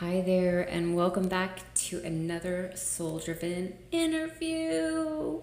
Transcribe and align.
Hi 0.00 0.20
there, 0.20 0.60
and 0.60 0.94
welcome 0.94 1.26
back 1.26 1.72
to 1.86 2.02
another 2.04 2.70
soul 2.74 3.18
driven 3.18 3.72
interview. 3.90 5.40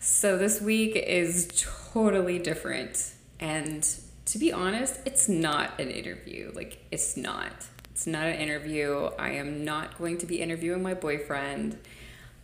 so, 0.00 0.38
this 0.38 0.62
week 0.62 0.96
is 0.96 1.50
totally 1.92 2.38
different, 2.38 3.12
and 3.38 3.86
to 4.24 4.38
be 4.38 4.50
honest, 4.50 5.00
it's 5.04 5.28
not 5.28 5.78
an 5.78 5.90
interview. 5.90 6.50
Like, 6.54 6.78
it's 6.90 7.18
not. 7.18 7.52
It's 7.90 8.06
not 8.06 8.24
an 8.24 8.36
interview. 8.36 9.10
I 9.18 9.32
am 9.32 9.62
not 9.62 9.98
going 9.98 10.16
to 10.16 10.24
be 10.24 10.40
interviewing 10.40 10.82
my 10.82 10.94
boyfriend. 10.94 11.76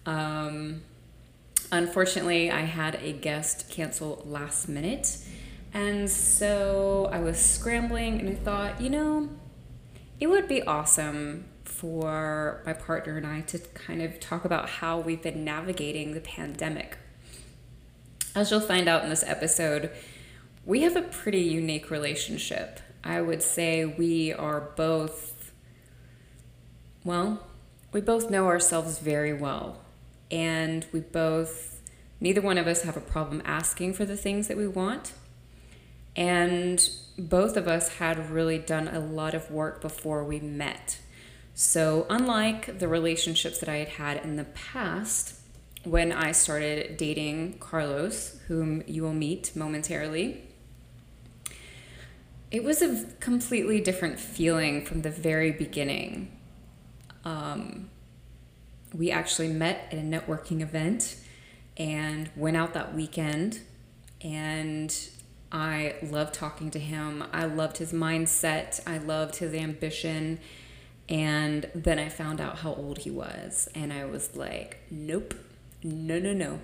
Um, 0.04 0.82
unfortunately, 1.72 2.50
I 2.50 2.64
had 2.64 2.96
a 2.96 3.14
guest 3.14 3.70
cancel 3.70 4.22
last 4.26 4.68
minute 4.68 5.16
and 5.76 6.08
so 6.08 7.06
I 7.12 7.18
was 7.18 7.38
scrambling 7.38 8.18
and 8.18 8.30
I 8.30 8.34
thought, 8.34 8.80
you 8.80 8.88
know, 8.88 9.28
it 10.18 10.26
would 10.26 10.48
be 10.48 10.62
awesome 10.62 11.44
for 11.64 12.62
my 12.64 12.72
partner 12.72 13.18
and 13.18 13.26
I 13.26 13.42
to 13.42 13.58
kind 13.58 14.00
of 14.00 14.18
talk 14.18 14.46
about 14.46 14.70
how 14.70 14.98
we've 14.98 15.20
been 15.20 15.44
navigating 15.44 16.14
the 16.14 16.22
pandemic. 16.22 16.96
As 18.34 18.50
you'll 18.50 18.60
find 18.60 18.88
out 18.88 19.04
in 19.04 19.10
this 19.10 19.22
episode, 19.22 19.90
we 20.64 20.80
have 20.80 20.96
a 20.96 21.02
pretty 21.02 21.42
unique 21.42 21.90
relationship. 21.90 22.80
I 23.04 23.20
would 23.20 23.42
say 23.42 23.84
we 23.84 24.32
are 24.32 24.72
both, 24.76 25.52
well, 27.04 27.46
we 27.92 28.00
both 28.00 28.30
know 28.30 28.46
ourselves 28.46 28.98
very 28.98 29.34
well. 29.34 29.82
And 30.30 30.86
we 30.90 31.00
both, 31.00 31.82
neither 32.18 32.40
one 32.40 32.56
of 32.56 32.66
us 32.66 32.80
have 32.80 32.96
a 32.96 33.00
problem 33.02 33.42
asking 33.44 33.92
for 33.92 34.06
the 34.06 34.16
things 34.16 34.48
that 34.48 34.56
we 34.56 34.66
want 34.66 35.12
and 36.16 36.88
both 37.18 37.56
of 37.56 37.68
us 37.68 37.96
had 37.96 38.30
really 38.30 38.58
done 38.58 38.88
a 38.88 38.98
lot 38.98 39.34
of 39.34 39.50
work 39.50 39.80
before 39.80 40.24
we 40.24 40.40
met. 40.40 40.98
So, 41.54 42.06
unlike 42.10 42.78
the 42.78 42.88
relationships 42.88 43.58
that 43.58 43.68
I 43.68 43.76
had 43.76 43.88
had 43.88 44.24
in 44.24 44.36
the 44.36 44.44
past, 44.44 45.34
when 45.84 46.12
I 46.12 46.32
started 46.32 46.96
dating 46.96 47.58
Carlos, 47.60 48.38
whom 48.48 48.82
you 48.86 49.02
will 49.02 49.14
meet 49.14 49.54
momentarily, 49.54 50.42
it 52.50 52.64
was 52.64 52.82
a 52.82 53.06
completely 53.20 53.80
different 53.80 54.18
feeling 54.18 54.84
from 54.84 55.02
the 55.02 55.10
very 55.10 55.50
beginning. 55.50 56.36
Um, 57.24 57.90
we 58.94 59.10
actually 59.10 59.48
met 59.48 59.88
at 59.90 59.98
a 59.98 60.02
networking 60.02 60.60
event 60.60 61.16
and 61.76 62.30
went 62.36 62.56
out 62.56 62.72
that 62.74 62.94
weekend 62.94 63.60
and 64.20 64.94
I 65.56 65.94
loved 66.02 66.34
talking 66.34 66.70
to 66.72 66.78
him. 66.78 67.24
I 67.32 67.46
loved 67.46 67.78
his 67.78 67.90
mindset. 67.90 68.78
I 68.86 68.98
loved 68.98 69.36
his 69.36 69.54
ambition. 69.54 70.38
And 71.08 71.70
then 71.74 71.98
I 71.98 72.10
found 72.10 72.42
out 72.42 72.58
how 72.58 72.74
old 72.74 72.98
he 72.98 73.10
was. 73.10 73.66
And 73.74 73.90
I 73.90 74.04
was 74.04 74.36
like, 74.36 74.80
nope, 74.90 75.32
no, 75.82 76.18
no, 76.18 76.34
no. 76.34 76.60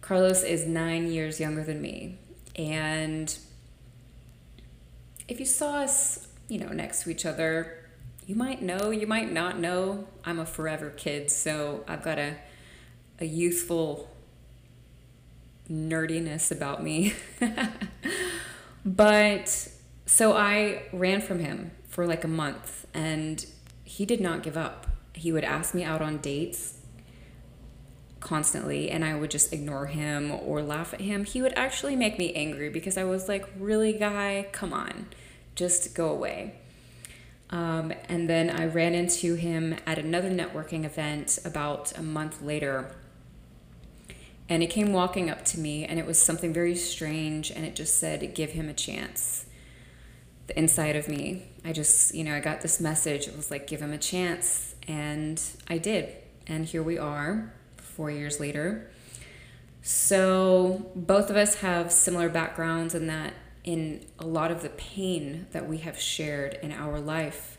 Carlos 0.00 0.42
is 0.42 0.66
nine 0.66 1.06
years 1.06 1.38
younger 1.38 1.62
than 1.62 1.80
me. 1.80 2.18
And 2.56 3.38
if 5.28 5.38
you 5.38 5.46
saw 5.46 5.76
us, 5.76 6.26
you 6.48 6.58
know, 6.58 6.70
next 6.70 7.04
to 7.04 7.10
each 7.10 7.24
other, 7.24 7.78
you 8.26 8.34
might 8.34 8.60
know, 8.60 8.90
you 8.90 9.06
might 9.06 9.30
not 9.30 9.60
know. 9.60 10.08
I'm 10.24 10.40
a 10.40 10.46
forever 10.46 10.90
kid, 10.90 11.30
so 11.30 11.84
I've 11.86 12.02
got 12.02 12.18
a, 12.18 12.34
a 13.20 13.24
youthful 13.24 14.11
nerdiness 15.72 16.52
about 16.52 16.82
me. 16.82 17.14
but 18.84 19.68
so 20.06 20.34
I 20.34 20.82
ran 20.92 21.20
from 21.20 21.38
him 21.38 21.70
for 21.88 22.06
like 22.06 22.24
a 22.24 22.28
month 22.28 22.86
and 22.92 23.44
he 23.84 24.04
did 24.04 24.20
not 24.20 24.42
give 24.42 24.56
up. 24.56 24.86
He 25.14 25.32
would 25.32 25.44
ask 25.44 25.74
me 25.74 25.82
out 25.84 26.02
on 26.02 26.18
dates 26.18 26.78
constantly 28.20 28.90
and 28.90 29.04
I 29.04 29.14
would 29.14 29.30
just 29.30 29.52
ignore 29.52 29.86
him 29.86 30.30
or 30.30 30.62
laugh 30.62 30.94
at 30.94 31.00
him. 31.00 31.24
He 31.24 31.42
would 31.42 31.54
actually 31.54 31.96
make 31.96 32.18
me 32.18 32.32
angry 32.34 32.68
because 32.68 32.96
I 32.96 33.04
was 33.04 33.28
like, 33.28 33.48
really, 33.58 33.92
guy, 33.94 34.48
come 34.52 34.72
on, 34.72 35.06
just 35.54 35.94
go 35.94 36.10
away. 36.10 36.56
Um, 37.50 37.92
and 38.08 38.30
then 38.30 38.48
I 38.48 38.66
ran 38.66 38.94
into 38.94 39.34
him 39.34 39.76
at 39.86 39.98
another 39.98 40.30
networking 40.30 40.84
event 40.84 41.38
about 41.44 41.96
a 41.98 42.02
month 42.02 42.40
later 42.40 42.94
and 44.48 44.62
he 44.62 44.68
came 44.68 44.92
walking 44.92 45.30
up 45.30 45.44
to 45.46 45.60
me, 45.60 45.84
and 45.84 45.98
it 45.98 46.06
was 46.06 46.18
something 46.20 46.52
very 46.52 46.74
strange, 46.74 47.50
and 47.50 47.64
it 47.64 47.74
just 47.74 47.98
said, 47.98 48.34
Give 48.34 48.50
him 48.50 48.68
a 48.68 48.74
chance. 48.74 49.46
The 50.46 50.58
inside 50.58 50.96
of 50.96 51.08
me, 51.08 51.48
I 51.64 51.72
just, 51.72 52.14
you 52.14 52.24
know, 52.24 52.34
I 52.34 52.40
got 52.40 52.60
this 52.60 52.80
message. 52.80 53.28
It 53.28 53.36
was 53.36 53.50
like, 53.50 53.66
Give 53.66 53.80
him 53.80 53.92
a 53.92 53.98
chance. 53.98 54.74
And 54.88 55.40
I 55.68 55.78
did. 55.78 56.14
And 56.46 56.66
here 56.66 56.82
we 56.82 56.98
are, 56.98 57.54
four 57.76 58.10
years 58.10 58.40
later. 58.40 58.90
So 59.82 60.90
both 60.94 61.30
of 61.30 61.36
us 61.36 61.56
have 61.56 61.92
similar 61.92 62.28
backgrounds 62.28 62.94
in 62.94 63.06
that 63.08 63.34
in 63.64 64.04
a 64.18 64.26
lot 64.26 64.50
of 64.50 64.62
the 64.62 64.68
pain 64.70 65.46
that 65.52 65.68
we 65.68 65.78
have 65.78 65.98
shared 65.98 66.58
in 66.62 66.72
our 66.72 67.00
life. 67.00 67.58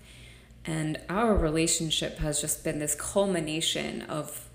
And 0.66 1.00
our 1.10 1.36
relationship 1.36 2.18
has 2.20 2.42
just 2.42 2.64
been 2.64 2.80
this 2.80 2.96
culmination 2.96 4.02
of 4.04 4.50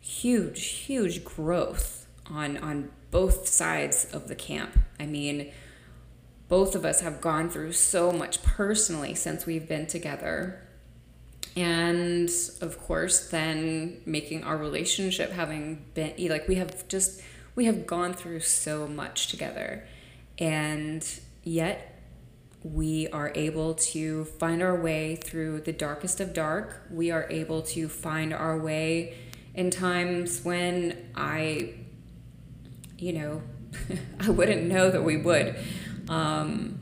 huge, 0.00 0.64
huge 0.64 1.24
growth 1.24 2.06
on 2.26 2.56
on 2.58 2.90
both 3.10 3.48
sides 3.48 4.06
of 4.12 4.28
the 4.28 4.34
camp. 4.34 4.78
I 4.98 5.06
mean, 5.06 5.50
both 6.48 6.74
of 6.74 6.84
us 6.84 7.00
have 7.00 7.20
gone 7.20 7.48
through 7.48 7.72
so 7.72 8.12
much 8.12 8.42
personally 8.42 9.14
since 9.14 9.46
we've 9.46 9.68
been 9.68 9.86
together. 9.86 10.66
And 11.56 12.30
of 12.60 12.78
course, 12.78 13.28
then 13.28 14.00
making 14.06 14.44
our 14.44 14.56
relationship 14.56 15.32
having 15.32 15.84
been 15.94 16.14
like 16.28 16.48
we 16.48 16.56
have 16.56 16.86
just 16.88 17.20
we 17.56 17.64
have 17.64 17.86
gone 17.86 18.14
through 18.14 18.40
so 18.40 18.86
much 18.86 19.28
together. 19.28 19.86
And 20.38 21.06
yet 21.42 22.02
we 22.62 23.08
are 23.08 23.32
able 23.34 23.74
to 23.74 24.24
find 24.24 24.62
our 24.62 24.78
way 24.78 25.16
through 25.16 25.62
the 25.62 25.72
darkest 25.72 26.20
of 26.20 26.32
dark. 26.32 26.82
We 26.90 27.10
are 27.10 27.26
able 27.30 27.62
to 27.62 27.88
find 27.88 28.32
our 28.32 28.58
way 28.58 29.14
in 29.54 29.70
times 29.70 30.44
when 30.44 31.10
I, 31.14 31.74
you 32.98 33.12
know, 33.12 33.42
I 34.20 34.30
wouldn't 34.30 34.66
know 34.66 34.90
that 34.90 35.02
we 35.02 35.16
would. 35.16 35.56
Um, 36.08 36.78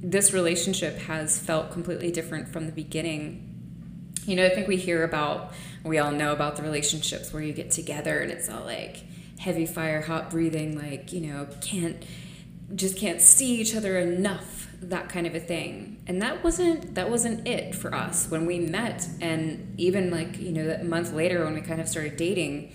this 0.00 0.32
relationship 0.32 0.98
has 1.00 1.38
felt 1.38 1.70
completely 1.70 2.10
different 2.10 2.48
from 2.48 2.66
the 2.66 2.72
beginning. 2.72 3.44
You 4.24 4.36
know, 4.36 4.46
I 4.46 4.50
think 4.50 4.68
we 4.68 4.76
hear 4.76 5.04
about, 5.04 5.52
we 5.84 5.98
all 5.98 6.12
know 6.12 6.32
about 6.32 6.56
the 6.56 6.62
relationships 6.62 7.32
where 7.32 7.42
you 7.42 7.52
get 7.52 7.70
together 7.70 8.20
and 8.20 8.30
it's 8.30 8.48
all 8.48 8.64
like 8.64 9.04
heavy 9.38 9.66
fire, 9.66 10.02
hot 10.02 10.30
breathing, 10.30 10.78
like, 10.78 11.12
you 11.12 11.20
know, 11.20 11.46
can't, 11.60 12.02
just 12.74 12.96
can't 12.96 13.20
see 13.20 13.60
each 13.60 13.74
other 13.74 13.98
enough 13.98 14.67
that 14.80 15.08
kind 15.08 15.26
of 15.26 15.34
a 15.34 15.40
thing. 15.40 16.02
And 16.06 16.22
that 16.22 16.44
wasn't 16.44 16.94
that 16.94 17.10
wasn't 17.10 17.46
it 17.46 17.74
for 17.74 17.94
us 17.94 18.30
when 18.30 18.46
we 18.46 18.58
met. 18.58 19.08
And 19.20 19.74
even 19.78 20.10
like 20.10 20.38
you 20.38 20.52
know 20.52 20.70
a 20.80 20.84
month 20.84 21.12
later 21.12 21.44
when 21.44 21.54
we 21.54 21.60
kind 21.60 21.80
of 21.80 21.88
started 21.88 22.16
dating 22.16 22.72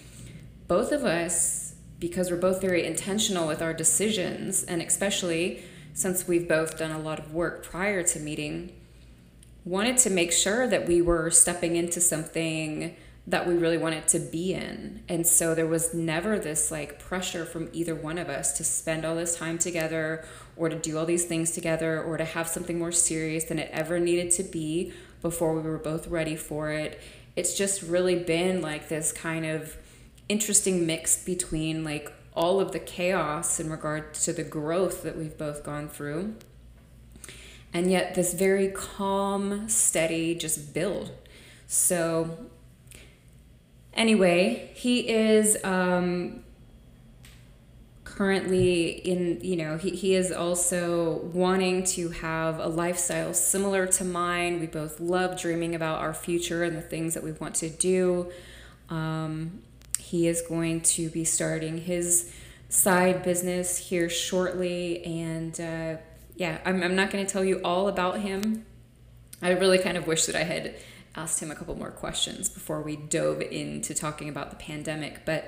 both 0.68 0.92
of 0.92 1.04
us 1.04 1.76
because 2.00 2.30
we're 2.30 2.38
both 2.38 2.62
very 2.62 2.86
intentional 2.86 3.48
with 3.48 3.62
our 3.62 3.74
decisions 3.74 4.64
and 4.64 4.82
especially 4.82 5.64
since 5.94 6.28
we've 6.28 6.48
both 6.48 6.78
done 6.78 6.92
a 6.92 7.00
lot 7.00 7.20
of 7.20 7.34
work 7.34 7.64
prior 7.64 8.04
to 8.04 8.20
meeting 8.20 8.74
wanted 9.66 9.98
to 9.98 10.10
make 10.10 10.32
sure 10.32 10.68
that 10.68 10.88
we 10.88 11.02
were 11.02 11.30
stepping 11.30 11.76
into 11.76 12.02
something 12.02 12.96
that 13.26 13.48
we 13.48 13.54
really 13.56 13.78
wanted 13.78 14.08
to 14.10 14.20
be 14.20 14.54
in. 14.54 15.02
And 15.08 15.26
so 15.26 15.56
there 15.56 15.68
was 15.68 15.94
never 15.94 16.38
this 16.38 16.72
like 16.72 17.00
pressure 17.00 17.46
from 17.46 17.70
either 17.72 17.96
one 17.96 18.18
of 18.18 18.28
us 18.30 18.58
to 18.58 18.64
spend 18.64 19.06
all 19.06 19.16
this 19.16 19.38
time 19.38 19.58
together 19.58 20.26
or 20.58 20.68
to 20.68 20.76
do 20.76 20.98
all 20.98 21.06
these 21.06 21.26
things 21.26 21.52
together 21.52 22.04
or 22.04 22.18
to 22.18 22.26
have 22.26 22.48
something 22.48 22.78
more 22.78 22.92
serious 22.92 23.46
than 23.46 23.60
it 23.60 23.70
ever 23.72 24.00
needed 24.00 24.32
to 24.32 24.44
be 24.44 24.92
before 25.22 25.56
we 25.56 25.62
were 25.62 25.78
both 25.78 26.08
ready 26.08 26.36
for 26.36 26.72
it. 26.72 27.00
It's 27.36 27.58
just 27.58 27.82
really 27.82 28.16
been 28.16 28.62
like 28.62 28.90
this 28.90 29.14
kind 29.14 29.46
of 29.46 29.78
interesting 30.28 30.86
mix 30.86 31.24
between 31.24 31.84
like 31.84 32.12
all 32.34 32.60
of 32.60 32.74
the 32.74 32.80
chaos 32.80 33.60
in 33.60 33.70
regard 33.70 34.14
to 34.16 34.34
the 34.34 34.44
growth 34.44 35.04
that 35.04 35.18
we've 35.18 35.38
both 35.38 35.64
gone 35.64 35.88
through 35.88 36.36
and 37.74 37.90
yet 37.92 38.14
this 38.14 38.34
very 38.34 38.70
calm, 38.70 39.68
steady 39.68 40.36
just 40.36 40.74
build. 40.74 41.12
So 41.68 42.38
Anyway, 43.96 44.72
he 44.74 45.08
is 45.08 45.58
um, 45.64 46.44
currently 48.04 48.90
in, 48.90 49.40
you 49.42 49.56
know, 49.56 49.78
he, 49.78 49.92
he 49.92 50.16
is 50.16 50.32
also 50.32 51.18
wanting 51.34 51.84
to 51.84 52.10
have 52.10 52.60
a 52.60 52.68
lifestyle 52.68 53.34
similar 53.34 53.86
to 53.88 54.04
mine. 54.04 54.60
We 54.60 54.68
both 54.68 55.00
love 55.00 55.40
dreaming 55.40 55.76
about 55.76 56.00
our 56.00 56.14
future 56.14 56.64
and 56.64 56.76
the 56.76 56.82
things 56.82 57.14
that 57.14 57.24
we 57.24 57.32
want 57.34 57.56
to 57.56 57.70
do. 57.70 58.32
Um, 58.90 59.62
he 60.00 60.28
is 60.28 60.42
going 60.42 60.82
to 60.82 61.10
be 61.10 61.24
starting 61.24 61.80
his 61.80 62.32
side 62.70 63.24
business 63.24 63.78
here 63.78 64.10
shortly, 64.10 65.04
and 65.06 65.60
uh, 65.60 66.02
yeah, 66.36 66.60
I'm, 66.66 66.84
I'm 66.84 66.96
not 66.96 67.12
going 67.12 67.26
to 67.26 67.32
tell 67.32 67.44
you 67.44 67.62
all 67.64 67.88
about 67.88 68.20
him. 68.20 68.66
I 69.42 69.52
really 69.52 69.80
kind 69.80 69.98
of 69.98 70.08
wish 70.08 70.26
that 70.26 70.36
I 70.36 70.44
had 70.44 70.76
asked 71.16 71.42
him 71.42 71.52
a 71.52 71.56
couple 71.56 71.76
more 71.76 71.92
questions 71.92 72.50
before 72.50 72.82
we 72.82 72.96
dove 72.96 73.42
into 73.42 73.94
talking 73.94 74.30
about 74.30 74.50
the 74.50 74.56
pandemic. 74.56 75.26
But 75.26 75.48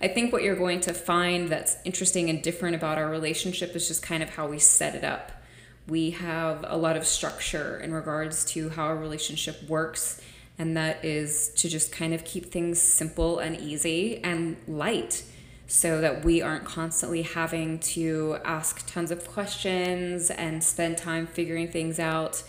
I 0.00 0.08
think 0.08 0.32
what 0.32 0.42
you're 0.42 0.56
going 0.56 0.80
to 0.80 0.94
find 0.94 1.48
that's 1.48 1.76
interesting 1.84 2.28
and 2.28 2.42
different 2.42 2.74
about 2.74 2.98
our 2.98 3.08
relationship 3.08 3.76
is 3.76 3.88
just 3.88 4.02
kind 4.02 4.22
of 4.22 4.30
how 4.30 4.48
we 4.48 4.58
set 4.58 4.94
it 4.94 5.04
up. 5.04 5.30
We 5.86 6.10
have 6.10 6.64
a 6.66 6.76
lot 6.76 6.96
of 6.96 7.06
structure 7.06 7.78
in 7.78 7.92
regards 7.92 8.44
to 8.46 8.70
how 8.70 8.84
our 8.84 8.96
relationship 8.96 9.68
works, 9.68 10.20
and 10.58 10.76
that 10.76 11.04
is 11.04 11.50
to 11.56 11.68
just 11.68 11.92
kind 11.92 12.14
of 12.14 12.24
keep 12.24 12.46
things 12.46 12.80
simple 12.80 13.38
and 13.38 13.56
easy 13.60 14.22
and 14.22 14.56
light 14.66 15.24
so 15.66 16.00
that 16.00 16.24
we 16.24 16.42
aren't 16.42 16.64
constantly 16.64 17.22
having 17.22 17.78
to 17.78 18.38
ask 18.44 18.86
tons 18.86 19.10
of 19.10 19.26
questions 19.28 20.30
and 20.30 20.62
spend 20.62 20.98
time 20.98 21.26
figuring 21.26 21.68
things 21.68 21.98
out. 21.98 22.42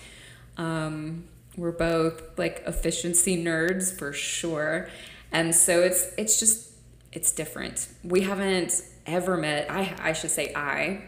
Um, 0.58 1.26
we're 1.58 1.72
both 1.72 2.38
like 2.38 2.64
efficiency 2.66 3.42
nerds 3.44 3.96
for 3.96 4.14
sure. 4.14 4.90
And 5.32 5.54
so 5.54 5.82
it's 5.82 6.12
it's 6.18 6.40
just 6.40 6.72
it's 7.12 7.32
different. 7.32 7.88
We 8.04 8.22
haven't 8.22 8.84
ever 9.06 9.38
met 9.38 9.70
I 9.70 9.96
I 10.00 10.14
should 10.14 10.32
say 10.32 10.54
I 10.56 11.04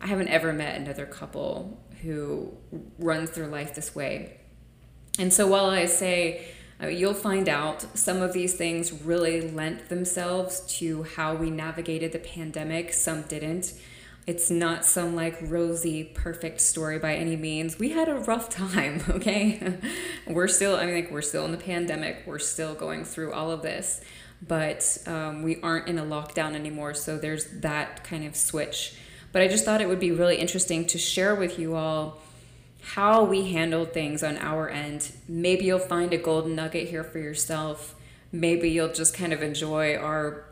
I 0.00 0.06
haven't 0.06 0.28
ever 0.28 0.52
met 0.52 0.80
another 0.80 1.06
couple 1.06 1.80
who 2.02 2.52
runs 2.98 3.30
their 3.30 3.46
life 3.46 3.74
this 3.74 3.94
way. 3.94 4.38
And 5.18 5.32
so 5.32 5.46
while 5.46 5.66
I 5.66 5.86
say 5.86 6.46
uh, 6.82 6.88
you'll 6.88 7.14
find 7.14 7.48
out 7.48 7.82
some 7.96 8.20
of 8.20 8.32
these 8.32 8.54
things 8.54 8.92
really 8.92 9.48
lent 9.50 9.88
themselves 9.88 10.60
to 10.78 11.04
how 11.04 11.34
we 11.34 11.48
navigated 11.48 12.10
the 12.10 12.18
pandemic, 12.18 12.92
some 12.92 13.22
didn't. 13.22 13.74
It's 14.26 14.50
not 14.50 14.86
some 14.86 15.14
like 15.14 15.36
rosy, 15.42 16.04
perfect 16.04 16.60
story 16.60 16.98
by 16.98 17.14
any 17.14 17.36
means. 17.36 17.78
We 17.78 17.90
had 17.90 18.08
a 18.08 18.14
rough 18.14 18.48
time, 18.48 19.02
okay? 19.10 19.76
we're 20.26 20.48
still, 20.48 20.76
I 20.76 20.86
mean, 20.86 20.94
like, 20.94 21.10
we're 21.10 21.22
still 21.22 21.44
in 21.44 21.52
the 21.52 21.58
pandemic. 21.58 22.22
We're 22.26 22.38
still 22.38 22.74
going 22.74 23.04
through 23.04 23.32
all 23.32 23.50
of 23.50 23.62
this, 23.62 24.00
but 24.46 24.98
um, 25.06 25.42
we 25.42 25.60
aren't 25.60 25.88
in 25.88 25.98
a 25.98 26.04
lockdown 26.04 26.54
anymore. 26.54 26.94
So 26.94 27.18
there's 27.18 27.46
that 27.60 28.04
kind 28.04 28.24
of 28.24 28.34
switch. 28.34 28.96
But 29.32 29.42
I 29.42 29.48
just 29.48 29.64
thought 29.64 29.80
it 29.80 29.88
would 29.88 30.00
be 30.00 30.12
really 30.12 30.36
interesting 30.36 30.86
to 30.86 30.98
share 30.98 31.34
with 31.34 31.58
you 31.58 31.74
all 31.74 32.18
how 32.80 33.24
we 33.24 33.50
handled 33.50 33.92
things 33.92 34.22
on 34.22 34.36
our 34.38 34.68
end. 34.68 35.10
Maybe 35.26 35.64
you'll 35.64 35.78
find 35.78 36.12
a 36.12 36.18
golden 36.18 36.54
nugget 36.54 36.88
here 36.88 37.04
for 37.04 37.18
yourself. 37.18 37.94
Maybe 38.30 38.70
you'll 38.70 38.92
just 38.92 39.14
kind 39.14 39.32
of 39.32 39.42
enjoy 39.42 39.96
our 39.96 40.44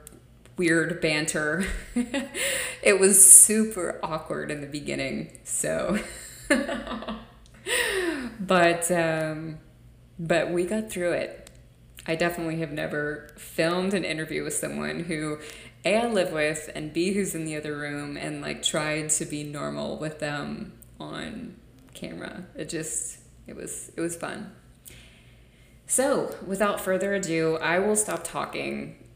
weird 0.56 1.00
banter. 1.00 1.66
it 2.82 2.98
was 2.98 3.30
super 3.30 3.98
awkward 4.02 4.50
in 4.50 4.60
the 4.60 4.66
beginning, 4.66 5.38
so 5.44 5.98
but 8.40 8.90
um, 8.90 9.58
but 10.18 10.50
we 10.50 10.64
got 10.64 10.90
through 10.90 11.12
it. 11.12 11.50
I 12.06 12.16
definitely 12.16 12.58
have 12.58 12.72
never 12.72 13.30
filmed 13.36 13.94
an 13.94 14.04
interview 14.04 14.42
with 14.42 14.54
someone 14.54 15.00
who 15.00 15.38
A 15.84 15.98
I 15.98 16.06
live 16.08 16.32
with 16.32 16.68
and 16.74 16.92
B 16.92 17.12
who's 17.12 17.34
in 17.34 17.44
the 17.44 17.56
other 17.56 17.76
room 17.76 18.16
and 18.16 18.42
like 18.42 18.62
tried 18.62 19.10
to 19.10 19.24
be 19.24 19.44
normal 19.44 19.98
with 19.98 20.18
them 20.18 20.72
on 20.98 21.56
camera. 21.94 22.44
It 22.56 22.68
just 22.68 23.18
it 23.46 23.54
was 23.54 23.92
it 23.96 24.00
was 24.00 24.16
fun. 24.16 24.52
So, 25.86 26.34
without 26.46 26.80
further 26.80 27.12
ado, 27.14 27.58
I 27.58 27.78
will 27.78 27.96
stop 27.96 28.24
talking 28.24 28.96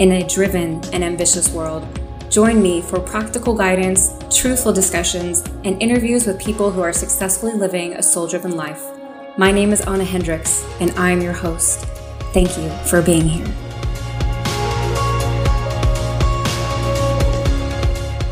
in 0.00 0.12
a 0.12 0.26
driven 0.26 0.82
and 0.94 1.04
ambitious 1.04 1.50
world. 1.50 1.86
Join 2.30 2.62
me 2.62 2.80
for 2.80 2.98
practical 2.98 3.54
guidance, 3.54 4.14
truthful 4.34 4.72
discussions, 4.72 5.44
and 5.64 5.80
interviews 5.82 6.26
with 6.26 6.40
people 6.40 6.70
who 6.70 6.80
are 6.80 6.90
successfully 6.90 7.52
living 7.52 7.92
a 7.92 8.02
soul 8.02 8.26
driven 8.26 8.56
life. 8.56 8.82
My 9.36 9.52
name 9.52 9.74
is 9.74 9.82
Anna 9.82 10.04
Hendricks, 10.04 10.64
and 10.80 10.90
I 10.92 11.10
am 11.10 11.20
your 11.20 11.34
host. 11.34 11.84
Thank 12.32 12.56
you 12.56 12.70
for 12.86 13.02
being 13.02 13.28
here. 13.28 13.44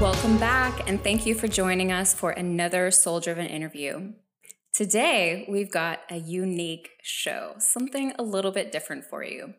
Welcome 0.00 0.38
back, 0.38 0.88
and 0.88 1.04
thank 1.04 1.26
you 1.26 1.34
for 1.34 1.48
joining 1.48 1.92
us 1.92 2.14
for 2.14 2.30
another 2.30 2.90
soul 2.90 3.20
driven 3.20 3.46
interview. 3.46 4.14
Today, 4.72 5.44
we've 5.50 5.70
got 5.70 5.98
a 6.08 6.16
unique 6.16 6.88
show, 7.02 7.56
something 7.58 8.14
a 8.18 8.22
little 8.22 8.52
bit 8.52 8.72
different 8.72 9.04
for 9.04 9.22
you. 9.22 9.52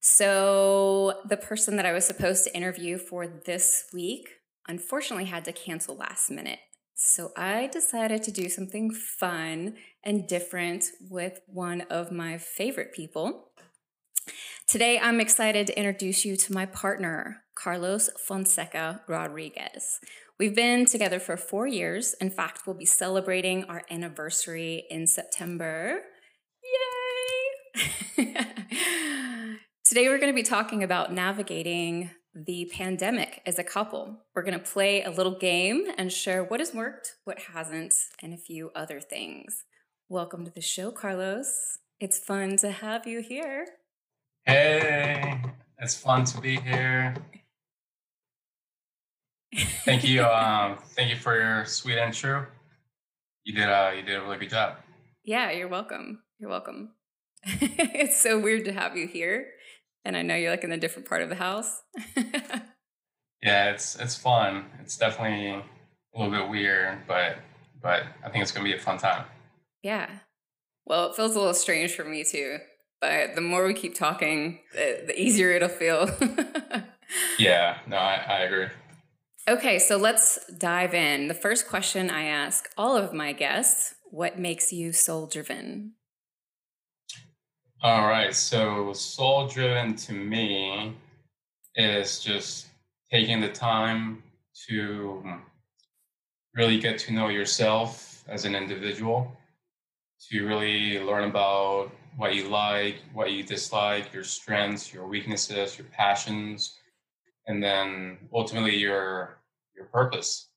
So, 0.00 1.20
the 1.28 1.36
person 1.36 1.76
that 1.76 1.86
I 1.86 1.92
was 1.92 2.06
supposed 2.06 2.44
to 2.44 2.56
interview 2.56 2.98
for 2.98 3.26
this 3.26 3.86
week 3.92 4.28
unfortunately 4.68 5.24
had 5.24 5.44
to 5.46 5.52
cancel 5.52 5.96
last 5.96 6.30
minute. 6.30 6.60
So, 6.94 7.32
I 7.36 7.66
decided 7.66 8.22
to 8.24 8.30
do 8.30 8.48
something 8.48 8.92
fun 8.92 9.74
and 10.04 10.28
different 10.28 10.86
with 11.10 11.40
one 11.46 11.82
of 11.82 12.12
my 12.12 12.38
favorite 12.38 12.92
people. 12.92 13.50
Today, 14.68 14.98
I'm 14.98 15.20
excited 15.20 15.66
to 15.66 15.78
introduce 15.78 16.24
you 16.24 16.36
to 16.36 16.52
my 16.52 16.66
partner, 16.66 17.42
Carlos 17.54 18.10
Fonseca 18.26 19.02
Rodriguez. 19.08 19.98
We've 20.38 20.54
been 20.54 20.86
together 20.86 21.18
for 21.18 21.36
four 21.36 21.66
years. 21.66 22.14
In 22.20 22.30
fact, 22.30 22.66
we'll 22.66 22.76
be 22.76 22.84
celebrating 22.84 23.64
our 23.64 23.82
anniversary 23.90 24.84
in 24.90 25.08
September. 25.08 26.02
Yay! 28.16 28.36
Today, 29.88 30.10
we're 30.10 30.18
going 30.18 30.30
to 30.30 30.36
be 30.36 30.42
talking 30.42 30.84
about 30.84 31.14
navigating 31.14 32.10
the 32.34 32.70
pandemic 32.74 33.40
as 33.46 33.58
a 33.58 33.64
couple. 33.64 34.18
We're 34.34 34.42
going 34.42 34.52
to 34.52 34.62
play 34.62 35.02
a 35.02 35.10
little 35.10 35.38
game 35.38 35.86
and 35.96 36.12
share 36.12 36.44
what 36.44 36.60
has 36.60 36.74
worked, 36.74 37.14
what 37.24 37.38
hasn't, 37.54 37.94
and 38.22 38.34
a 38.34 38.36
few 38.36 38.70
other 38.74 39.00
things. 39.00 39.64
Welcome 40.10 40.44
to 40.44 40.50
the 40.50 40.60
show, 40.60 40.90
Carlos. 40.90 41.78
It's 42.00 42.18
fun 42.18 42.58
to 42.58 42.70
have 42.70 43.06
you 43.06 43.22
here. 43.22 43.66
Hey, 44.44 45.40
it's 45.78 45.94
fun 45.94 46.26
to 46.26 46.40
be 46.42 46.56
here. 46.56 47.14
Thank 49.86 50.04
you. 50.04 50.22
Um, 50.26 50.76
thank 50.96 51.08
you 51.08 51.16
for 51.16 51.34
your 51.34 51.64
sweet 51.64 51.96
intro. 51.96 52.44
You 53.44 53.54
did. 53.54 53.70
Uh, 53.70 53.92
you 53.96 54.02
did 54.02 54.18
a 54.18 54.20
really 54.20 54.36
good 54.36 54.50
job. 54.50 54.76
Yeah, 55.24 55.50
you're 55.50 55.66
welcome. 55.66 56.24
You're 56.38 56.50
welcome. 56.50 56.90
it's 57.44 58.20
so 58.20 58.38
weird 58.38 58.66
to 58.66 58.72
have 58.72 58.94
you 58.94 59.06
here 59.06 59.46
and 60.08 60.16
I 60.16 60.22
know 60.22 60.34
you're 60.34 60.50
like 60.50 60.64
in 60.64 60.72
a 60.72 60.78
different 60.78 61.06
part 61.06 61.20
of 61.20 61.28
the 61.28 61.34
house. 61.34 61.82
yeah, 63.42 63.70
it's 63.70 63.94
it's 63.96 64.16
fun. 64.16 64.64
It's 64.80 64.96
definitely 64.96 65.50
a 65.50 65.62
little 66.18 66.32
bit 66.32 66.48
weird, 66.48 67.00
but 67.06 67.36
but 67.82 68.04
I 68.24 68.30
think 68.30 68.42
it's 68.42 68.50
gonna 68.50 68.64
be 68.64 68.74
a 68.74 68.80
fun 68.80 68.96
time. 68.96 69.26
Yeah. 69.82 70.08
Well, 70.86 71.10
it 71.10 71.14
feels 71.14 71.36
a 71.36 71.38
little 71.38 71.52
strange 71.52 71.94
for 71.94 72.04
me 72.04 72.24
too, 72.24 72.56
but 73.02 73.34
the 73.34 73.42
more 73.42 73.66
we 73.66 73.74
keep 73.74 73.94
talking, 73.94 74.60
the, 74.72 75.04
the 75.08 75.20
easier 75.20 75.50
it'll 75.50 75.68
feel. 75.68 76.10
yeah, 77.38 77.80
no, 77.86 77.98
I, 77.98 78.14
I 78.14 78.38
agree. 78.40 78.68
Okay, 79.46 79.78
so 79.78 79.98
let's 79.98 80.38
dive 80.54 80.94
in. 80.94 81.28
The 81.28 81.34
first 81.34 81.68
question 81.68 82.08
I 82.08 82.24
ask 82.24 82.70
all 82.78 82.96
of 82.96 83.12
my 83.12 83.34
guests 83.34 83.94
what 84.10 84.38
makes 84.38 84.72
you 84.72 84.92
soul 84.94 85.26
driven? 85.26 85.92
All 87.80 88.08
right. 88.08 88.34
So, 88.34 88.92
soul 88.92 89.46
driven 89.46 89.94
to 89.94 90.12
me 90.12 90.96
is 91.76 92.18
just 92.18 92.66
taking 93.08 93.40
the 93.40 93.50
time 93.50 94.20
to 94.68 95.22
really 96.56 96.80
get 96.80 96.98
to 96.98 97.12
know 97.12 97.28
yourself 97.28 98.24
as 98.26 98.44
an 98.44 98.56
individual, 98.56 99.30
to 100.28 100.44
really 100.44 100.98
learn 100.98 101.30
about 101.30 101.92
what 102.16 102.34
you 102.34 102.48
like, 102.48 102.96
what 103.12 103.30
you 103.30 103.44
dislike, 103.44 104.12
your 104.12 104.24
strengths, 104.24 104.92
your 104.92 105.06
weaknesses, 105.06 105.78
your 105.78 105.86
passions, 105.92 106.78
and 107.46 107.62
then 107.62 108.18
ultimately 108.34 108.76
your 108.76 109.38
your 109.76 109.86
purpose. 109.86 110.48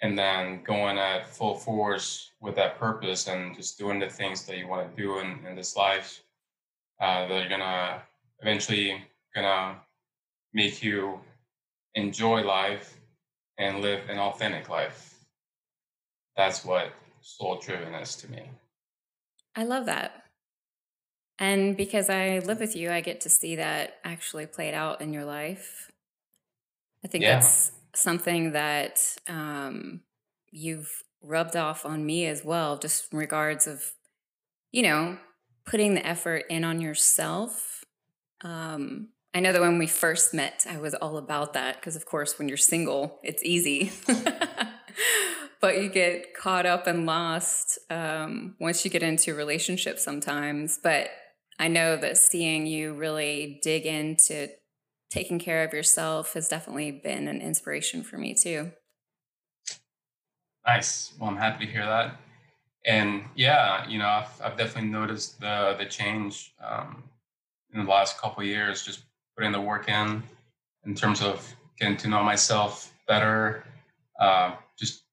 And 0.00 0.18
then 0.18 0.62
going 0.62 0.96
at 0.96 1.28
full 1.28 1.56
force 1.56 2.30
with 2.40 2.56
that 2.56 2.78
purpose 2.78 3.28
and 3.28 3.54
just 3.54 3.78
doing 3.78 3.98
the 3.98 4.08
things 4.08 4.46
that 4.46 4.56
you 4.56 4.66
want 4.66 4.96
to 4.96 5.02
do 5.02 5.18
in, 5.18 5.44
in 5.46 5.56
this 5.56 5.76
life 5.76 6.23
uh, 7.00 7.26
that 7.26 7.46
are 7.46 7.48
gonna 7.48 8.02
eventually 8.40 9.02
gonna 9.34 9.76
make 10.52 10.82
you 10.82 11.20
enjoy 11.94 12.42
life 12.42 12.96
and 13.58 13.80
live 13.80 14.08
an 14.08 14.18
authentic 14.18 14.68
life. 14.68 15.14
That's 16.36 16.64
what 16.64 16.92
soul 17.20 17.58
driven 17.58 17.94
is 17.94 18.16
to 18.16 18.30
me. 18.30 18.42
I 19.56 19.64
love 19.64 19.86
that. 19.86 20.24
And 21.38 21.76
because 21.76 22.10
I 22.10 22.40
live 22.40 22.60
with 22.60 22.76
you, 22.76 22.90
I 22.90 23.00
get 23.00 23.20
to 23.22 23.28
see 23.28 23.56
that 23.56 23.98
actually 24.04 24.46
played 24.46 24.74
out 24.74 25.00
in 25.00 25.12
your 25.12 25.24
life. 25.24 25.90
I 27.04 27.08
think 27.08 27.22
yeah. 27.22 27.34
that's 27.34 27.72
something 27.94 28.52
that 28.52 29.00
um, 29.28 30.00
you've 30.50 31.02
rubbed 31.22 31.56
off 31.56 31.84
on 31.84 32.06
me 32.06 32.26
as 32.26 32.44
well, 32.44 32.78
just 32.78 33.12
in 33.12 33.18
regards 33.18 33.66
of, 33.66 33.82
you 34.70 34.82
know, 34.82 35.18
putting 35.66 35.94
the 35.94 36.06
effort 36.06 36.44
in 36.50 36.64
on 36.64 36.80
yourself. 36.80 37.84
Um, 38.42 39.08
I 39.34 39.40
know 39.40 39.52
that 39.52 39.60
when 39.60 39.78
we 39.78 39.86
first 39.86 40.32
met, 40.32 40.66
I 40.68 40.78
was 40.78 40.94
all 40.94 41.16
about 41.16 41.54
that 41.54 41.76
because, 41.76 41.96
of 41.96 42.06
course, 42.06 42.38
when 42.38 42.48
you're 42.48 42.56
single, 42.56 43.18
it's 43.22 43.42
easy. 43.42 43.90
but 45.60 45.82
you 45.82 45.88
get 45.88 46.34
caught 46.34 46.66
up 46.66 46.86
and 46.86 47.06
lost 47.06 47.78
um, 47.90 48.54
once 48.60 48.84
you 48.84 48.90
get 48.90 49.02
into 49.02 49.32
a 49.32 49.34
relationship 49.34 49.98
sometimes. 49.98 50.78
But 50.80 51.08
I 51.58 51.68
know 51.68 51.96
that 51.96 52.16
seeing 52.16 52.66
you 52.66 52.94
really 52.94 53.58
dig 53.62 53.86
into 53.86 54.50
taking 55.10 55.38
care 55.38 55.64
of 55.64 55.72
yourself 55.72 56.34
has 56.34 56.48
definitely 56.48 56.90
been 56.90 57.28
an 57.28 57.40
inspiration 57.40 58.02
for 58.02 58.18
me 58.18 58.34
too. 58.34 58.72
Nice. 60.66 61.12
Well, 61.18 61.30
I'm 61.30 61.36
happy 61.36 61.66
to 61.66 61.72
hear 61.72 61.86
that. 61.86 62.16
And 62.86 63.24
yeah, 63.34 63.88
you 63.88 63.98
know, 63.98 64.06
I've, 64.06 64.42
I've 64.42 64.58
definitely 64.58 64.90
noticed 64.90 65.40
the 65.40 65.74
the 65.78 65.86
change 65.86 66.54
um, 66.62 67.02
in 67.72 67.84
the 67.84 67.90
last 67.90 68.18
couple 68.18 68.42
years. 68.42 68.84
Just 68.84 69.04
putting 69.36 69.52
the 69.52 69.60
work 69.60 69.88
in 69.88 70.22
in 70.84 70.94
terms 70.94 71.22
of 71.22 71.54
getting 71.78 71.96
to 71.96 72.08
know 72.08 72.22
myself 72.22 72.92
better, 73.08 73.64
uh, 74.20 74.54
just 74.78 75.04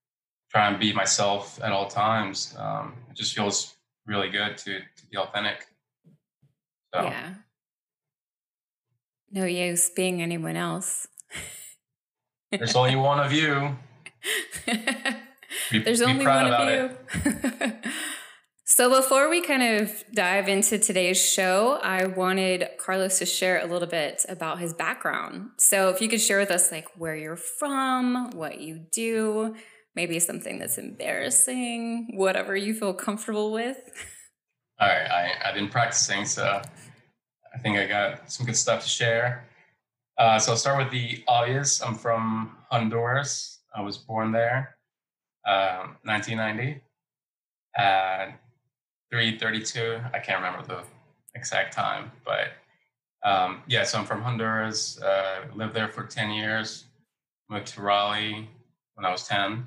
try 0.50 0.68
and 0.68 0.80
be 0.80 0.92
myself 0.92 1.60
at 1.64 1.72
all 1.72 1.88
times. 1.88 2.56
Um, 2.58 2.94
it 3.10 3.16
just 3.16 3.34
feels 3.34 3.76
really 4.06 4.30
good 4.30 4.58
to 4.60 4.80
to 4.80 5.06
be 5.10 5.18
authentic. 5.18 5.68
So. 6.94 7.04
Yeah. 7.04 7.34
No 9.34 9.46
use 9.46 9.90
being 9.90 10.22
anyone 10.22 10.58
else. 10.58 11.08
There's 12.52 12.76
only 12.76 12.98
one 12.98 13.22
of 13.22 13.32
you. 13.32 13.78
Be, 15.72 15.80
There's 15.80 16.02
only 16.02 16.26
one 16.26 16.54
of 16.54 16.70
you. 16.70 17.74
So, 18.74 18.90
before 18.90 19.30
we 19.30 19.42
kind 19.42 19.82
of 19.82 19.92
dive 20.14 20.48
into 20.48 20.80
today's 20.80 21.22
show, 21.22 21.78
I 21.84 22.06
wanted 22.06 22.70
Carlos 22.80 23.20
to 23.20 23.26
share 23.26 23.60
a 23.60 23.66
little 23.66 23.88
bit 23.88 24.26
about 24.30 24.60
his 24.60 24.74
background. 24.74 25.50
So, 25.58 25.90
if 25.90 26.00
you 26.00 26.08
could 26.08 26.22
share 26.22 26.40
with 26.40 26.52
us, 26.52 26.72
like, 26.72 26.88
where 26.98 27.14
you're 27.14 27.36
from, 27.36 28.32
what 28.32 28.62
you 28.62 28.86
do, 28.94 29.56
maybe 29.94 30.18
something 30.20 30.58
that's 30.58 30.78
embarrassing, 30.78 32.14
whatever 32.14 32.56
you 32.56 32.74
feel 32.74 32.94
comfortable 32.94 33.52
with. 33.52 33.76
All 34.80 34.88
right. 34.88 35.12
I, 35.12 35.50
I've 35.50 35.56
been 35.56 35.68
practicing, 35.68 36.24
so 36.24 36.62
I 37.54 37.58
think 37.58 37.78
I 37.78 37.88
got 37.88 38.32
some 38.32 38.46
good 38.46 38.56
stuff 38.56 38.84
to 38.84 38.90
share. 38.90 39.50
Uh, 40.18 40.40
so, 40.40 40.54
I'll 40.54 40.58
start 40.58 40.82
with 40.82 40.94
the 40.94 41.26
obvious. 41.28 41.82
I'm 41.82 41.96
from 41.96 42.56
Honduras. 42.72 43.60
I 43.76 43.82
was 43.82 43.98
born 43.98 44.32
there, 44.32 44.78
um, 45.48 45.98
1990. 46.04 46.82
And 47.78 48.34
332. 49.12 50.00
I 50.14 50.20
can't 50.20 50.42
remember 50.42 50.66
the 50.66 50.84
exact 51.36 51.74
time, 51.74 52.12
but 52.26 52.48
um, 53.24 53.62
yeah, 53.68 53.84
so 53.84 54.00
I'm 54.00 54.06
from 54.06 54.22
Honduras, 54.22 55.00
uh, 55.02 55.46
lived 55.54 55.74
there 55.74 55.90
for 55.90 56.04
10 56.04 56.32
years, 56.32 56.86
moved 57.50 57.68
to 57.68 57.82
Raleigh 57.82 58.50
when 58.96 59.06
I 59.06 59.12
was 59.12 59.28
10, 59.28 59.66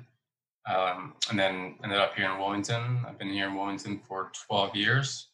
um, 0.69 1.13
and 1.29 1.39
then 1.39 1.75
ended 1.83 1.99
up 1.99 2.15
here 2.15 2.29
in 2.29 2.39
Wilmington. 2.39 3.05
I've 3.07 3.17
been 3.17 3.29
here 3.29 3.47
in 3.47 3.55
Wilmington 3.55 3.99
for 3.99 4.31
12 4.47 4.75
years. 4.75 5.27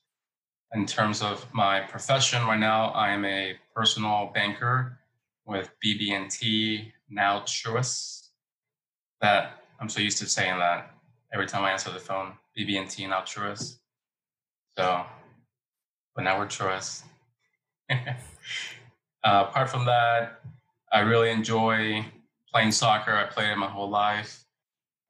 In 0.74 0.86
terms 0.86 1.22
of 1.22 1.46
my 1.54 1.82
profession, 1.82 2.46
right 2.46 2.60
now 2.60 2.90
I 2.90 3.12
am 3.12 3.26
a 3.26 3.56
personal 3.76 4.32
banker 4.34 5.00
with 5.46 5.72
BB&T, 5.84 6.92
now 7.10 7.40
Truist. 7.42 8.28
That 9.22 9.61
I'm 9.82 9.90
so 9.90 10.00
used 10.00 10.20
to 10.20 10.28
saying 10.28 10.60
that 10.60 10.92
every 11.34 11.48
time 11.48 11.64
I 11.64 11.72
answer 11.72 11.92
the 11.92 12.00
phone, 12.00 12.34
BB&T, 12.56 13.08
now 13.08 13.22
Truist. 13.22 13.80
So, 14.78 15.04
but 16.16 16.24
now 16.24 16.38
we're 16.38 16.46
Truist. 16.46 17.02
uh, 17.90 17.96
apart 19.24 19.72
from 19.72 19.86
that, 19.86 20.42
I 20.92 21.00
really 21.00 21.32
enjoy 21.32 22.06
playing 22.54 22.72
soccer. 22.72 23.12
I 23.12 23.26
played 23.26 23.50
it 23.50 23.56
my 23.56 23.68
whole 23.68 23.90
life, 23.90 24.46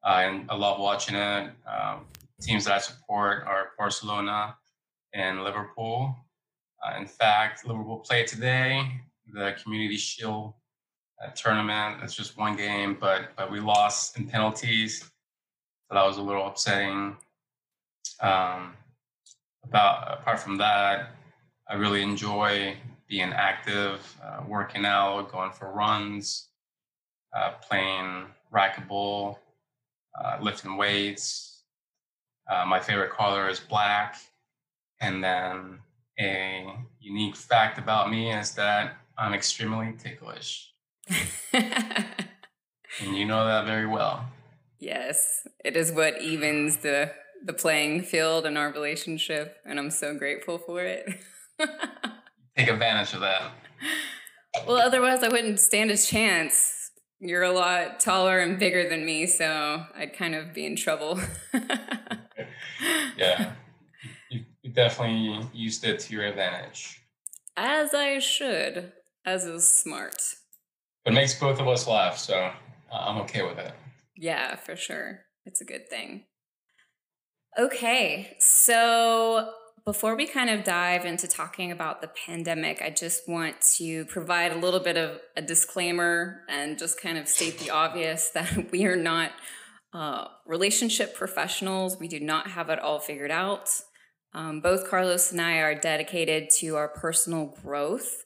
uh, 0.04 0.22
and 0.22 0.50
I 0.50 0.54
love 0.54 0.80
watching 0.80 1.16
it. 1.16 1.50
Um, 1.66 2.06
teams 2.40 2.64
that 2.64 2.74
I 2.74 2.78
support 2.78 3.44
are 3.46 3.72
Barcelona 3.76 4.56
and 5.12 5.44
Liverpool. 5.44 6.16
Uh, 6.82 6.96
in 6.98 7.06
fact, 7.06 7.66
Liverpool 7.66 7.98
played 7.98 8.26
today 8.26 8.90
the 9.34 9.54
Community 9.62 9.98
Shield 9.98 10.54
uh, 11.22 11.30
tournament. 11.30 12.02
It's 12.02 12.14
just 12.14 12.36
one 12.36 12.56
game, 12.56 12.96
but 13.00 13.34
but 13.36 13.50
we 13.50 13.60
lost 13.60 14.18
in 14.18 14.26
penalties, 14.26 15.00
so 15.00 15.94
that 15.94 16.04
was 16.04 16.18
a 16.18 16.22
little 16.22 16.46
upsetting. 16.46 17.16
Um, 18.20 18.74
about 19.64 20.20
apart 20.20 20.40
from 20.40 20.56
that, 20.58 21.12
I 21.68 21.74
really 21.74 22.02
enjoy 22.02 22.76
being 23.08 23.32
active, 23.32 24.16
uh, 24.24 24.42
working 24.48 24.84
out, 24.84 25.30
going 25.30 25.52
for 25.52 25.70
runs, 25.72 26.48
uh, 27.36 27.52
playing 27.60 28.26
racquetball, 28.52 29.36
uh, 30.18 30.38
lifting 30.40 30.76
weights. 30.76 31.64
Uh, 32.50 32.64
my 32.66 32.80
favorite 32.80 33.10
color 33.10 33.48
is 33.48 33.60
black. 33.60 34.16
And 35.00 35.22
then 35.22 35.78
a 36.18 36.74
unique 37.00 37.36
fact 37.36 37.78
about 37.78 38.10
me 38.10 38.32
is 38.32 38.54
that 38.54 38.96
I'm 39.18 39.34
extremely 39.34 39.94
ticklish. 39.98 40.71
And 41.52 43.16
you 43.16 43.24
know 43.24 43.46
that 43.46 43.66
very 43.66 43.86
well. 43.86 44.26
Yes, 44.78 45.46
it 45.64 45.76
is 45.76 45.92
what 45.92 46.20
evens 46.20 46.78
the 46.78 47.12
the 47.44 47.52
playing 47.52 48.02
field 48.02 48.46
in 48.46 48.56
our 48.56 48.72
relationship, 48.72 49.56
and 49.64 49.78
I'm 49.78 49.90
so 49.90 50.14
grateful 50.14 50.58
for 50.58 50.82
it. 50.82 51.08
Take 52.56 52.68
advantage 52.68 53.14
of 53.14 53.20
that. 53.20 53.52
Well, 54.66 54.76
otherwise, 54.76 55.22
I 55.22 55.28
wouldn't 55.28 55.58
stand 55.58 55.90
a 55.90 55.96
chance. 55.96 56.90
You're 57.20 57.42
a 57.42 57.52
lot 57.52 58.00
taller 58.00 58.38
and 58.38 58.58
bigger 58.58 58.88
than 58.88 59.04
me, 59.04 59.26
so 59.26 59.84
I'd 59.96 60.16
kind 60.16 60.34
of 60.34 60.52
be 60.52 60.66
in 60.66 60.76
trouble. 60.76 61.20
yeah, 63.16 63.52
you, 64.30 64.44
you 64.62 64.70
definitely 64.72 65.48
used 65.52 65.84
it 65.84 66.00
to 66.00 66.12
your 66.12 66.24
advantage. 66.24 67.00
As 67.56 67.94
I 67.94 68.18
should, 68.18 68.92
as 69.24 69.44
is 69.44 69.68
smart. 69.68 70.16
It 71.04 71.12
makes 71.12 71.34
both 71.34 71.60
of 71.60 71.68
us 71.68 71.86
laugh, 71.86 72.18
so 72.18 72.50
I'm 72.92 73.18
okay 73.22 73.42
with 73.42 73.58
it. 73.58 73.72
Yeah, 74.16 74.56
for 74.56 74.76
sure. 74.76 75.20
It's 75.44 75.60
a 75.60 75.64
good 75.64 75.88
thing. 75.88 76.24
Okay, 77.58 78.36
so 78.38 79.52
before 79.84 80.14
we 80.14 80.26
kind 80.26 80.48
of 80.48 80.64
dive 80.64 81.04
into 81.04 81.26
talking 81.26 81.72
about 81.72 82.00
the 82.00 82.10
pandemic, 82.26 82.80
I 82.80 82.90
just 82.90 83.28
want 83.28 83.60
to 83.78 84.04
provide 84.04 84.52
a 84.52 84.56
little 84.56 84.80
bit 84.80 84.96
of 84.96 85.18
a 85.36 85.42
disclaimer 85.42 86.42
and 86.48 86.78
just 86.78 87.00
kind 87.00 87.18
of 87.18 87.28
state 87.28 87.58
the 87.58 87.70
obvious 87.70 88.30
that 88.34 88.70
we 88.70 88.84
are 88.86 88.96
not 88.96 89.32
uh, 89.92 90.28
relationship 90.46 91.14
professionals. 91.14 91.98
We 91.98 92.08
do 92.08 92.20
not 92.20 92.48
have 92.48 92.70
it 92.70 92.78
all 92.78 93.00
figured 93.00 93.32
out. 93.32 93.68
Um, 94.34 94.60
both 94.60 94.88
Carlos 94.88 95.32
and 95.32 95.40
I 95.40 95.58
are 95.58 95.74
dedicated 95.74 96.48
to 96.60 96.76
our 96.76 96.88
personal 96.88 97.54
growth. 97.62 98.24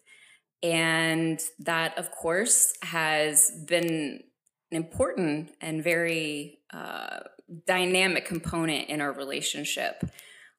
And 0.66 1.40
that, 1.60 1.96
of 1.96 2.10
course, 2.10 2.72
has 2.82 3.52
been 3.68 4.24
an 4.72 4.76
important 4.76 5.52
and 5.60 5.84
very 5.84 6.58
uh, 6.72 7.20
dynamic 7.68 8.24
component 8.24 8.88
in 8.88 9.00
our 9.00 9.12
relationship. 9.12 10.02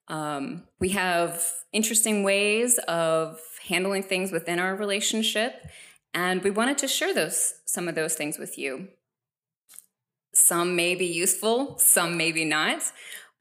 Um, 0.07 0.63
we 0.79 0.89
have 0.89 1.43
interesting 1.73 2.23
ways 2.23 2.77
of 2.87 3.41
handling 3.67 4.03
things 4.03 4.31
within 4.31 4.59
our 4.59 4.77
relationship, 4.77 5.61
and 6.13 6.41
we 6.41 6.51
wanted 6.51 6.77
to 6.77 6.87
share 6.87 7.13
those 7.13 7.55
some 7.65 7.89
of 7.89 7.95
those 7.95 8.15
things 8.15 8.37
with 8.37 8.57
you. 8.57 8.87
Some 10.33 10.77
may 10.77 10.95
be 10.95 11.07
useful, 11.07 11.77
some 11.79 12.15
maybe 12.15 12.45
not, 12.45 12.81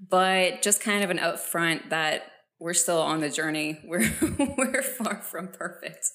but 0.01 0.63
just 0.63 0.81
kind 0.81 1.05
of 1.05 1.11
an 1.11 1.19
upfront 1.19 1.91
that 1.91 2.23
we're 2.59 2.75
still 2.75 3.01
on 3.01 3.21
the 3.21 3.31
journey. 3.31 3.81
We're 3.85 4.11
we're 4.57 4.83
far 4.83 5.21
from 5.21 5.49
perfect. 5.49 6.11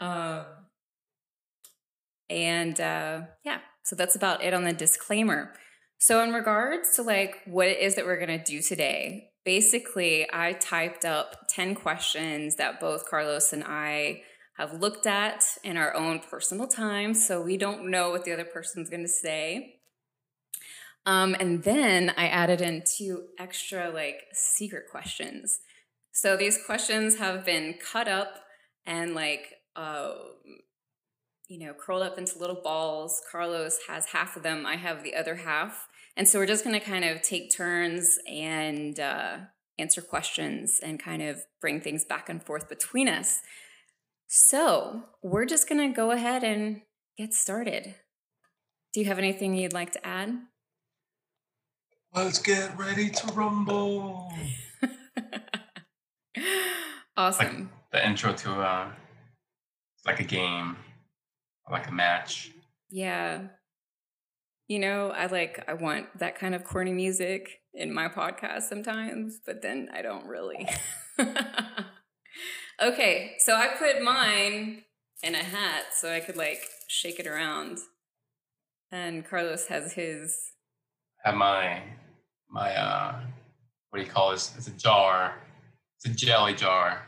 Um, 0.00 0.44
and 2.28 2.80
uh, 2.80 3.22
yeah, 3.44 3.58
so 3.82 3.94
that's 3.94 4.16
about 4.16 4.42
it 4.42 4.54
on 4.54 4.64
the 4.64 4.72
disclaimer. 4.72 5.52
So, 5.98 6.22
in 6.22 6.32
regards 6.32 6.96
to 6.96 7.02
like 7.02 7.36
what 7.46 7.68
it 7.68 7.80
is 7.80 7.94
that 7.94 8.04
we're 8.04 8.18
to 8.38 8.44
do 8.44 8.60
today, 8.60 9.30
basically, 9.44 10.26
I 10.32 10.52
typed 10.54 11.04
up 11.04 11.46
10 11.50 11.74
questions 11.74 12.56
that 12.56 12.80
both 12.80 13.08
Carlos 13.08 13.52
and 13.52 13.64
I 13.64 14.22
have 14.58 14.74
looked 14.74 15.06
at 15.06 15.44
in 15.62 15.76
our 15.76 15.94
own 15.94 16.20
personal 16.20 16.68
time. 16.68 17.14
So, 17.14 17.40
we 17.40 17.56
don't 17.56 17.90
know 17.90 18.10
what 18.10 18.24
the 18.24 18.32
other 18.32 18.44
person's 18.44 18.90
to 19.02 19.08
say. 19.08 19.76
Um, 21.06 21.36
and 21.38 21.62
then 21.62 22.12
I 22.16 22.26
added 22.26 22.60
in 22.60 22.82
two 22.84 23.26
extra 23.38 23.90
like 23.90 24.22
secret 24.32 24.86
questions. 24.90 25.60
So 26.16 26.34
these 26.34 26.56
questions 26.64 27.18
have 27.18 27.44
been 27.44 27.74
cut 27.74 28.08
up 28.08 28.36
and 28.86 29.14
like 29.14 29.52
uh, 29.76 30.14
you 31.46 31.58
know 31.58 31.74
curled 31.74 32.02
up 32.02 32.16
into 32.16 32.38
little 32.38 32.62
balls. 32.64 33.20
Carlos 33.30 33.80
has 33.86 34.06
half 34.06 34.34
of 34.34 34.42
them. 34.42 34.64
I 34.64 34.76
have 34.76 35.02
the 35.04 35.14
other 35.14 35.34
half, 35.34 35.86
and 36.16 36.26
so 36.26 36.38
we're 36.38 36.46
just 36.46 36.64
going 36.64 36.80
to 36.80 36.84
kind 36.84 37.04
of 37.04 37.20
take 37.20 37.54
turns 37.54 38.18
and 38.26 38.98
uh, 38.98 39.36
answer 39.78 40.00
questions 40.00 40.80
and 40.82 40.98
kind 40.98 41.20
of 41.20 41.42
bring 41.60 41.82
things 41.82 42.02
back 42.02 42.30
and 42.30 42.42
forth 42.42 42.66
between 42.66 43.10
us. 43.10 43.42
So 44.26 45.02
we're 45.22 45.44
just 45.44 45.68
going 45.68 45.86
to 45.86 45.94
go 45.94 46.12
ahead 46.12 46.42
and 46.42 46.80
get 47.18 47.34
started. 47.34 47.94
Do 48.94 49.00
you 49.00 49.06
have 49.06 49.18
anything 49.18 49.54
you'd 49.54 49.74
like 49.74 49.92
to 49.92 50.06
add? 50.06 50.34
Let's 52.14 52.38
get 52.38 52.74
ready 52.78 53.10
to 53.10 53.26
rumble. 53.34 54.32
awesome. 57.16 57.70
Like 57.92 57.92
the 57.92 58.06
intro 58.06 58.32
to 58.32 58.52
uh 58.52 58.88
like 60.04 60.20
a 60.20 60.24
game, 60.24 60.76
like 61.70 61.88
a 61.88 61.92
match. 61.92 62.52
Yeah. 62.90 63.48
You 64.68 64.78
know, 64.78 65.10
I 65.10 65.26
like 65.26 65.64
I 65.68 65.74
want 65.74 66.18
that 66.18 66.38
kind 66.38 66.54
of 66.54 66.64
corny 66.64 66.92
music 66.92 67.60
in 67.72 67.92
my 67.92 68.08
podcast 68.08 68.62
sometimes, 68.62 69.40
but 69.44 69.62
then 69.62 69.88
I 69.92 70.02
don't 70.02 70.26
really. 70.26 70.68
okay, 72.82 73.34
so 73.38 73.54
I 73.54 73.68
put 73.78 74.02
mine 74.02 74.82
in 75.22 75.34
a 75.34 75.42
hat 75.42 75.84
so 75.94 76.12
I 76.12 76.20
could 76.20 76.36
like 76.36 76.60
shake 76.88 77.20
it 77.20 77.26
around. 77.26 77.78
And 78.90 79.24
Carlos 79.24 79.66
has 79.66 79.92
his 79.94 80.52
have 81.26 81.34
my 81.34 81.82
my 82.48 82.74
uh 82.74 83.20
what 83.90 83.98
do 83.98 84.04
you 84.04 84.10
call 84.10 84.30
this? 84.30 84.54
It's 84.56 84.68
a 84.68 84.72
jar. 84.72 85.34
It's 86.06 86.22
a 86.22 86.26
jelly 86.26 86.54
jar. 86.54 87.04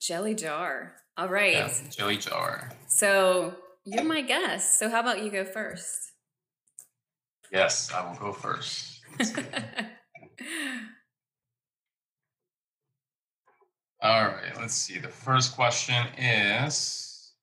Jelly 0.00 0.34
jar. 0.34 0.94
All 1.18 1.28
right. 1.28 1.52
Yeah, 1.52 1.70
jelly 1.90 2.16
jar. 2.16 2.70
So 2.86 3.54
you're 3.84 4.04
my 4.04 4.22
guest. 4.22 4.78
So 4.78 4.88
how 4.88 5.00
about 5.00 5.22
you 5.22 5.30
go 5.30 5.44
first? 5.44 6.12
Yes, 7.52 7.92
I 7.92 8.08
will 8.08 8.16
go 8.16 8.32
first. 8.32 9.02
All 14.02 14.24
right, 14.24 14.58
let's 14.58 14.72
see. 14.72 14.98
The 14.98 15.08
first 15.08 15.54
question 15.54 16.06
is 16.16 17.34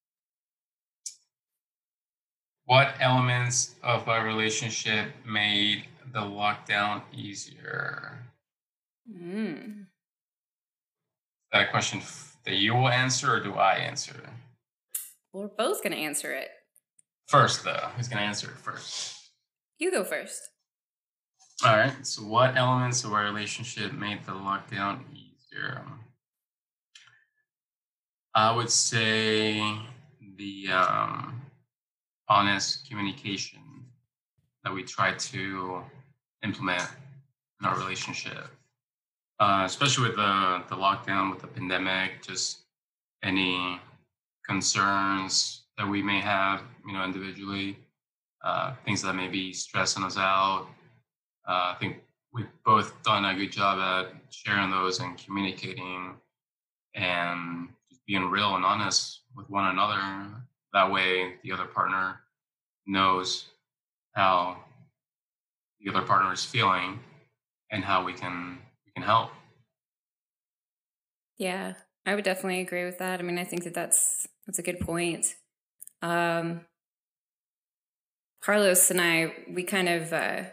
What 2.66 2.96
elements 3.00 3.76
of 3.84 4.08
a 4.08 4.24
relationship 4.24 5.12
made 5.24 5.86
the 6.12 6.22
lockdown 6.22 7.04
easier? 7.14 8.26
Mm. 9.08 9.86
That 11.52 11.68
a 11.68 11.72
question 11.72 12.02
that 12.46 12.56
you 12.56 12.74
will 12.74 12.90
answer 12.90 13.34
or 13.34 13.40
do 13.40 13.54
I 13.56 13.76
answer? 13.76 14.16
We're 15.34 15.48
both 15.48 15.84
going 15.84 15.94
to 15.94 16.00
answer 16.00 16.32
it. 16.34 16.50
First, 17.28 17.64
though. 17.64 17.90
Who's 17.96 18.08
going 18.08 18.20
to 18.20 18.26
answer 18.26 18.50
it 18.50 18.58
first? 18.58 19.18
You 19.80 19.92
go 19.92 20.04
first. 20.04 20.42
All 21.66 21.76
right. 21.76 22.06
So, 22.06 22.24
what 22.24 22.58
elements 22.58 23.04
of 23.04 23.14
our 23.14 23.24
relationship 23.24 23.94
made 23.94 24.24
the 24.26 24.32
lockdown 24.32 25.02
easier? 25.14 25.82
I 28.34 28.56
would 28.56 28.70
say 28.70 29.62
the 30.38 30.68
um, 30.72 31.42
honest 32.30 32.88
communication 32.90 33.60
that 34.64 34.74
we 34.74 34.84
try 34.84 35.14
to 35.14 35.84
implement 36.44 36.88
in 37.62 37.68
our 37.68 37.78
relationship, 37.78 38.48
uh, 39.42 39.64
especially 39.66 40.08
with 40.08 40.16
the, 40.16 40.64
the 40.70 40.76
lockdown, 40.76 41.32
with 41.32 41.42
the 41.42 41.48
pandemic, 41.48 42.22
just 42.22 42.60
any 43.24 43.80
concerns 44.48 45.64
that 45.80 45.88
we 45.88 46.02
may 46.04 46.20
have, 46.20 46.62
you 46.86 46.94
know, 46.94 47.04
individually, 47.04 47.76
uh, 48.46 48.76
things 48.86 49.02
that 49.02 49.16
may 49.16 49.28
be 49.28 49.52
stressing 49.52 50.04
us 50.04 50.16
out. 50.16 50.68
Uh, 51.48 51.74
I 51.74 51.76
think 51.80 51.98
we've 52.32 52.52
both 52.64 53.02
done 53.02 53.26
a 53.26 53.34
good 53.34 53.52
job 53.52 53.80
at 53.80 54.14
sharing 54.30 54.70
those 54.70 55.00
and 55.00 55.18
communicating 55.18 56.14
and 56.94 57.70
just 57.90 58.06
being 58.06 58.30
real 58.30 58.56
and 58.56 58.64
honest 58.64 59.22
with 59.36 59.50
one 59.50 59.72
another. 59.72 60.00
That 60.72 60.92
way, 60.92 61.38
the 61.44 61.52
other 61.52 61.66
partner 61.66 62.20
knows 62.86 63.48
how 64.14 64.58
the 65.80 65.90
other 65.90 66.06
partner 66.06 66.32
is 66.32 66.46
feeling 66.46 67.00
and 67.72 67.84
how 67.84 68.04
we 68.06 68.14
can 68.14 68.60
can 68.96 69.04
help. 69.04 69.32
Yeah, 71.38 71.74
I 72.06 72.16
would 72.16 72.24
definitely 72.24 72.62
agree 72.62 72.86
with 72.86 73.00
that. 73.00 73.20
I 73.20 73.24
mean, 73.24 73.38
I 73.38 73.44
think 73.44 73.64
that 73.64 73.74
that's 73.74 74.28
that's 74.46 74.60
a 74.60 74.64
good 74.64 74.80
point. 74.80 75.36
Um, 76.02 76.62
Carlos 78.42 78.90
and 78.90 79.00
I, 79.00 79.34
we 79.50 79.64
kind 79.64 79.88
of 79.88 80.12
uh, 80.14 80.44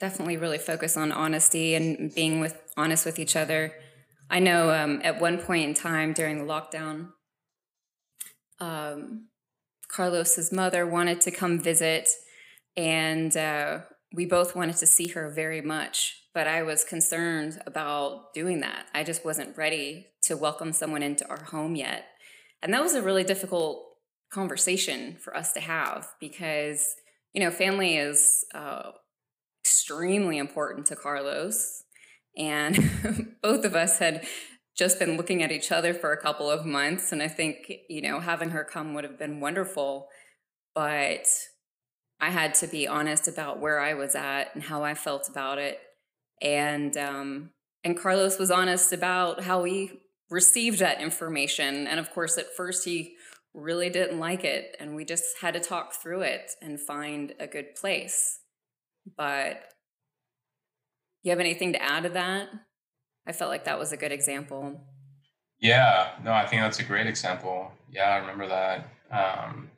definitely 0.00 0.36
really 0.36 0.58
focus 0.58 0.96
on 0.96 1.12
honesty 1.12 1.74
and 1.74 2.14
being 2.14 2.40
with 2.40 2.60
honest 2.76 3.04
with 3.04 3.18
each 3.18 3.36
other. 3.36 3.72
I 4.30 4.40
know 4.40 4.70
um, 4.70 5.00
at 5.04 5.20
one 5.20 5.38
point 5.38 5.68
in 5.68 5.74
time 5.74 6.12
during 6.12 6.38
the 6.38 6.44
lockdown, 6.44 7.10
um, 8.60 9.28
Carlos's 9.88 10.52
mother 10.52 10.86
wanted 10.86 11.20
to 11.22 11.30
come 11.30 11.60
visit, 11.60 12.08
and 12.76 13.36
uh, 13.36 13.80
we 14.12 14.26
both 14.26 14.56
wanted 14.56 14.76
to 14.76 14.86
see 14.86 15.08
her 15.08 15.28
very 15.28 15.60
much. 15.60 16.22
But 16.34 16.46
I 16.46 16.62
was 16.62 16.84
concerned 16.84 17.60
about 17.66 18.32
doing 18.32 18.60
that. 18.60 18.86
I 18.94 19.02
just 19.02 19.24
wasn't 19.24 19.56
ready 19.56 20.06
to 20.22 20.36
welcome 20.36 20.72
someone 20.72 21.02
into 21.02 21.28
our 21.28 21.44
home 21.44 21.74
yet, 21.74 22.06
and 22.62 22.72
that 22.72 22.82
was 22.82 22.94
a 22.94 23.02
really 23.02 23.24
difficult 23.24 23.84
conversation 24.30 25.16
for 25.18 25.34
us 25.34 25.52
to 25.54 25.60
have 25.60 26.06
because 26.20 26.86
you 27.32 27.40
know 27.40 27.50
family 27.50 27.96
is 27.96 28.44
uh, 28.54 28.90
extremely 29.64 30.38
important 30.38 30.86
to 30.86 30.96
Carlos, 30.96 31.82
and 32.36 33.36
both 33.42 33.64
of 33.64 33.74
us 33.74 33.98
had 33.98 34.24
just 34.78 35.00
been 35.00 35.16
looking 35.16 35.42
at 35.42 35.50
each 35.50 35.72
other 35.72 35.92
for 35.92 36.12
a 36.12 36.20
couple 36.20 36.48
of 36.48 36.64
months. 36.64 37.10
And 37.10 37.20
I 37.20 37.26
think, 37.28 37.72
you 37.88 38.00
know, 38.00 38.20
having 38.20 38.50
her 38.50 38.62
come 38.62 38.94
would 38.94 39.02
have 39.02 39.18
been 39.18 39.40
wonderful. 39.40 40.08
But 40.74 41.26
I 42.20 42.30
had 42.30 42.54
to 42.56 42.66
be 42.66 42.88
honest 42.88 43.28
about 43.28 43.60
where 43.60 43.80
I 43.80 43.94
was 43.94 44.14
at 44.14 44.54
and 44.54 44.62
how 44.62 44.82
I 44.82 44.94
felt 44.94 45.28
about 45.28 45.58
it. 45.58 45.80
And 46.42 46.96
um, 46.96 47.50
and 47.84 47.98
Carlos 47.98 48.38
was 48.38 48.50
honest 48.50 48.92
about 48.92 49.44
how 49.44 49.64
he 49.64 49.92
received 50.30 50.78
that 50.80 51.00
information. 51.00 51.86
And 51.86 52.00
of 52.00 52.10
course, 52.10 52.36
at 52.38 52.54
first 52.56 52.84
he 52.84 53.14
really 53.54 53.90
didn't 53.90 54.18
like 54.18 54.44
it, 54.44 54.76
and 54.78 54.94
we 54.94 55.04
just 55.04 55.38
had 55.40 55.54
to 55.54 55.60
talk 55.60 55.94
through 55.94 56.22
it 56.22 56.52
and 56.60 56.78
find 56.78 57.34
a 57.40 57.46
good 57.46 57.74
place. 57.74 58.40
But 59.16 59.62
you 61.22 61.30
have 61.30 61.40
anything 61.40 61.72
to 61.72 61.82
add 61.82 62.04
to 62.04 62.08
that? 62.10 62.48
I 63.26 63.32
felt 63.32 63.50
like 63.50 63.64
that 63.64 63.78
was 63.78 63.92
a 63.92 63.96
good 63.96 64.12
example. 64.12 64.80
Yeah, 65.60 66.10
no, 66.24 66.32
I 66.32 66.46
think 66.46 66.62
that's 66.62 66.78
a 66.78 66.84
great 66.84 67.06
example. 67.06 67.72
Yeah, 67.90 68.10
I 68.10 68.16
remember 68.18 68.46
that. 68.48 68.88
Um, 69.10 69.70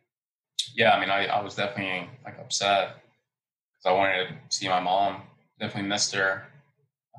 yeah, 0.75 0.93
I 0.93 1.01
mean, 1.01 1.11
I, 1.11 1.27
I 1.27 1.43
was 1.43 1.55
definitely 1.55 2.09
like 2.25 2.39
upset 2.39 2.97
because 3.73 3.87
I 3.87 3.93
wanted 3.93 4.29
to 4.29 4.35
see 4.49 4.69
my 4.69 4.81
mom. 4.81 5.23
Definitely 5.59 5.89
missed 5.89 6.15
her. 6.15 6.45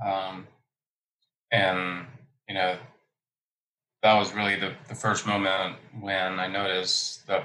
Um, 0.06 0.48
and, 1.52 2.06
you 2.48 2.56
know, 2.56 2.78
that 4.04 4.16
was 4.16 4.34
really 4.34 4.56
the, 4.56 4.74
the 4.88 4.96
first 4.96 5.28
moment 5.28 5.76
when 6.00 6.40
I 6.40 6.48
noticed 6.48 7.28
the 7.28 7.44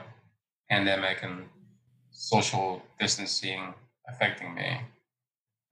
pandemic 0.71 1.23
and 1.23 1.45
social 2.11 2.83
distancing 2.99 3.75
affecting 4.09 4.55
me 4.55 4.81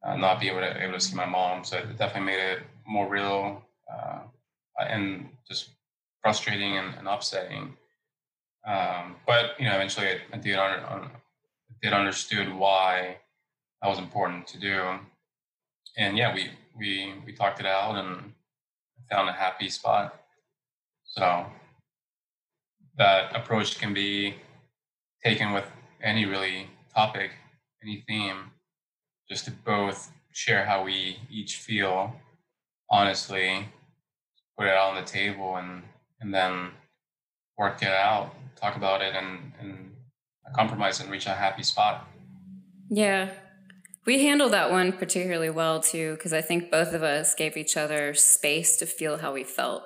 uh, 0.04 0.16
not 0.16 0.40
be 0.40 0.48
able 0.48 0.60
to 0.60 0.82
able 0.82 0.92
to 0.94 1.00
see 1.00 1.16
my 1.16 1.26
mom. 1.26 1.64
So 1.64 1.78
it 1.78 1.96
definitely 1.96 2.32
made 2.32 2.40
it 2.40 2.58
more 2.86 3.08
real 3.08 3.62
uh, 3.92 4.20
and 4.78 5.28
just 5.48 5.70
frustrating 6.22 6.76
and, 6.76 6.94
and 6.94 7.08
upsetting. 7.08 7.76
Um, 8.66 9.16
but 9.26 9.58
you 9.58 9.66
know, 9.66 9.74
eventually 9.74 10.06
I, 10.06 10.20
I 10.32 10.38
did 10.38 10.56
under, 10.56 11.10
did 11.82 11.92
understood 11.92 12.52
why 12.52 13.18
that 13.82 13.88
was 13.88 13.98
important 13.98 14.46
to 14.48 14.58
do. 14.58 14.98
And 15.96 16.16
yeah, 16.16 16.34
we 16.34 16.50
we 16.76 17.14
we 17.26 17.32
talked 17.32 17.60
it 17.60 17.66
out 17.66 17.96
and 17.96 18.32
found 19.10 19.28
a 19.28 19.32
happy 19.32 19.68
spot. 19.68 20.20
So 21.04 21.46
that 22.96 23.34
approach 23.36 23.78
can 23.78 23.92
be 23.92 24.36
taken 25.22 25.52
with 25.52 25.66
any 26.02 26.24
really 26.24 26.68
topic, 26.94 27.32
any 27.82 28.04
theme 28.06 28.50
just 29.28 29.44
to 29.46 29.50
both 29.50 30.10
share 30.32 30.64
how 30.64 30.84
we 30.84 31.18
each 31.30 31.56
feel 31.56 32.14
honestly, 32.90 33.66
put 34.58 34.66
it 34.66 34.76
on 34.76 34.94
the 34.94 35.02
table 35.02 35.56
and 35.56 35.82
and 36.20 36.32
then 36.32 36.70
work 37.58 37.82
it 37.82 37.88
out, 37.88 38.34
talk 38.64 38.76
about 38.76 39.02
it 39.02 39.14
and, 39.14 39.52
and 39.60 39.90
compromise 40.56 41.00
and 41.00 41.10
reach 41.10 41.26
a 41.26 41.34
happy 41.34 41.62
spot. 41.62 42.08
Yeah. 42.88 43.30
We 44.06 44.22
handled 44.24 44.52
that 44.52 44.70
one 44.70 44.92
particularly 44.92 45.50
well 45.50 45.80
too, 45.80 46.14
because 46.14 46.32
I 46.32 46.40
think 46.40 46.70
both 46.70 46.92
of 46.94 47.02
us 47.02 47.34
gave 47.34 47.56
each 47.56 47.76
other 47.76 48.14
space 48.14 48.76
to 48.78 48.86
feel 48.86 49.18
how 49.18 49.32
we 49.32 49.44
felt. 49.44 49.82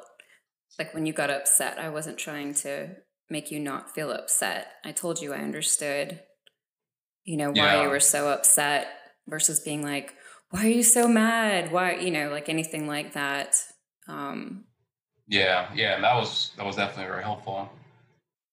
Like 0.78 0.94
when 0.94 1.06
you 1.06 1.12
got 1.12 1.30
upset, 1.30 1.78
I 1.78 1.88
wasn't 1.88 2.18
trying 2.18 2.54
to 2.54 2.96
make 3.30 3.50
you 3.50 3.58
not 3.58 3.94
feel 3.94 4.10
upset. 4.10 4.68
I 4.84 4.92
told 4.92 5.20
you 5.20 5.32
I 5.32 5.38
understood, 5.38 6.20
you 7.24 7.36
know, 7.36 7.50
why 7.50 7.74
yeah. 7.74 7.82
you 7.82 7.88
were 7.88 8.00
so 8.00 8.28
upset 8.28 8.88
versus 9.26 9.60
being 9.60 9.82
like, 9.82 10.14
why 10.50 10.64
are 10.64 10.70
you 10.70 10.82
so 10.82 11.06
mad? 11.08 11.72
Why, 11.72 11.96
you 11.96 12.10
know, 12.10 12.30
like 12.30 12.48
anything 12.48 12.86
like 12.86 13.12
that. 13.12 13.56
Um, 14.08 14.64
yeah, 15.26 15.68
yeah, 15.74 15.94
and 15.94 16.04
that 16.04 16.14
was 16.14 16.52
that 16.56 16.64
was 16.64 16.76
definitely 16.76 17.10
very 17.10 17.22
helpful 17.22 17.70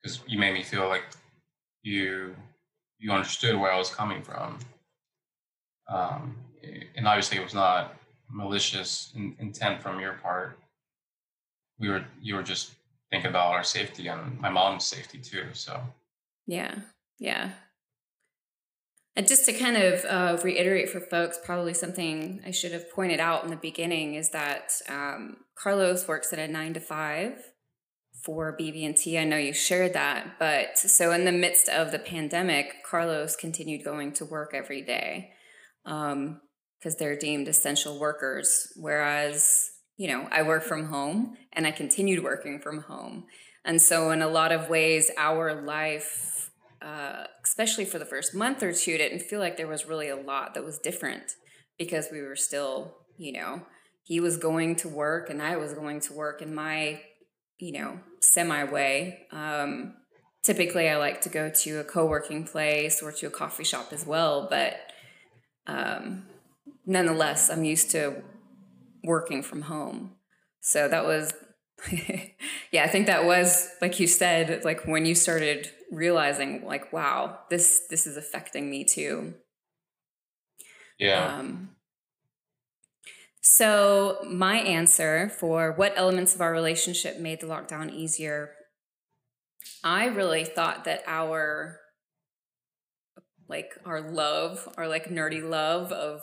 because 0.06 0.20
you 0.28 0.38
made 0.38 0.54
me 0.54 0.62
feel 0.62 0.88
like 0.88 1.04
you 1.82 2.36
you 3.00 3.12
understood 3.12 3.56
where 3.60 3.72
I 3.72 3.78
was 3.78 3.89
coming 3.89 4.22
from, 4.22 4.60
um, 5.91 6.38
and 6.96 7.08
obviously 7.08 7.39
it 7.39 7.44
was 7.44 7.56
not 7.56 7.96
malicious 8.30 9.12
in, 9.15 9.36
intent 9.39 9.82
from 9.82 10.00
your 10.00 10.13
part. 10.13 10.60
We 11.80 11.89
were 11.89 12.06
you 12.22 12.36
were 12.36 12.44
just 12.44 12.72
thinking 13.10 13.32
about 13.32 13.54
our 13.54 13.63
safety 13.63 14.08
and 14.08 14.39
my 14.39 14.50
mom's 14.50 14.86
safety 14.86 15.18
too. 15.18 15.48
So 15.54 15.82
yeah, 16.46 16.76
yeah. 17.18 17.52
And 19.18 19.28
just 19.28 19.46
to 19.46 19.54
kind 19.54 19.78
of 19.78 20.06
uh, 20.06 20.41
reiterate 20.44 20.89
for 20.89 21.00
folks, 21.00 21.39
probably 21.44 21.74
something 21.74 22.41
I 22.46 22.52
should 22.52 22.74
have 22.74 22.91
pointed 22.91 23.22
out 23.22 23.46
in 23.46 23.50
the 23.50 23.56
beginning 23.56 24.15
is 24.15 24.32
that 24.32 24.74
um, 24.89 25.38
Carlos 25.58 26.06
works 26.06 26.34
at 26.34 26.38
a 26.39 26.50
nine 26.50 26.74
to 26.74 26.82
five 26.82 27.38
for 28.26 28.58
BB&T. 28.60 29.20
I 29.20 29.24
know 29.24 29.38
you 29.38 29.54
shared 29.54 29.94
that, 29.94 30.40
but 30.40 30.80
so 30.80 31.12
in 31.12 31.26
the 31.26 31.32
midst 31.32 31.70
of 31.70 31.92
the 31.92 32.00
pandemic, 32.00 32.84
Carlos 32.84 33.36
continued 33.36 33.86
going 33.86 34.14
to 34.14 34.26
work 34.26 34.52
every 34.54 34.82
day 34.82 35.30
because 35.84 36.14
um, 36.14 36.42
they're 36.98 37.18
deemed 37.18 37.48
essential 37.48 38.00
workers. 38.00 38.74
Whereas, 38.76 39.70
you 39.96 40.08
know, 40.08 40.28
I 40.32 40.42
work 40.42 40.64
from 40.64 40.88
home 40.88 41.38
and 41.54 41.68
I 41.68 41.72
continued 41.72 42.24
working 42.24 42.60
from 42.60 42.82
home. 42.82 43.26
And 43.64 43.80
so, 43.80 44.10
in 44.10 44.24
a 44.24 44.28
lot 44.28 44.52
of 44.52 44.70
ways, 44.70 45.12
our 45.18 45.62
life, 45.62 46.50
uh, 46.82 47.26
especially 47.44 47.86
for 47.86 48.00
the 48.00 48.06
first 48.06 48.34
month 48.34 48.64
or 48.64 48.74
two, 48.74 48.98
didn't 48.98 49.22
feel 49.22 49.40
like 49.40 49.58
there 49.58 49.68
was 49.68 49.86
really 49.86 50.10
a 50.10 50.16
lot 50.16 50.56
that 50.56 50.64
was 50.64 50.80
different 50.80 51.36
because 51.78 52.08
we 52.12 52.22
were 52.22 52.36
still, 52.36 52.96
you 53.18 53.34
know, 53.34 53.62
he 54.04 54.20
was 54.20 54.38
going 54.38 54.76
to 54.78 54.88
work 54.88 55.30
and 55.30 55.42
I 55.42 55.58
was 55.58 55.74
going 55.74 56.00
to 56.02 56.14
work, 56.14 56.42
and 56.42 56.56
my 56.56 57.02
you 57.60 57.72
know, 57.74 58.00
semi 58.22 58.63
way. 58.65 59.28
Um, 59.32 59.96
typically, 60.44 60.89
I 60.89 60.98
like 60.98 61.22
to 61.22 61.30
go 61.30 61.50
to 61.50 61.80
a 61.80 61.84
co 61.84 62.06
working 62.06 62.44
place 62.44 63.02
or 63.02 63.12
to 63.12 63.28
a 63.28 63.32
coffee 63.32 63.63
shop 63.63 63.89
as 63.91 64.06
well, 64.06 64.48
but 64.50 64.78
um, 65.68 66.28
nonetheless, 66.86 67.50
I'm 67.50 67.63
used 67.63 67.91
to 67.91 68.24
working 69.04 69.41
from 69.41 69.63
home. 69.63 70.15
So 70.62 70.88
that 70.88 71.06
was, 71.06 71.34
yeah, 72.72 72.84
I 72.84 72.88
think 72.88 73.08
that 73.08 73.26
was 73.26 73.70
like 73.82 74.00
you 74.00 74.08
said, 74.08 74.63
like 74.63 74.86
when 74.86 75.06
you 75.06 75.15
started 75.15 75.70
realizing, 75.91 76.65
like, 76.65 76.91
wow, 76.91 77.39
this 77.50 77.82
this 77.89 78.08
is 78.08 78.18
affecting 78.18 78.70
me 78.70 78.84
too. 78.84 79.36
Yeah. 80.98 81.38
Um, 81.38 81.75
so, 83.48 84.26
my 84.28 84.56
answer 84.58 85.30
for 85.30 85.72
what 85.72 85.94
elements 85.96 86.34
of 86.34 86.42
our 86.42 86.52
relationship 86.52 87.20
made 87.20 87.42
the 87.42 87.46
lockdown 87.46 87.94
easier, 87.94 88.50
I 89.84 90.06
really 90.06 90.46
thought 90.46 90.86
that 90.86 91.04
our 91.06 91.80
like 93.48 93.74
our 93.86 94.02
love, 94.02 94.68
our 94.78 94.88
like 94.88 95.12
nerdy 95.12 95.48
love 95.48 95.92
of 95.92 96.22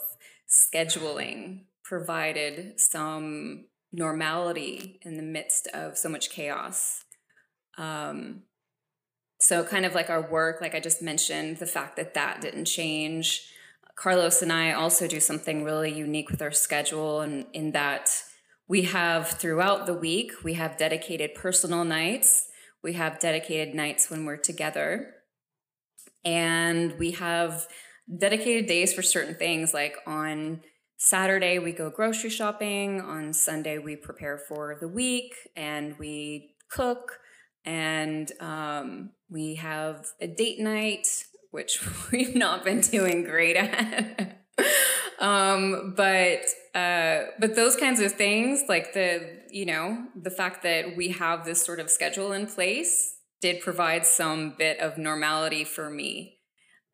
scheduling 0.49 1.61
provided 1.85 2.77
some 2.77 3.67
normality 3.93 4.99
in 5.03 5.15
the 5.15 5.23
midst 5.23 5.67
of 5.67 5.97
so 5.97 6.09
much 6.09 6.29
chaos. 6.29 7.05
Um, 7.77 8.41
so 9.39 9.63
kind 9.63 9.85
of 9.85 9.95
like 9.95 10.09
our 10.09 10.29
work, 10.29 10.59
like 10.59 10.75
I 10.75 10.81
just 10.81 11.01
mentioned, 11.01 11.59
the 11.59 11.65
fact 11.65 11.95
that 11.95 12.15
that 12.15 12.41
didn't 12.41 12.65
change. 12.65 13.47
Carlos 13.95 14.41
and 14.41 14.51
I 14.51 14.73
also 14.73 15.07
do 15.07 15.19
something 15.19 15.63
really 15.63 15.93
unique 15.93 16.29
with 16.29 16.41
our 16.41 16.51
schedule, 16.51 17.21
and 17.21 17.45
in 17.53 17.71
that 17.71 18.09
we 18.67 18.83
have 18.83 19.27
throughout 19.27 19.85
the 19.85 19.93
week, 19.93 20.31
we 20.43 20.53
have 20.55 20.77
dedicated 20.77 21.35
personal 21.35 21.83
nights, 21.83 22.47
we 22.83 22.93
have 22.93 23.19
dedicated 23.19 23.75
nights 23.75 24.09
when 24.09 24.25
we're 24.25 24.37
together, 24.37 25.13
and 26.25 26.97
we 26.97 27.11
have 27.11 27.67
dedicated 28.17 28.67
days 28.67 28.93
for 28.93 29.01
certain 29.01 29.35
things 29.35 29.73
like 29.73 29.95
on 30.05 30.61
Saturday, 31.03 31.59
we 31.59 31.73
go 31.73 31.89
grocery 31.89 32.29
shopping. 32.29 33.01
On 33.01 33.33
Sunday, 33.33 33.77
we 33.77 33.97
prepare 33.97 34.37
for 34.37 34.77
the 34.79 34.87
week 34.87 35.33
and 35.53 35.99
we 35.99 36.55
cook. 36.69 37.19
And 37.65 38.31
um, 38.39 39.11
we 39.29 39.55
have 39.55 40.07
a 40.21 40.27
date 40.27 40.61
night 40.61 41.07
which 41.53 41.79
we've 42.11 42.35
not 42.35 42.65
been 42.65 42.81
doing 42.81 43.23
great 43.23 43.55
at. 43.55 44.39
um, 45.19 45.93
but 45.95 46.41
uh, 46.73 47.25
but 47.39 47.55
those 47.55 47.75
kinds 47.75 47.99
of 47.99 48.11
things, 48.11 48.63
like 48.67 48.93
the 48.93 49.41
you 49.49 49.65
know 49.65 50.05
the 50.19 50.31
fact 50.31 50.63
that 50.63 50.97
we 50.97 51.09
have 51.09 51.45
this 51.45 51.63
sort 51.63 51.79
of 51.79 51.89
schedule 51.89 52.31
in 52.33 52.47
place, 52.47 53.15
did 53.39 53.61
provide 53.61 54.05
some 54.05 54.55
bit 54.57 54.79
of 54.79 54.97
normality 54.97 55.63
for 55.63 55.89
me 55.89 56.39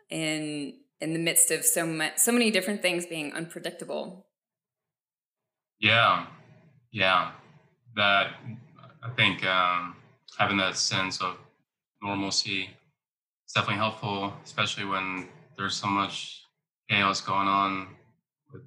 in 0.09 0.73
in 0.99 1.13
the 1.13 1.19
midst 1.19 1.51
of 1.51 1.63
so 1.63 1.85
much 1.85 2.17
so 2.17 2.31
many 2.31 2.51
different 2.51 2.81
things 2.81 3.05
being 3.05 3.31
unpredictable. 3.33 4.27
Yeah, 5.79 6.25
yeah, 6.91 7.31
that 7.95 8.31
I 9.01 9.09
think 9.15 9.45
um, 9.45 9.95
having 10.37 10.57
that 10.57 10.75
sense 10.75 11.21
of 11.21 11.37
normalcy 12.03 12.71
it's 13.49 13.55
definitely 13.55 13.79
helpful, 13.79 14.31
especially 14.45 14.85
when 14.85 15.27
there's 15.57 15.75
so 15.75 15.87
much 15.87 16.43
chaos 16.87 17.19
going 17.19 17.47
on, 17.47 17.87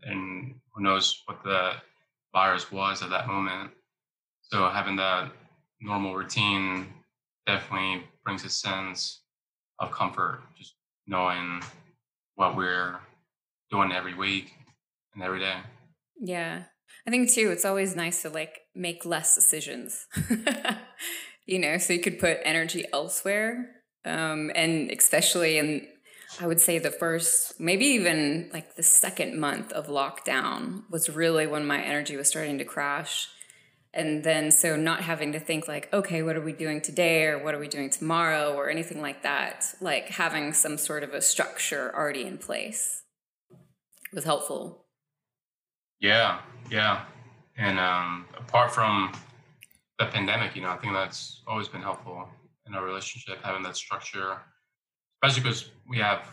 and 0.02 0.56
who 0.74 0.82
knows 0.82 1.22
what 1.26 1.44
the 1.44 1.74
virus 2.32 2.72
was 2.72 3.00
at 3.00 3.10
that 3.10 3.28
moment. 3.28 3.70
So 4.40 4.68
having 4.68 4.96
that 4.96 5.30
normal 5.80 6.16
routine 6.16 6.88
definitely 7.46 8.02
brings 8.24 8.44
a 8.44 8.48
sense 8.48 9.22
of 9.78 9.92
comfort, 9.92 10.42
just 10.58 10.74
knowing 11.06 11.62
what 12.34 12.56
we're 12.56 12.98
doing 13.70 13.92
every 13.92 14.14
week 14.14 14.50
and 15.14 15.22
every 15.22 15.38
day. 15.38 15.58
Yeah. 16.20 16.64
I 17.06 17.10
think 17.12 17.30
too, 17.30 17.52
it's 17.52 17.64
always 17.64 17.94
nice 17.94 18.22
to 18.22 18.30
like 18.30 18.62
make 18.74 19.06
less 19.06 19.36
decisions. 19.36 20.08
you 21.46 21.60
know, 21.60 21.78
so 21.78 21.92
you 21.92 22.00
could 22.00 22.18
put 22.18 22.38
energy 22.44 22.84
elsewhere 22.92 23.81
um, 24.04 24.50
and 24.54 24.90
especially 24.90 25.58
in 25.58 25.86
I 26.40 26.46
would 26.46 26.60
say 26.60 26.78
the 26.78 26.90
first, 26.90 27.60
maybe 27.60 27.84
even 27.86 28.48
like 28.52 28.74
the 28.74 28.82
second 28.82 29.38
month 29.38 29.72
of 29.72 29.88
lockdown 29.88 30.84
was 30.90 31.10
really 31.10 31.46
when 31.46 31.66
my 31.66 31.82
energy 31.82 32.16
was 32.16 32.28
starting 32.28 32.58
to 32.58 32.64
crash. 32.64 33.28
And 33.94 34.24
then, 34.24 34.50
so 34.50 34.74
not 34.74 35.02
having 35.02 35.32
to 35.32 35.40
think 35.40 35.68
like, 35.68 35.92
okay, 35.92 36.22
what 36.22 36.34
are 36.34 36.40
we 36.40 36.54
doing 36.54 36.80
today 36.80 37.26
or 37.26 37.44
what 37.44 37.54
are 37.54 37.58
we 37.58 37.68
doing 37.68 37.90
tomorrow 37.90 38.54
or 38.54 38.70
anything 38.70 39.02
like 39.02 39.22
that, 39.22 39.66
like 39.82 40.08
having 40.08 40.54
some 40.54 40.78
sort 40.78 41.02
of 41.02 41.12
a 41.12 41.20
structure 41.20 41.94
already 41.94 42.22
in 42.22 42.38
place 42.38 43.02
was 44.14 44.24
helpful. 44.24 44.86
Yeah, 46.00 46.40
yeah. 46.70 47.04
And 47.58 47.78
um, 47.78 48.24
apart 48.38 48.72
from 48.72 49.12
the 49.98 50.06
pandemic, 50.06 50.56
you 50.56 50.62
know, 50.62 50.70
I 50.70 50.78
think 50.78 50.94
that's 50.94 51.42
always 51.46 51.68
been 51.68 51.82
helpful 51.82 52.28
in 52.72 52.78
our 52.78 52.84
relationship, 52.84 53.38
having 53.42 53.62
that 53.62 53.76
structure, 53.76 54.38
especially 55.22 55.42
because 55.42 55.70
we 55.86 55.98
have, 55.98 56.26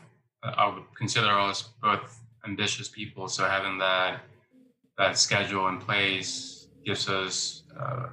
uh, 0.44 0.54
I 0.58 0.74
would 0.74 0.84
consider 0.96 1.30
us 1.38 1.70
both 1.82 2.22
ambitious 2.46 2.88
people. 2.88 3.28
So 3.28 3.46
having 3.46 3.78
that 3.80 4.22
that 4.98 5.18
schedule 5.18 5.68
in 5.70 5.78
place 5.80 6.68
gives 6.86 7.08
us 7.08 7.64
uh, 7.80 8.08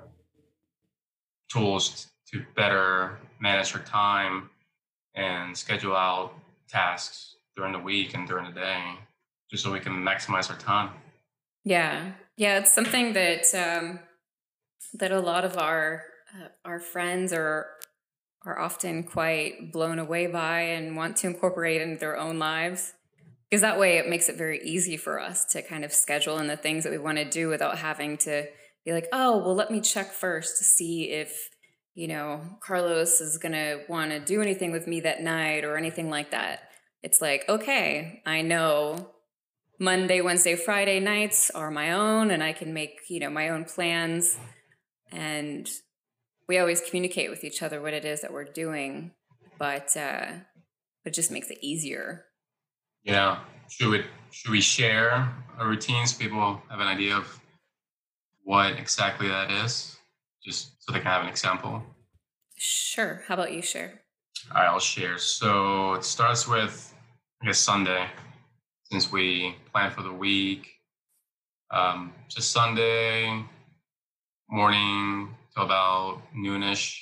tools 1.50 2.08
to 2.32 2.44
better 2.54 3.18
manage 3.40 3.74
our 3.74 3.82
time 3.82 4.50
and 5.14 5.56
schedule 5.56 5.96
out 5.96 6.34
tasks 6.68 7.36
during 7.56 7.72
the 7.72 7.78
week 7.78 8.14
and 8.14 8.28
during 8.28 8.44
the 8.46 8.60
day, 8.60 8.82
just 9.50 9.64
so 9.64 9.72
we 9.72 9.80
can 9.80 9.92
maximize 9.92 10.50
our 10.50 10.58
time. 10.58 10.90
Yeah, 11.64 12.12
yeah, 12.36 12.58
it's 12.58 12.72
something 12.72 13.14
that 13.14 13.52
um, 13.54 13.98
that 14.94 15.10
a 15.10 15.20
lot 15.20 15.44
of 15.44 15.56
our 15.56 16.04
uh, 16.34 16.48
our 16.64 16.78
friends 16.78 17.32
or 17.32 17.66
are 18.46 18.58
often 18.58 19.02
quite 19.02 19.72
blown 19.72 19.98
away 19.98 20.28
by 20.28 20.60
and 20.60 20.96
want 20.96 21.16
to 21.16 21.26
incorporate 21.26 21.82
into 21.82 21.98
their 21.98 22.16
own 22.16 22.38
lives. 22.38 22.94
Because 23.50 23.60
that 23.60 23.78
way 23.78 23.98
it 23.98 24.08
makes 24.08 24.28
it 24.28 24.36
very 24.36 24.60
easy 24.62 24.96
for 24.96 25.20
us 25.20 25.44
to 25.46 25.62
kind 25.62 25.84
of 25.84 25.92
schedule 25.92 26.38
in 26.38 26.46
the 26.46 26.56
things 26.56 26.84
that 26.84 26.92
we 26.92 26.98
want 26.98 27.18
to 27.18 27.24
do 27.24 27.48
without 27.48 27.78
having 27.78 28.16
to 28.18 28.46
be 28.84 28.92
like, 28.92 29.08
oh, 29.12 29.38
well, 29.38 29.54
let 29.54 29.70
me 29.70 29.80
check 29.80 30.12
first 30.12 30.58
to 30.58 30.64
see 30.64 31.10
if, 31.10 31.50
you 31.94 32.06
know, 32.06 32.40
Carlos 32.60 33.20
is 33.20 33.36
going 33.36 33.52
to 33.52 33.82
want 33.88 34.12
to 34.12 34.20
do 34.20 34.40
anything 34.40 34.70
with 34.70 34.86
me 34.86 35.00
that 35.00 35.22
night 35.22 35.64
or 35.64 35.76
anything 35.76 36.08
like 36.08 36.30
that. 36.30 36.60
it's 37.02 37.20
like, 37.20 37.44
okay, 37.48 38.22
I 38.26 38.42
know 38.42 39.10
Monday, 39.78 40.20
Wednesday, 40.20 40.56
Friday 40.56 41.00
nights 41.00 41.50
are 41.50 41.70
my 41.70 41.92
own 41.92 42.30
and 42.30 42.42
I 42.42 42.52
can 42.52 42.72
make, 42.72 43.00
you 43.08 43.20
know, 43.20 43.30
my 43.30 43.48
own 43.48 43.64
plans. 43.64 44.38
And 45.12 45.68
we 46.48 46.58
always 46.58 46.80
communicate 46.80 47.30
with 47.30 47.44
each 47.44 47.62
other 47.62 47.80
what 47.80 47.94
it 47.94 48.04
is 48.04 48.20
that 48.20 48.32
we're 48.32 48.44
doing, 48.44 49.12
but 49.58 49.96
uh, 49.96 50.26
it 51.04 51.12
just 51.12 51.30
makes 51.30 51.50
it 51.50 51.58
easier. 51.60 52.24
Yeah. 53.04 53.40
Should 53.68 53.90
we, 53.90 54.04
should 54.30 54.50
we 54.50 54.60
share 54.60 55.34
our 55.58 55.66
routines? 55.66 56.12
People 56.12 56.60
have 56.70 56.80
an 56.80 56.86
idea 56.86 57.16
of 57.16 57.40
what 58.44 58.78
exactly 58.78 59.26
that 59.28 59.50
is, 59.50 59.96
just 60.44 60.70
so 60.80 60.92
they 60.92 61.00
can 61.00 61.08
have 61.08 61.22
an 61.22 61.28
example. 61.28 61.82
Sure. 62.56 63.22
How 63.26 63.34
about 63.34 63.52
you 63.52 63.62
share? 63.62 64.02
All 64.54 64.62
right, 64.62 64.68
I'll 64.68 64.78
share. 64.78 65.18
So 65.18 65.94
it 65.94 66.04
starts 66.04 66.46
with, 66.46 66.94
I 67.42 67.46
guess, 67.46 67.58
Sunday, 67.58 68.06
since 68.84 69.10
we 69.10 69.56
plan 69.72 69.90
for 69.90 70.02
the 70.02 70.12
week. 70.12 70.68
Um, 71.72 72.12
just 72.28 72.52
Sunday 72.52 73.44
morning 74.48 75.34
till 75.56 75.64
about 75.64 76.22
noonish. 76.34 77.00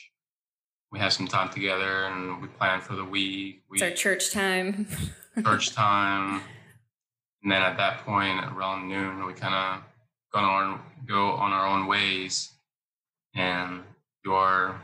We 0.92 0.98
have 1.00 1.12
some 1.12 1.26
time 1.26 1.48
together 1.48 2.04
and 2.04 2.40
we 2.40 2.48
plan 2.48 2.80
for 2.80 2.94
the 2.94 3.04
week. 3.04 3.62
We, 3.68 3.76
it's 3.76 3.82
our 3.82 3.90
church 3.90 4.32
time. 4.32 4.86
church 5.44 5.74
time. 5.74 6.40
And 7.42 7.50
then 7.50 7.62
at 7.62 7.76
that 7.76 8.04
point, 8.04 8.44
around 8.56 8.88
noon, 8.88 9.26
we 9.26 9.32
kind 9.34 9.54
of 9.54 9.82
go 10.32 10.38
on 10.38 10.44
our, 10.44 10.80
go 11.06 11.30
on 11.32 11.52
our 11.52 11.66
own 11.66 11.86
ways 11.86 12.52
and 13.34 13.82
do 14.22 14.32
our 14.32 14.80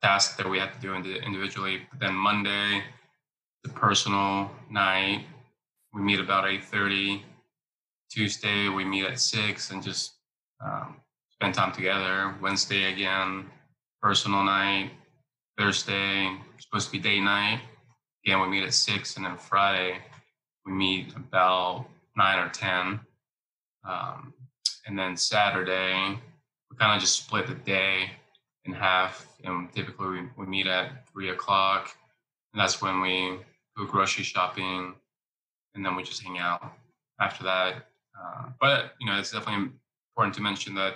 tasks 0.00 0.36
that 0.36 0.48
we 0.48 0.58
have 0.58 0.72
to 0.74 0.80
do 0.80 0.94
individually. 0.94 1.82
But 1.90 2.00
then 2.00 2.14
Monday, 2.14 2.82
the 3.64 3.70
personal 3.70 4.50
night, 4.70 5.26
we 5.92 6.02
meet 6.02 6.20
about 6.20 6.44
8.30. 6.44 7.22
Tuesday, 8.10 8.68
we 8.68 8.84
meet 8.84 9.04
at 9.04 9.18
6 9.18 9.70
and 9.70 9.82
just 9.82 10.12
um, 10.64 10.96
spend 11.42 11.54
time 11.56 11.72
together. 11.72 12.32
Wednesday, 12.40 12.92
again, 12.92 13.44
personal 14.00 14.44
night. 14.44 14.92
Thursday, 15.58 16.36
supposed 16.60 16.86
to 16.86 16.92
be 16.92 17.00
date 17.00 17.18
night. 17.18 17.60
Again, 18.24 18.40
we 18.42 18.46
meet 18.46 18.62
at 18.62 18.72
6. 18.72 19.16
And 19.16 19.26
then 19.26 19.36
Friday, 19.36 19.98
we 20.64 20.70
meet 20.70 21.16
about 21.16 21.86
9 22.16 22.38
or 22.38 22.48
10. 22.48 23.00
Um, 23.88 24.32
and 24.86 24.96
then 24.96 25.16
Saturday, 25.16 26.16
we 26.70 26.76
kind 26.76 26.94
of 26.94 27.00
just 27.00 27.24
split 27.24 27.48
the 27.48 27.54
day 27.54 28.10
in 28.64 28.72
half. 28.72 29.26
And 29.42 29.72
typically 29.72 30.06
we, 30.10 30.28
we 30.36 30.46
meet 30.46 30.68
at 30.68 31.08
three 31.08 31.30
o'clock, 31.30 31.90
and 32.54 32.62
that's 32.62 32.80
when 32.80 33.00
we 33.00 33.40
go 33.76 33.84
grocery 33.84 34.22
shopping, 34.22 34.94
and 35.74 35.84
then 35.84 35.96
we 35.96 36.04
just 36.04 36.22
hang 36.22 36.38
out 36.38 36.72
after 37.20 37.42
that. 37.42 37.88
Uh, 38.16 38.44
but 38.60 38.92
you 39.00 39.08
know, 39.08 39.18
it's 39.18 39.32
definitely 39.32 39.72
important 40.14 40.36
to 40.36 40.40
mention 40.40 40.76
that 40.76 40.94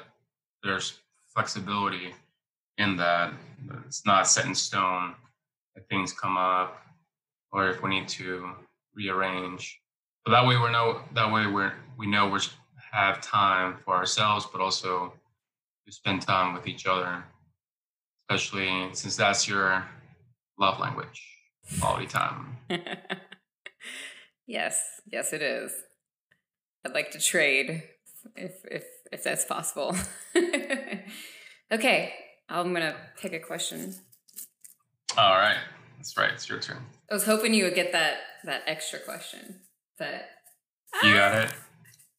there's 0.62 1.00
flexibility 1.28 2.14
in 2.78 2.96
that. 2.96 3.32
It's 3.86 4.04
not 4.04 4.26
set 4.26 4.46
in 4.46 4.54
stone. 4.54 5.14
If 5.74 5.86
things 5.86 6.12
come 6.12 6.36
up, 6.36 6.82
or 7.52 7.68
if 7.68 7.82
we 7.82 7.90
need 7.90 8.08
to 8.08 8.50
rearrange, 8.94 9.80
but 10.24 10.32
that 10.32 10.46
way 10.46 10.56
we're 10.56 10.70
know 10.70 11.00
that 11.14 11.30
way 11.30 11.46
we're 11.46 11.72
we 11.98 12.06
know 12.06 12.28
we 12.28 12.40
have 12.92 13.20
time 13.20 13.76
for 13.84 13.94
ourselves, 13.94 14.46
but 14.50 14.60
also 14.60 15.12
to 15.86 15.92
spend 15.92 16.22
time 16.22 16.54
with 16.54 16.66
each 16.66 16.86
other 16.86 17.22
especially 18.28 18.88
since 18.92 19.16
that's 19.16 19.48
your 19.48 19.84
love 20.58 20.80
language, 20.80 21.22
quality 21.80 22.06
time. 22.06 22.56
yes, 24.46 24.80
yes, 25.10 25.32
it 25.32 25.42
is. 25.42 25.72
I'd 26.84 26.94
like 26.94 27.10
to 27.12 27.20
trade 27.20 27.82
if 28.34 28.52
if 28.64 28.84
if 29.12 29.24
that's 29.24 29.44
possible. 29.44 29.96
okay, 31.72 32.12
I'm 32.48 32.72
gonna 32.72 32.96
pick 33.20 33.32
a 33.32 33.40
question. 33.40 33.94
All 35.16 35.34
right, 35.34 35.58
that's 35.96 36.16
right. 36.16 36.32
It's 36.32 36.48
your 36.48 36.60
turn. 36.60 36.78
I 37.10 37.14
was 37.14 37.24
hoping 37.24 37.54
you 37.54 37.64
would 37.64 37.74
get 37.74 37.92
that 37.92 38.18
that 38.44 38.62
extra 38.66 38.98
question, 38.98 39.60
but 39.98 40.26
you 41.02 41.14
got 41.14 41.32
ah! 41.34 41.42
it. 41.42 41.54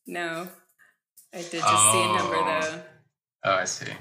No, 0.08 0.48
I 1.34 1.38
did 1.38 1.52
just 1.52 1.66
oh. 1.66 1.92
see 1.92 2.04
a 2.04 2.18
number 2.18 2.36
oh. 2.38 2.62
though. 2.62 2.82
Oh, 3.46 3.56
I 3.56 3.66
see. 3.66 3.92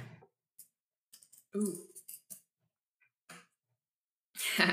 Ooh. 1.56 1.74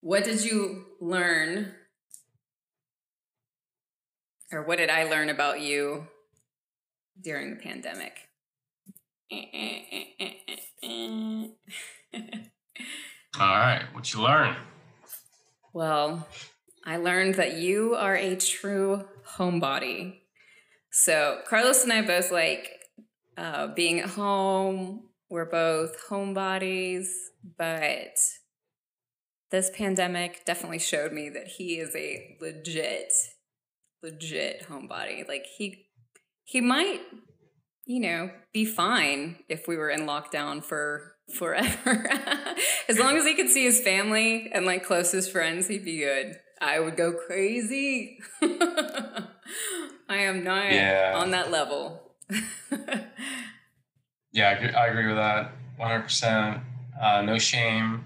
what 0.00 0.24
did 0.24 0.44
you 0.44 0.84
learn? 1.00 1.74
Or 4.52 4.62
what 4.64 4.78
did 4.78 4.90
I 4.90 5.04
learn 5.04 5.28
about 5.28 5.60
you 5.60 6.08
during 7.22 7.50
the 7.50 7.56
pandemic? 7.56 8.28
All 13.38 13.46
right, 13.58 13.84
what 13.92 14.12
you 14.12 14.22
learn? 14.22 14.56
Well, 15.72 16.26
I 16.84 16.96
learned 16.96 17.36
that 17.36 17.54
you 17.54 17.94
are 17.94 18.16
a 18.16 18.34
true 18.36 19.04
homebody. 19.36 20.20
So 20.90 21.40
Carlos 21.48 21.84
and 21.84 21.92
I 21.92 22.02
both 22.02 22.32
like 22.32 22.68
uh, 23.36 23.68
being 23.68 24.00
at 24.00 24.10
home. 24.10 25.08
We're 25.28 25.48
both 25.48 25.96
homebodies, 26.08 27.06
but 27.56 28.18
this 29.50 29.70
pandemic 29.70 30.44
definitely 30.44 30.80
showed 30.80 31.12
me 31.12 31.28
that 31.30 31.46
he 31.46 31.78
is 31.78 31.94
a 31.94 32.36
legit 32.40 33.12
legit 34.02 34.66
homebody 34.68 35.28
like 35.28 35.44
he 35.58 35.86
he 36.50 36.60
might 36.60 37.00
you 37.86 38.00
know 38.00 38.28
be 38.52 38.64
fine 38.64 39.36
if 39.48 39.68
we 39.68 39.76
were 39.76 39.88
in 39.88 40.00
lockdown 40.00 40.62
for 40.64 41.14
forever. 41.38 42.10
As 42.88 42.98
long 42.98 43.16
as 43.16 43.24
he 43.24 43.34
could 43.34 43.48
see 43.48 43.64
his 43.64 43.80
family 43.80 44.50
and 44.52 44.66
like 44.66 44.84
closest 44.84 45.30
friends 45.30 45.68
he'd 45.68 45.84
be 45.84 45.98
good. 45.98 46.36
I 46.60 46.80
would 46.80 46.96
go 46.96 47.12
crazy. 47.12 48.18
I 48.42 49.28
am 50.08 50.42
not 50.42 50.72
yeah. 50.72 51.14
on 51.16 51.30
that 51.30 51.50
level. 51.50 52.12
Yeah 54.32 54.50
I 54.76 54.86
agree 54.86 55.08
with 55.08 55.16
that 55.16 55.50
100% 55.80 56.62
uh, 57.02 57.22
no 57.22 57.36
shame. 57.38 58.04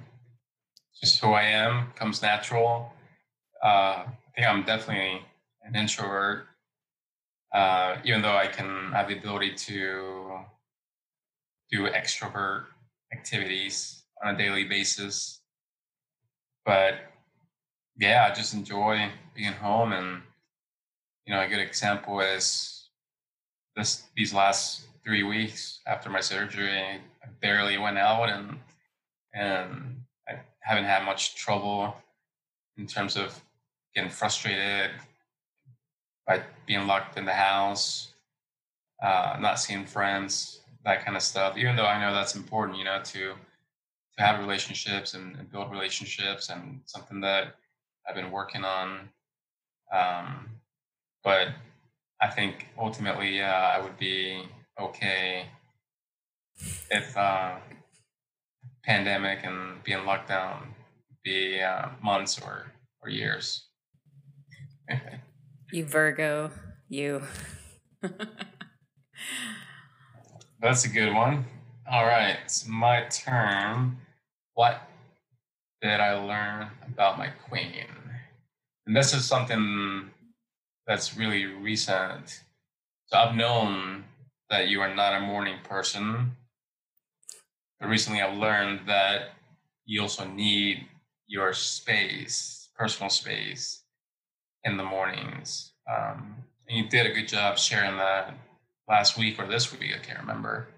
Just 0.98 1.20
who 1.20 1.33
I 1.33 1.42
am, 1.42 1.88
comes 1.96 2.22
natural. 2.22 2.92
Uh, 3.62 4.07
I 4.07 4.07
think 4.35 4.46
I'm 4.46 4.62
definitely 4.64 5.20
an 5.64 5.76
introvert, 5.76 6.46
uh, 7.54 7.96
even 8.04 8.20
though 8.20 8.36
I 8.36 8.48
can 8.48 8.90
have 8.92 9.08
the 9.08 9.16
ability 9.16 9.54
to 9.54 10.40
do 11.70 11.86
extrovert 11.88 12.64
activities 13.12 14.02
on 14.22 14.34
a 14.34 14.38
daily 14.38 14.64
basis. 14.64 15.40
But 16.66 16.94
yeah, 17.96 18.28
I 18.28 18.34
just 18.34 18.54
enjoy 18.54 19.08
being 19.34 19.52
home. 19.52 19.92
And, 19.92 20.22
you 21.26 21.34
know, 21.34 21.40
a 21.40 21.48
good 21.48 21.60
example 21.60 22.20
is 22.20 22.88
this 23.76 24.02
these 24.16 24.34
last 24.34 24.82
three 25.04 25.22
weeks 25.22 25.80
after 25.86 26.10
my 26.10 26.20
surgery, 26.20 26.72
I 26.80 27.00
barely 27.40 27.78
went 27.78 27.98
out 27.98 28.28
and 28.30 28.58
and 29.32 30.02
I 30.28 30.40
haven't 30.60 30.84
had 30.84 31.04
much 31.04 31.36
trouble 31.36 31.94
in 32.76 32.86
terms 32.86 33.16
of 33.16 33.40
getting 33.94 34.10
frustrated 34.10 34.90
by 36.26 36.42
being 36.66 36.87
locked 36.87 37.16
in 37.18 37.24
the 37.24 37.32
house, 37.32 38.12
uh, 39.02 39.37
not 39.40 39.58
seeing 39.60 39.84
friends, 39.87 40.60
that 40.84 41.04
kind 41.04 41.16
of 41.16 41.22
stuff. 41.22 41.56
Even 41.56 41.76
though 41.76 41.87
I 41.87 42.00
know 42.00 42.14
that's 42.14 42.34
important, 42.34 42.78
you 42.78 42.84
know, 42.84 43.00
to 43.04 43.34
to 44.16 44.22
have 44.22 44.38
relationships 44.38 45.14
and, 45.14 45.37
and 45.37 45.50
build 45.50 45.70
relationships, 45.70 46.48
and 46.48 46.80
something 46.87 47.20
that 47.20 47.56
I've 48.08 48.14
been 48.14 48.30
working 48.30 48.64
on. 48.64 49.08
Um, 49.92 50.50
but 51.24 51.48
I 52.20 52.28
think 52.28 52.68
ultimately, 52.78 53.37
yeah, 53.37 53.74
I 53.76 53.82
would 53.82 53.98
be 53.98 54.42
okay 54.80 55.46
if 56.90 57.16
uh, 57.16 57.56
pandemic 58.84 59.40
and 59.44 59.82
being 59.82 60.04
locked 60.04 60.28
down 60.28 60.74
be 61.24 61.60
uh, 61.60 61.88
months 62.02 62.40
or 62.40 62.72
or 63.02 63.08
years. 63.08 63.64
you 65.74 65.84
Virgo, 65.84 66.50
you. 66.88 67.22
That's 70.60 70.84
a 70.84 70.88
good 70.88 71.12
one. 71.12 71.44
All 71.90 72.06
right, 72.06 72.38
it's 72.44 72.66
my 72.66 73.04
turn. 73.10 73.98
What 74.54 74.80
did 75.82 76.00
I 76.00 76.14
learn 76.14 76.68
about 76.87 77.18
my 77.18 77.28
queen? 77.28 77.87
And 78.87 78.96
this 78.96 79.12
is 79.12 79.24
something 79.24 80.10
that's 80.87 81.16
really 81.16 81.46
recent. 81.46 82.40
So 83.06 83.18
I've 83.18 83.34
known 83.34 84.04
that 84.50 84.68
you 84.68 84.80
are 84.80 84.94
not 84.94 85.14
a 85.14 85.20
morning 85.20 85.56
person 85.64 86.37
but 87.80 87.88
recently 87.88 88.22
I've 88.22 88.38
learned 88.38 88.88
that 88.88 89.32
you 89.84 90.02
also 90.02 90.26
need 90.26 90.87
your 91.26 91.52
space 91.52 92.70
personal 92.76 93.10
space 93.10 93.83
in 94.64 94.77
the 94.77 94.85
mornings. 94.85 95.72
Um, 95.90 96.37
you 96.68 96.88
did 96.88 97.07
a 97.07 97.12
good 97.12 97.29
job 97.29 97.59
sharing 97.59 97.96
that 97.96 98.35
last 98.88 99.18
week 99.18 99.38
or 99.38 99.46
this 99.46 99.72
week. 99.72 99.92
I 99.94 100.05
can't 100.05 100.20
remember 100.20 100.68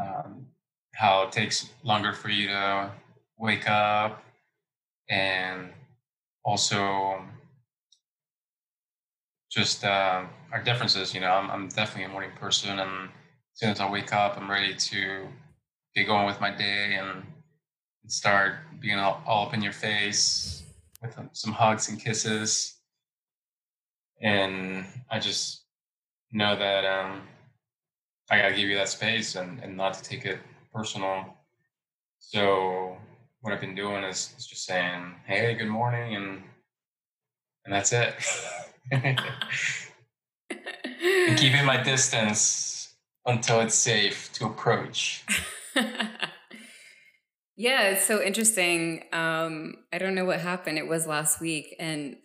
um, 0.00 0.46
how 0.94 1.22
it 1.22 1.32
takes 1.32 1.68
longer 1.82 2.12
for 2.12 2.28
you 2.28 2.48
to 2.48 2.90
wake 3.38 3.68
up 3.68 4.22
and 5.08 5.70
also 6.44 7.22
just 9.50 9.84
uh, 9.84 10.24
our 10.52 10.62
differences. 10.62 11.14
You 11.14 11.20
know, 11.20 11.30
I'm, 11.30 11.50
I'm 11.50 11.68
definitely 11.68 12.04
a 12.04 12.08
morning 12.08 12.30
person, 12.38 12.78
and 12.78 13.08
as 13.08 13.10
soon 13.54 13.70
as 13.70 13.80
I 13.80 13.90
wake 13.90 14.12
up, 14.12 14.36
I'm 14.38 14.50
ready 14.50 14.74
to 14.74 15.26
get 15.94 16.06
going 16.06 16.26
with 16.26 16.40
my 16.40 16.50
day 16.50 16.98
and 17.00 17.24
start 18.06 18.54
being 18.80 18.98
all, 18.98 19.22
all 19.26 19.46
up 19.46 19.54
in 19.54 19.62
your 19.62 19.72
face 19.72 20.59
with 21.02 21.18
some 21.32 21.52
hugs 21.52 21.88
and 21.88 21.98
kisses. 22.00 22.76
And 24.20 24.84
I 25.10 25.18
just 25.18 25.64
know 26.32 26.56
that 26.56 26.84
um, 26.84 27.22
I 28.30 28.38
got 28.38 28.50
to 28.50 28.54
give 28.54 28.68
you 28.68 28.76
that 28.76 28.88
space 28.88 29.34
and, 29.34 29.60
and 29.62 29.76
not 29.76 29.94
to 29.94 30.02
take 30.02 30.24
it 30.24 30.38
personal. 30.72 31.34
So 32.18 32.96
what 33.40 33.52
I've 33.52 33.60
been 33.60 33.74
doing 33.74 34.04
is, 34.04 34.34
is 34.36 34.46
just 34.46 34.66
saying, 34.66 35.14
"Hey, 35.24 35.54
good 35.54 35.68
morning," 35.68 36.16
and 36.16 36.42
and 37.64 37.74
that's 37.74 37.92
it. 37.92 38.14
and 38.92 39.18
keeping 41.36 41.64
my 41.64 41.82
distance 41.82 42.94
until 43.26 43.60
it's 43.60 43.74
safe 43.74 44.30
to 44.34 44.46
approach. 44.46 45.24
yeah, 47.60 47.90
it's 47.90 48.06
so 48.06 48.22
interesting. 48.22 49.04
Um, 49.12 49.74
I 49.92 49.98
don't 49.98 50.14
know 50.14 50.24
what 50.24 50.40
happened. 50.40 50.78
It 50.78 50.88
was 50.88 51.06
last 51.06 51.42
week, 51.42 51.76
and 51.78 52.16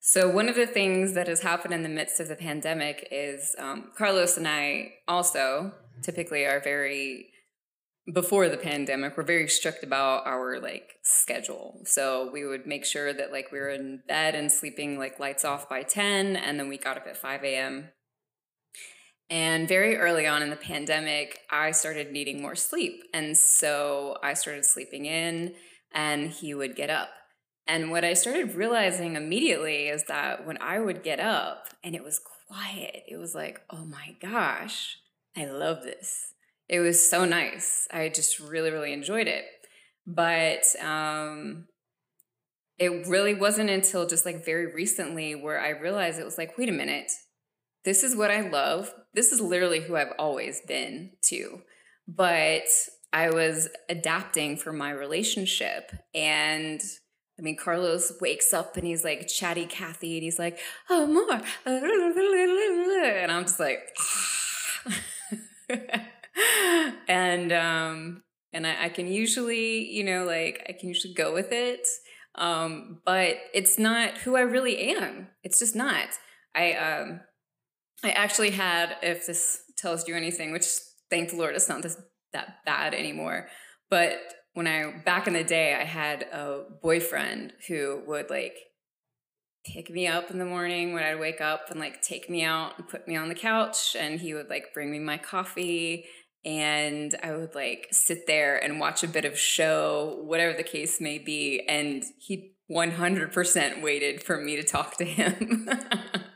so, 0.00 0.30
one 0.30 0.48
of 0.48 0.54
the 0.54 0.66
things 0.66 1.12
that 1.12 1.28
has 1.28 1.42
happened 1.42 1.74
in 1.74 1.82
the 1.82 1.90
midst 1.90 2.20
of 2.20 2.28
the 2.28 2.36
pandemic 2.36 3.06
is 3.10 3.54
um, 3.58 3.90
Carlos 3.98 4.38
and 4.38 4.48
I 4.48 4.94
also 5.06 5.72
typically 6.00 6.46
are 6.46 6.58
very, 6.60 7.26
before 8.10 8.48
the 8.48 8.56
pandemic, 8.56 9.14
we're 9.14 9.24
very 9.24 9.46
strict 9.48 9.84
about 9.84 10.26
our 10.26 10.58
like 10.58 10.92
schedule. 11.02 11.82
So, 11.84 12.30
we 12.32 12.46
would 12.46 12.66
make 12.66 12.86
sure 12.86 13.12
that 13.12 13.30
like 13.30 13.52
we 13.52 13.58
were 13.58 13.68
in 13.68 14.00
bed 14.08 14.34
and 14.34 14.50
sleeping 14.50 14.98
like 14.98 15.20
lights 15.20 15.44
off 15.44 15.68
by 15.68 15.82
10, 15.82 16.34
and 16.34 16.58
then 16.58 16.70
we 16.70 16.78
got 16.78 16.96
up 16.96 17.06
at 17.06 17.18
5 17.18 17.44
a.m. 17.44 17.90
And 19.30 19.68
very 19.68 19.96
early 19.96 20.26
on 20.26 20.42
in 20.42 20.50
the 20.50 20.56
pandemic, 20.56 21.40
I 21.50 21.72
started 21.72 22.12
needing 22.12 22.40
more 22.40 22.54
sleep. 22.54 23.02
And 23.12 23.36
so 23.36 24.16
I 24.22 24.34
started 24.34 24.64
sleeping 24.64 25.04
in, 25.04 25.54
and 25.92 26.30
he 26.30 26.54
would 26.54 26.76
get 26.76 26.90
up. 26.90 27.10
And 27.66 27.90
what 27.90 28.04
I 28.04 28.14
started 28.14 28.54
realizing 28.54 29.16
immediately 29.16 29.88
is 29.88 30.04
that 30.04 30.46
when 30.46 30.56
I 30.62 30.80
would 30.80 31.02
get 31.02 31.20
up 31.20 31.68
and 31.84 31.94
it 31.94 32.02
was 32.02 32.18
quiet, 32.48 33.02
it 33.06 33.18
was 33.18 33.34
like, 33.34 33.60
oh 33.68 33.84
my 33.84 34.16
gosh, 34.22 34.96
I 35.36 35.44
love 35.44 35.82
this. 35.82 36.32
It 36.66 36.80
was 36.80 37.10
so 37.10 37.26
nice. 37.26 37.86
I 37.90 38.08
just 38.08 38.40
really, 38.40 38.70
really 38.70 38.94
enjoyed 38.94 39.26
it. 39.26 39.44
But 40.06 40.64
um, 40.82 41.66
it 42.78 43.06
really 43.06 43.34
wasn't 43.34 43.68
until 43.68 44.06
just 44.06 44.24
like 44.24 44.44
very 44.46 44.72
recently 44.72 45.34
where 45.34 45.60
I 45.60 45.70
realized 45.70 46.18
it 46.18 46.24
was 46.24 46.38
like, 46.38 46.56
wait 46.56 46.70
a 46.70 46.72
minute, 46.72 47.12
this 47.88 48.04
is 48.04 48.14
what 48.14 48.30
I 48.30 48.42
love. 48.42 48.92
This 49.14 49.32
is 49.32 49.40
literally 49.40 49.80
who 49.80 49.96
I've 49.96 50.12
always 50.18 50.60
been 50.60 51.12
too. 51.22 51.62
But 52.06 52.64
I 53.14 53.30
was 53.30 53.70
adapting 53.88 54.58
for 54.58 54.74
my 54.74 54.90
relationship 54.90 55.90
and 56.14 56.82
I 57.38 57.42
mean, 57.42 57.56
Carlos 57.56 58.12
wakes 58.20 58.52
up 58.52 58.76
and 58.76 58.86
he's 58.86 59.04
like 59.04 59.26
chatty 59.26 59.64
Cathy 59.64 60.16
and 60.16 60.22
he's 60.22 60.38
like, 60.38 60.58
oh, 60.90 61.06
more. 61.06 61.40
And 61.64 63.32
I'm 63.32 63.44
just 63.44 63.58
like, 63.58 63.96
and, 67.08 67.52
um, 67.52 68.22
and 68.52 68.66
I, 68.66 68.84
I, 68.84 68.88
can 68.90 69.06
usually, 69.06 69.90
you 69.90 70.04
know, 70.04 70.24
like 70.24 70.62
I 70.68 70.72
can 70.72 70.88
usually 70.88 71.14
go 71.14 71.32
with 71.32 71.52
it. 71.52 71.86
Um, 72.34 73.00
but 73.06 73.36
it's 73.54 73.78
not 73.78 74.18
who 74.18 74.36
I 74.36 74.40
really 74.40 74.90
am. 74.94 75.28
It's 75.42 75.58
just 75.58 75.74
not. 75.74 76.08
I, 76.54 76.72
um, 76.72 77.20
I 78.04 78.10
actually 78.10 78.50
had, 78.50 78.96
if 79.02 79.26
this 79.26 79.60
tells 79.76 80.06
you 80.06 80.14
anything, 80.14 80.52
which 80.52 80.66
thank 81.10 81.30
the 81.30 81.36
Lord, 81.36 81.54
it's 81.54 81.68
not 81.68 81.82
this, 81.82 82.00
that 82.32 82.64
bad 82.64 82.94
anymore. 82.94 83.48
But 83.90 84.18
when 84.54 84.66
I 84.66 85.02
back 85.04 85.26
in 85.26 85.32
the 85.32 85.44
day, 85.44 85.74
I 85.74 85.84
had 85.84 86.22
a 86.32 86.62
boyfriend 86.82 87.52
who 87.68 88.02
would 88.06 88.30
like 88.30 88.54
pick 89.64 89.90
me 89.90 90.06
up 90.06 90.30
in 90.30 90.38
the 90.38 90.44
morning 90.44 90.94
when 90.94 91.02
I'd 91.02 91.20
wake 91.20 91.40
up 91.40 91.70
and 91.70 91.78
like 91.78 92.02
take 92.02 92.30
me 92.30 92.42
out 92.42 92.78
and 92.78 92.88
put 92.88 93.06
me 93.06 93.16
on 93.16 93.28
the 93.28 93.34
couch 93.34 93.96
and 93.98 94.20
he 94.20 94.34
would 94.34 94.48
like 94.48 94.72
bring 94.72 94.90
me 94.90 94.98
my 94.98 95.18
coffee 95.18 96.06
and 96.44 97.14
I 97.22 97.32
would 97.32 97.54
like 97.54 97.88
sit 97.90 98.26
there 98.26 98.56
and 98.56 98.80
watch 98.80 99.02
a 99.02 99.08
bit 99.08 99.24
of 99.24 99.38
show, 99.38 100.20
whatever 100.22 100.56
the 100.56 100.62
case 100.62 101.00
may 101.00 101.18
be, 101.18 101.62
and 101.68 102.02
he 102.18 102.54
100% 102.70 103.82
waited 103.82 104.22
for 104.22 104.40
me 104.40 104.56
to 104.56 104.62
talk 104.62 104.96
to 104.96 105.04
him. 105.04 105.68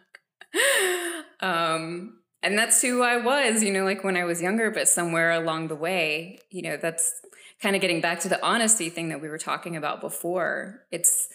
um 1.42 2.18
and 2.42 2.59
that's 2.59 2.83
who 2.83 3.02
I 3.02 3.18
was, 3.18 3.62
you 3.62 3.72
know, 3.72 3.85
like 3.85 4.02
when 4.02 4.16
I 4.16 4.24
was 4.24 4.42
younger, 4.42 4.70
but 4.72 4.88
somewhere 4.88 5.31
along 5.31 5.68
the 5.68 5.76
way, 5.76 6.40
you 6.50 6.62
know, 6.62 6.76
that's 6.76 7.20
kind 7.61 7.76
of 7.76 7.83
getting 7.83 8.00
back 8.00 8.18
to 8.20 8.28
the 8.28 8.44
honesty 8.44 8.90
thing 8.90 9.11
that 9.11 9.22
we 9.22 9.28
were 9.28 9.38
talking 9.38 9.76
about 9.76 10.00
before. 10.00 10.83
It's 10.90 11.28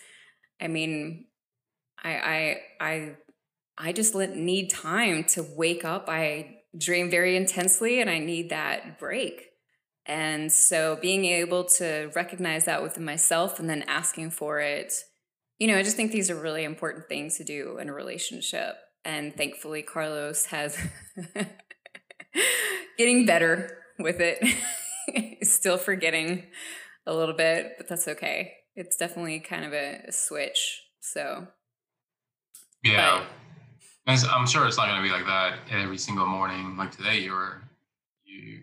i 0.59 0.67
mean 0.67 1.25
i 2.03 2.11
i 2.11 2.57
i 2.81 3.15
i 3.77 3.93
just 3.93 4.15
need 4.15 4.69
time 4.69 5.23
to 5.25 5.45
wake 5.55 5.85
up. 5.85 6.09
I 6.09 6.57
dream 6.77 7.09
very 7.09 7.35
intensely 7.37 8.01
and 8.01 8.09
i 8.09 8.19
need 8.19 8.49
that 8.49 8.99
break. 8.99 9.43
And 10.05 10.51
so 10.51 10.97
being 11.01 11.25
able 11.25 11.65
to 11.65 12.09
recognize 12.15 12.65
that 12.65 12.81
within 12.81 13.03
myself 13.03 13.59
and 13.59 13.69
then 13.69 13.83
asking 13.87 14.31
for 14.31 14.59
it 14.59 14.93
you 15.59 15.67
know 15.67 15.77
i 15.77 15.83
just 15.83 15.97
think 15.97 16.11
these 16.11 16.29
are 16.29 16.39
really 16.39 16.63
important 16.63 17.07
things 17.07 17.37
to 17.37 17.43
do 17.43 17.77
in 17.77 17.89
a 17.89 17.93
relationship 17.93 18.75
and 19.05 19.35
thankfully 19.35 19.81
carlos 19.81 20.45
has 20.47 20.77
getting 22.97 23.25
better 23.25 23.77
with 23.99 24.19
it 24.19 24.39
still 25.43 25.77
forgetting 25.77 26.43
a 27.05 27.13
little 27.13 27.35
bit, 27.35 27.73
but 27.77 27.87
that's 27.87 28.07
okay. 28.07 28.53
It's 28.75 28.97
definitely 28.97 29.39
kind 29.39 29.65
of 29.65 29.73
a, 29.73 30.11
switch. 30.11 30.83
So, 30.99 31.47
yeah. 32.83 33.23
But, 34.05 34.25
I'm 34.31 34.47
sure 34.47 34.65
it's 34.67 34.77
not 34.77 34.87
going 34.87 35.01
to 35.01 35.03
be 35.03 35.13
like 35.13 35.25
that 35.25 35.59
every 35.71 35.97
single 35.97 36.25
morning. 36.25 36.77
Like 36.77 36.91
today, 36.91 37.19
you 37.19 37.33
were, 37.33 37.61
you, 38.23 38.61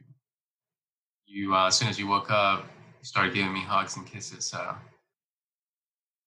you, 1.27 1.55
uh, 1.55 1.67
as 1.67 1.77
soon 1.77 1.89
as 1.89 1.99
you 1.99 2.07
woke 2.07 2.31
up, 2.31 2.65
you 3.01 3.05
started 3.05 3.35
giving 3.35 3.53
me 3.53 3.61
hugs 3.61 3.97
and 3.97 4.07
kisses. 4.07 4.45
So, 4.47 4.59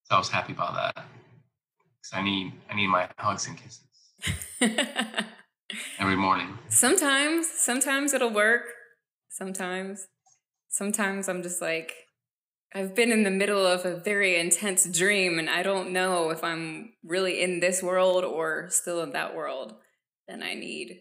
so 0.03 0.15
I 0.15 0.17
was 0.17 0.29
happy 0.29 0.53
about 0.53 0.75
that. 0.75 0.95
Cause 0.95 2.11
I 2.13 2.21
need, 2.21 2.53
I 2.69 2.75
need 2.75 2.87
my 2.87 3.09
hugs 3.17 3.47
and 3.47 3.57
kisses 3.57 3.86
every 5.99 6.15
morning. 6.15 6.57
Sometimes, 6.69 7.47
sometimes 7.47 8.13
it'll 8.13 8.33
work 8.33 8.63
sometimes. 9.29 10.07
Sometimes 10.69 11.29
I'm 11.29 11.43
just 11.43 11.61
like, 11.61 11.93
I've 12.73 12.95
been 12.95 13.11
in 13.11 13.23
the 13.23 13.31
middle 13.31 13.65
of 13.65 13.85
a 13.85 13.95
very 13.95 14.39
intense 14.39 14.85
dream 14.85 15.39
and 15.39 15.49
I 15.49 15.63
don't 15.63 15.91
know 15.91 16.29
if 16.29 16.43
I'm 16.43 16.93
really 17.03 17.41
in 17.41 17.59
this 17.59 17.81
world 17.81 18.23
or 18.25 18.67
still 18.69 19.01
in 19.01 19.11
that 19.11 19.35
world. 19.35 19.75
Then 20.27 20.43
I 20.43 20.53
need, 20.53 20.99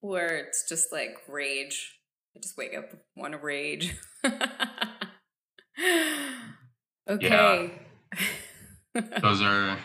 where 0.00 0.38
it's 0.38 0.66
just 0.68 0.90
like 0.92 1.18
rage. 1.28 1.98
I 2.34 2.40
just 2.40 2.56
wake 2.56 2.76
up, 2.76 2.90
want 3.16 3.32
to 3.34 3.38
rage. 3.38 3.94
okay. 7.08 7.72
Those 9.20 9.42
are 9.42 9.78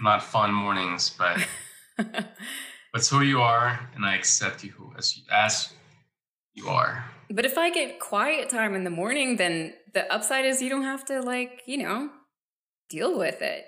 not 0.00 0.22
fun 0.22 0.52
mornings, 0.52 1.10
but 1.10 1.38
that's 1.96 3.08
who 3.08 3.20
you 3.22 3.40
are, 3.40 3.88
and 3.94 4.04
I 4.04 4.16
accept 4.16 4.64
you 4.64 4.92
as 4.96 5.20
as 5.30 5.72
you 6.54 6.68
are. 6.68 7.04
But 7.30 7.44
if 7.44 7.58
I 7.58 7.70
get 7.70 8.00
quiet 8.00 8.48
time 8.48 8.74
in 8.74 8.84
the 8.84 8.90
morning, 8.90 9.36
then 9.36 9.74
the 9.92 10.12
upside 10.12 10.44
is 10.44 10.62
you 10.62 10.70
don't 10.70 10.84
have 10.84 11.04
to 11.06 11.20
like, 11.20 11.62
you 11.66 11.78
know, 11.78 12.10
deal 12.88 13.18
with 13.18 13.42
it. 13.42 13.64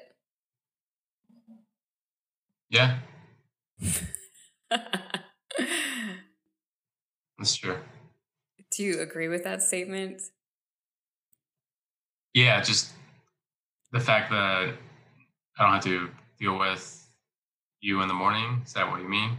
Yeah. 2.68 2.98
That's 7.38 7.56
true. 7.56 7.78
Do 8.76 8.82
you 8.82 9.00
agree 9.00 9.28
with 9.28 9.44
that 9.44 9.62
statement? 9.62 10.20
Yeah, 12.34 12.60
just 12.60 12.92
the 13.92 14.00
fact 14.00 14.30
that 14.30 14.74
I 15.58 15.62
don't 15.62 15.72
have 15.72 15.84
to 15.84 16.10
deal 16.38 16.58
with 16.58 17.05
you 17.80 18.00
in 18.02 18.08
the 18.08 18.14
morning. 18.14 18.62
Is 18.64 18.72
that 18.74 18.90
what 18.90 19.00
you 19.00 19.08
mean? 19.08 19.38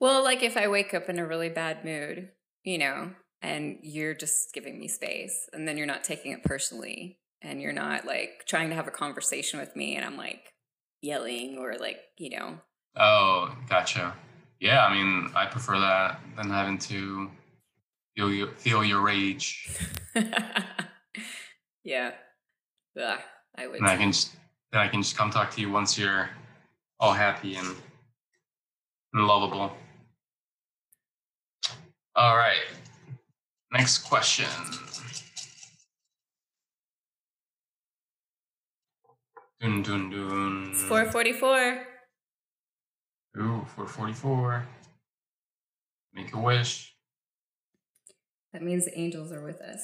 Well, 0.00 0.24
like 0.24 0.42
if 0.42 0.56
I 0.56 0.68
wake 0.68 0.94
up 0.94 1.08
in 1.08 1.18
a 1.18 1.26
really 1.26 1.48
bad 1.48 1.84
mood, 1.84 2.30
you 2.64 2.78
know, 2.78 3.10
and 3.42 3.78
you're 3.82 4.14
just 4.14 4.52
giving 4.52 4.78
me 4.78 4.88
space 4.88 5.48
and 5.52 5.66
then 5.66 5.76
you're 5.76 5.86
not 5.86 6.04
taking 6.04 6.32
it 6.32 6.42
personally 6.42 7.18
and 7.42 7.60
you're 7.60 7.72
not 7.72 8.06
like 8.06 8.44
trying 8.46 8.70
to 8.70 8.74
have 8.74 8.88
a 8.88 8.92
conversation 8.92 9.60
with 9.60 9.74
me 9.76 9.96
and 9.96 10.04
I'm 10.04 10.16
like 10.16 10.52
yelling 11.02 11.58
or 11.58 11.76
like, 11.78 11.98
you 12.18 12.30
know. 12.30 12.58
Oh, 12.96 13.54
gotcha. 13.68 14.14
Yeah, 14.58 14.84
I 14.84 14.92
mean, 14.92 15.30
I 15.34 15.46
prefer 15.46 15.78
that 15.78 16.20
than 16.36 16.50
having 16.50 16.78
to 16.78 17.30
feel 18.16 18.32
your, 18.32 18.48
feel 18.52 18.84
your 18.84 19.00
rage. 19.00 19.78
yeah. 21.84 22.12
Ugh, 23.00 23.18
I 23.56 23.66
would. 23.66 23.78
And 23.78 23.86
I 23.88 23.96
can 23.96 24.12
just 24.12 24.36
then 24.72 24.80
I 24.80 24.88
can 24.88 25.02
just 25.02 25.16
come 25.16 25.30
talk 25.30 25.50
to 25.52 25.60
you 25.60 25.70
once 25.70 25.98
you're 25.98 26.30
all 27.00 27.12
happy 27.12 27.56
and, 27.56 27.68
and 29.14 29.26
lovable. 29.26 29.72
All 32.14 32.36
right. 32.36 32.60
Next 33.72 33.98
question. 33.98 34.46
Dun 39.60 39.82
dun 39.82 40.10
dun. 40.10 40.68
It's 40.70 40.82
444. 40.82 41.86
Ooh, 43.38 43.64
444. 43.76 44.66
Make 46.14 46.34
a 46.34 46.38
wish. 46.38 46.94
That 48.52 48.62
means 48.62 48.86
the 48.86 48.98
angels 48.98 49.32
are 49.32 49.44
with 49.44 49.60
us. 49.60 49.80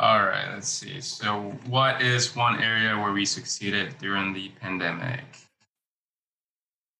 All 0.00 0.22
right, 0.22 0.48
let's 0.54 0.68
see. 0.68 1.00
So, 1.00 1.56
what 1.66 2.00
is 2.00 2.36
one 2.36 2.62
area 2.62 2.96
where 2.96 3.12
we 3.12 3.24
succeeded 3.24 3.96
during 3.98 4.32
the 4.32 4.50
pandemic? 4.60 5.24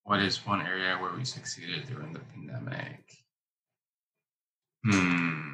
What 0.03 0.20
is 0.20 0.44
one 0.44 0.66
area 0.66 0.96
where 1.01 1.12
we 1.16 1.24
succeeded 1.24 1.86
during 1.86 2.12
the 2.12 2.20
pandemic? 2.34 2.99
Hmm. 4.84 5.53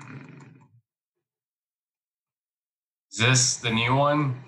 Is 3.12 3.18
this 3.18 3.56
the 3.56 3.70
new 3.70 3.94
one? 3.94 4.42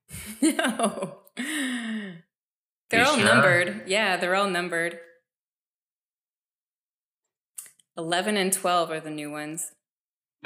no. 0.40 1.18
They're 2.88 3.04
all 3.04 3.16
sure? 3.16 3.24
numbered. 3.24 3.82
Yeah, 3.86 4.16
they're 4.16 4.34
all 4.34 4.48
numbered. 4.48 4.98
11 7.98 8.36
and 8.38 8.52
12 8.52 8.90
are 8.90 9.00
the 9.00 9.10
new 9.10 9.30
ones. 9.30 9.72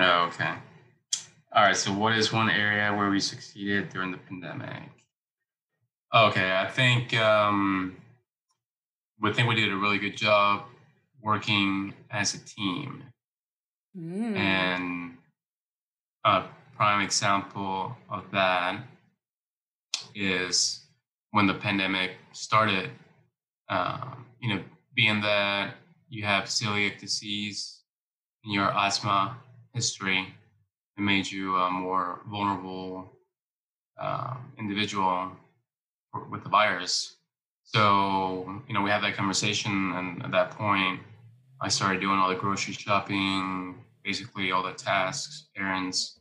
Oh, 0.00 0.30
okay. 0.32 0.54
All 1.54 1.62
right. 1.62 1.76
So, 1.76 1.92
what 1.92 2.16
is 2.16 2.32
one 2.32 2.48
area 2.50 2.94
where 2.94 3.10
we 3.10 3.20
succeeded 3.20 3.90
during 3.90 4.10
the 4.10 4.18
pandemic? 4.18 4.88
Okay, 6.14 6.52
I 6.56 6.68
think 6.68 7.14
um, 7.14 7.96
we 9.20 9.32
think 9.32 9.48
we 9.48 9.54
did 9.54 9.72
a 9.72 9.76
really 9.76 9.98
good 9.98 10.16
job 10.16 10.64
working 11.22 11.94
as 12.10 12.34
a 12.34 12.38
team, 12.38 13.04
Mm. 13.96 14.34
and 14.36 15.18
a 16.24 16.44
prime 16.74 17.02
example 17.02 17.94
of 18.08 18.30
that 18.30 18.82
is 20.14 20.86
when 21.32 21.46
the 21.46 21.54
pandemic 21.54 22.12
started. 22.32 22.90
Um, 23.68 24.24
you 24.40 24.54
know, 24.54 24.62
being 24.94 25.20
that 25.20 25.74
you 26.08 26.24
have 26.24 26.44
celiac 26.44 26.98
disease 26.98 27.82
in 28.44 28.52
your 28.52 28.70
asthma 28.72 29.36
history, 29.74 30.34
it 30.96 31.00
made 31.00 31.30
you 31.30 31.56
a 31.56 31.70
more 31.70 32.20
vulnerable 32.30 33.12
um, 33.98 34.52
individual 34.58 35.30
with 36.30 36.42
the 36.42 36.48
virus. 36.48 37.16
So, 37.64 38.62
you 38.68 38.74
know, 38.74 38.82
we 38.82 38.90
had 38.90 39.02
that 39.02 39.14
conversation, 39.14 39.92
and 39.94 40.22
at 40.22 40.30
that 40.32 40.50
point, 40.50 41.00
I 41.60 41.68
started 41.68 42.00
doing 42.00 42.18
all 42.18 42.28
the 42.28 42.34
grocery 42.34 42.74
shopping, 42.74 43.76
basically 44.04 44.50
all 44.52 44.62
the 44.62 44.72
tasks, 44.72 45.48
errands 45.56 46.18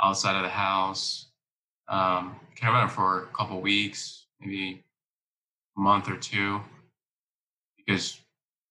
outside 0.00 0.36
of 0.36 0.42
the 0.42 0.48
house. 0.48 1.26
Um, 1.88 2.36
I 2.50 2.54
can't 2.54 2.72
remember 2.72 2.92
for 2.92 3.22
a 3.22 3.36
couple 3.36 3.60
weeks, 3.60 4.26
maybe 4.40 4.84
a 5.76 5.80
month 5.80 6.08
or 6.08 6.16
two, 6.16 6.60
because 7.76 8.20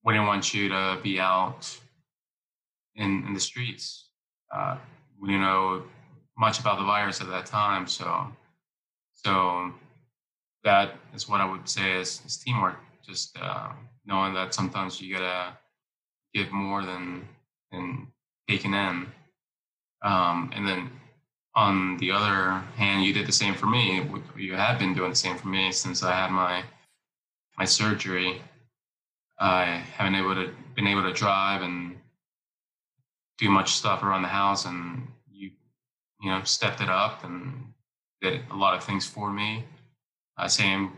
we 0.05 0.13
didn't 0.13 0.27
want 0.27 0.53
you 0.53 0.69
to 0.69 0.99
be 1.03 1.19
out 1.19 1.77
in 2.95 3.25
in 3.27 3.33
the 3.33 3.39
streets. 3.39 4.09
Uh, 4.53 4.77
didn't 5.27 5.41
know 5.41 5.83
much 6.37 6.59
about 6.59 6.79
the 6.79 6.85
virus 6.85 7.21
at 7.21 7.27
that 7.27 7.45
time, 7.45 7.87
so 7.87 8.27
so 9.13 9.71
that 10.63 10.95
is 11.13 11.29
what 11.29 11.41
I 11.41 11.49
would 11.49 11.67
say 11.67 11.99
is, 11.99 12.21
is 12.25 12.37
teamwork. 12.37 12.77
Just 13.05 13.37
uh, 13.41 13.71
knowing 14.05 14.33
that 14.33 14.53
sometimes 14.53 15.01
you 15.01 15.15
gotta 15.15 15.57
give 16.33 16.51
more 16.51 16.83
than 16.83 17.27
than 17.71 18.07
taking 18.49 18.73
in, 18.73 19.07
um, 20.01 20.51
and 20.55 20.67
then 20.67 20.89
on 21.55 21.97
the 21.97 22.11
other 22.11 22.63
hand, 22.75 23.03
you 23.03 23.13
did 23.13 23.27
the 23.27 23.31
same 23.31 23.53
for 23.53 23.67
me. 23.67 24.05
You 24.35 24.55
have 24.55 24.79
been 24.79 24.93
doing 24.93 25.11
the 25.11 25.15
same 25.15 25.37
for 25.37 25.47
me 25.47 25.71
since 25.71 26.03
I 26.03 26.13
had 26.13 26.31
my 26.31 26.63
my 27.57 27.65
surgery. 27.65 28.41
I 29.39 29.65
haven't 29.65 30.15
able 30.15 30.35
to 30.35 30.49
been 30.75 30.87
able 30.87 31.03
to 31.03 31.13
drive 31.13 31.61
and 31.61 31.97
do 33.37 33.49
much 33.49 33.73
stuff 33.73 34.03
around 34.03 34.21
the 34.21 34.27
house, 34.27 34.65
and 34.65 35.07
you 35.31 35.51
you 36.21 36.29
know 36.29 36.43
stepped 36.43 36.81
it 36.81 36.89
up 36.89 37.23
and 37.23 37.73
did 38.21 38.41
a 38.51 38.55
lot 38.55 38.75
of 38.75 38.83
things 38.83 39.05
for 39.05 39.31
me. 39.31 39.65
Uh, 40.37 40.47
same 40.47 40.91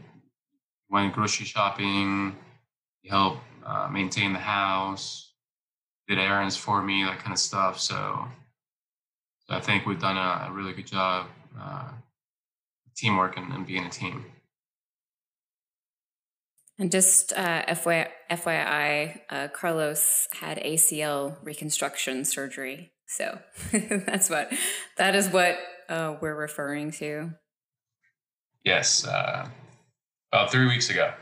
went 0.90 1.14
grocery 1.14 1.46
shopping, 1.46 2.36
you 3.02 3.10
helped 3.10 3.42
uh, 3.66 3.88
maintain 3.92 4.34
the 4.34 4.40
house, 4.40 5.34
did 6.08 6.20
errands 6.20 6.56
for 6.56 6.82
me, 6.82 7.04
that 7.04 7.20
kind 7.20 7.34
of 7.34 7.40
stuff. 7.40 7.80
So, 7.80 8.26
so 9.48 9.56
I 9.56 9.60
think 9.60 9.86
we've 9.86 10.00
done 10.00 10.18
a, 10.18 10.48
a 10.50 10.52
really 10.52 10.74
good 10.74 10.88
job 10.88 11.28
uh, 11.60 11.90
teamwork 12.96 13.38
and, 13.38 13.52
and 13.52 13.66
being 13.66 13.86
a 13.86 13.90
team. 13.90 14.26
And 16.78 16.92
just 16.92 17.32
uh, 17.34 17.66
FYI, 17.66 18.10
FYI 18.30 19.20
uh, 19.30 19.48
Carlos 19.50 20.28
had 20.34 20.58
ACL 20.58 21.38
reconstruction 21.42 22.26
surgery. 22.26 22.92
So 23.08 23.40
that's 23.72 24.30
what 24.30 24.52
that 24.98 25.16
is 25.16 25.30
what 25.30 25.58
uh, 25.88 26.16
we're 26.22 26.36
referring 26.36 26.92
to. 26.92 27.32
Yes, 28.64 29.06
uh, 29.08 29.48
about 30.34 30.52
three 30.52 30.66
weeks 30.66 30.90
ago. 30.90 31.14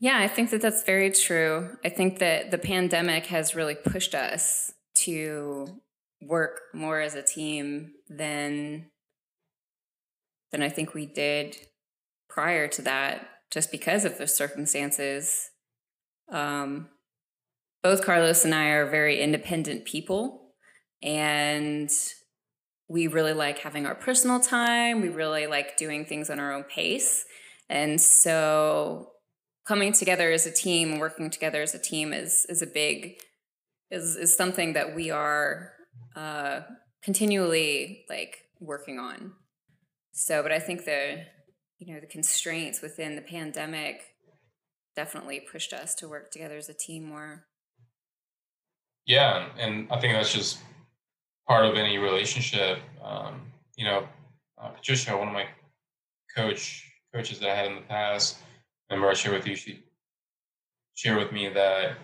Yeah, 0.00 0.18
I 0.18 0.28
think 0.28 0.50
that 0.50 0.60
that's 0.60 0.84
very 0.84 1.10
true. 1.10 1.76
I 1.84 1.88
think 1.88 2.18
that 2.18 2.50
the 2.50 2.58
pandemic 2.58 3.26
has 3.26 3.54
really 3.54 3.74
pushed 3.74 4.14
us 4.14 4.72
to 4.98 5.80
work 6.22 6.60
more 6.72 7.00
as 7.00 7.14
a 7.14 7.22
team 7.22 7.92
than 8.08 8.90
than 10.52 10.62
I 10.62 10.68
think 10.68 10.94
we 10.94 11.06
did 11.06 11.56
prior 12.28 12.68
to 12.68 12.82
that, 12.82 13.26
just 13.54 13.70
because 13.70 14.04
of 14.04 14.18
the 14.18 14.26
circumstances. 14.26 15.50
Um, 16.30 16.88
both 17.84 18.04
Carlos 18.04 18.44
and 18.44 18.54
I 18.54 18.70
are 18.70 18.90
very 18.90 19.20
independent 19.20 19.84
people, 19.84 20.54
and 21.02 21.90
we 22.88 23.06
really 23.06 23.32
like 23.32 23.60
having 23.60 23.86
our 23.86 23.94
personal 23.94 24.40
time. 24.40 25.00
We 25.00 25.08
really 25.08 25.46
like 25.46 25.76
doing 25.76 26.04
things 26.04 26.28
on 26.28 26.40
our 26.40 26.52
own 26.52 26.64
pace. 26.64 27.24
And 27.68 28.00
so 28.00 29.12
coming 29.66 29.92
together 29.92 30.32
as 30.32 30.46
a 30.46 30.52
team, 30.52 30.98
working 30.98 31.30
together 31.30 31.62
as 31.62 31.74
a 31.74 31.78
team 31.78 32.12
is 32.12 32.46
is 32.48 32.60
a 32.60 32.66
big 32.66 33.14
is 33.90 34.16
is 34.16 34.36
something 34.36 34.72
that 34.72 34.94
we 34.94 35.10
are 35.10 35.72
uh 36.16 36.60
continually 37.02 38.04
like 38.08 38.38
working 38.60 38.98
on. 38.98 39.32
So, 40.12 40.42
but 40.42 40.52
I 40.52 40.58
think 40.58 40.84
the 40.84 41.24
you 41.84 41.94
know, 41.94 42.00
the 42.00 42.06
constraints 42.06 42.80
within 42.80 43.14
the 43.14 43.22
pandemic 43.22 44.02
definitely 44.96 45.40
pushed 45.40 45.72
us 45.72 45.94
to 45.96 46.08
work 46.08 46.30
together 46.30 46.56
as 46.56 46.68
a 46.68 46.74
team 46.74 47.04
more. 47.04 47.44
Yeah, 49.06 49.48
and 49.58 49.86
I 49.90 50.00
think 50.00 50.14
that's 50.14 50.32
just 50.32 50.58
part 51.46 51.66
of 51.66 51.76
any 51.76 51.98
relationship. 51.98 52.78
Um, 53.02 53.42
you 53.76 53.84
know, 53.84 54.08
uh, 54.60 54.68
Patricia, 54.68 55.16
one 55.16 55.28
of 55.28 55.34
my 55.34 55.46
coach 56.34 56.90
coaches 57.14 57.38
that 57.40 57.50
I 57.50 57.54
had 57.54 57.66
in 57.66 57.76
the 57.76 57.82
past, 57.82 58.38
remember 58.88 59.10
I 59.10 59.14
shared 59.14 59.36
with 59.36 59.46
you, 59.46 59.54
she 59.54 59.84
shared 60.94 61.18
with 61.18 61.32
me 61.32 61.48
that 61.50 61.96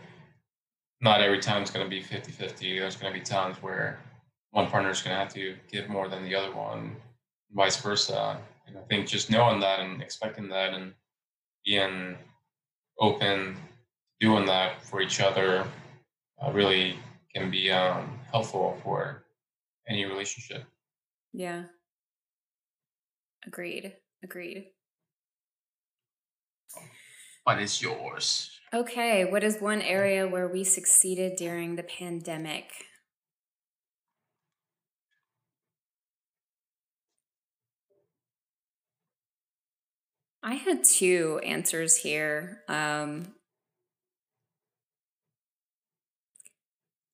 not 1.01 1.23
every 1.23 1.41
time 1.41 1.63
is 1.63 1.71
going 1.71 1.85
to 1.85 1.91
be 1.91 2.03
50-50. 2.03 2.79
There's 2.79 2.97
going 2.97 3.13
to 3.13 3.19
be 3.19 3.25
times 3.25 3.57
where 3.63 3.99
one 4.51 4.67
partner 4.67 4.91
is 4.91 5.01
going 5.01 5.15
to 5.15 5.19
have 5.19 5.33
to 5.35 5.57
give 5.73 5.89
more 5.89 6.09
than 6.09 6.23
the 6.23 6.35
other 6.35 6.55
one, 6.55 6.97
vice 7.53 7.81
versa. 7.81 8.39
And 8.71 8.79
I 8.79 8.83
think 8.83 9.09
just 9.09 9.31
knowing 9.31 9.61
that 9.61 9.81
and 9.81 10.01
expecting 10.01 10.49
that 10.49 10.73
and 10.73 10.95
being 11.65 12.17
open, 12.99 13.57
doing 14.21 14.47
that 14.47 14.83
for 14.83 15.01
each 15.01 15.21
other 15.21 15.67
uh, 16.43 16.53
really 16.53 16.97
can 17.35 17.51
be 17.51 17.71
um, 17.71 18.19
helpful 18.31 18.79
for 18.83 19.25
any 19.89 20.05
relationship. 20.05 20.65
Yeah. 21.33 21.65
Agreed. 23.47 23.95
Agreed. 24.23 24.67
What 27.45 27.61
is 27.61 27.81
yours? 27.83 28.51
Okay, 28.73 29.25
what 29.25 29.43
is 29.43 29.61
one 29.61 29.83
area 29.83 30.29
where 30.29 30.47
we 30.47 30.63
succeeded 30.63 31.37
during 31.37 31.75
the 31.75 31.83
pandemic? 31.83 32.71
I 40.43 40.55
had 40.55 40.85
two 40.85 41.41
answers 41.45 41.97
here. 41.97 42.63
Um, 42.69 43.35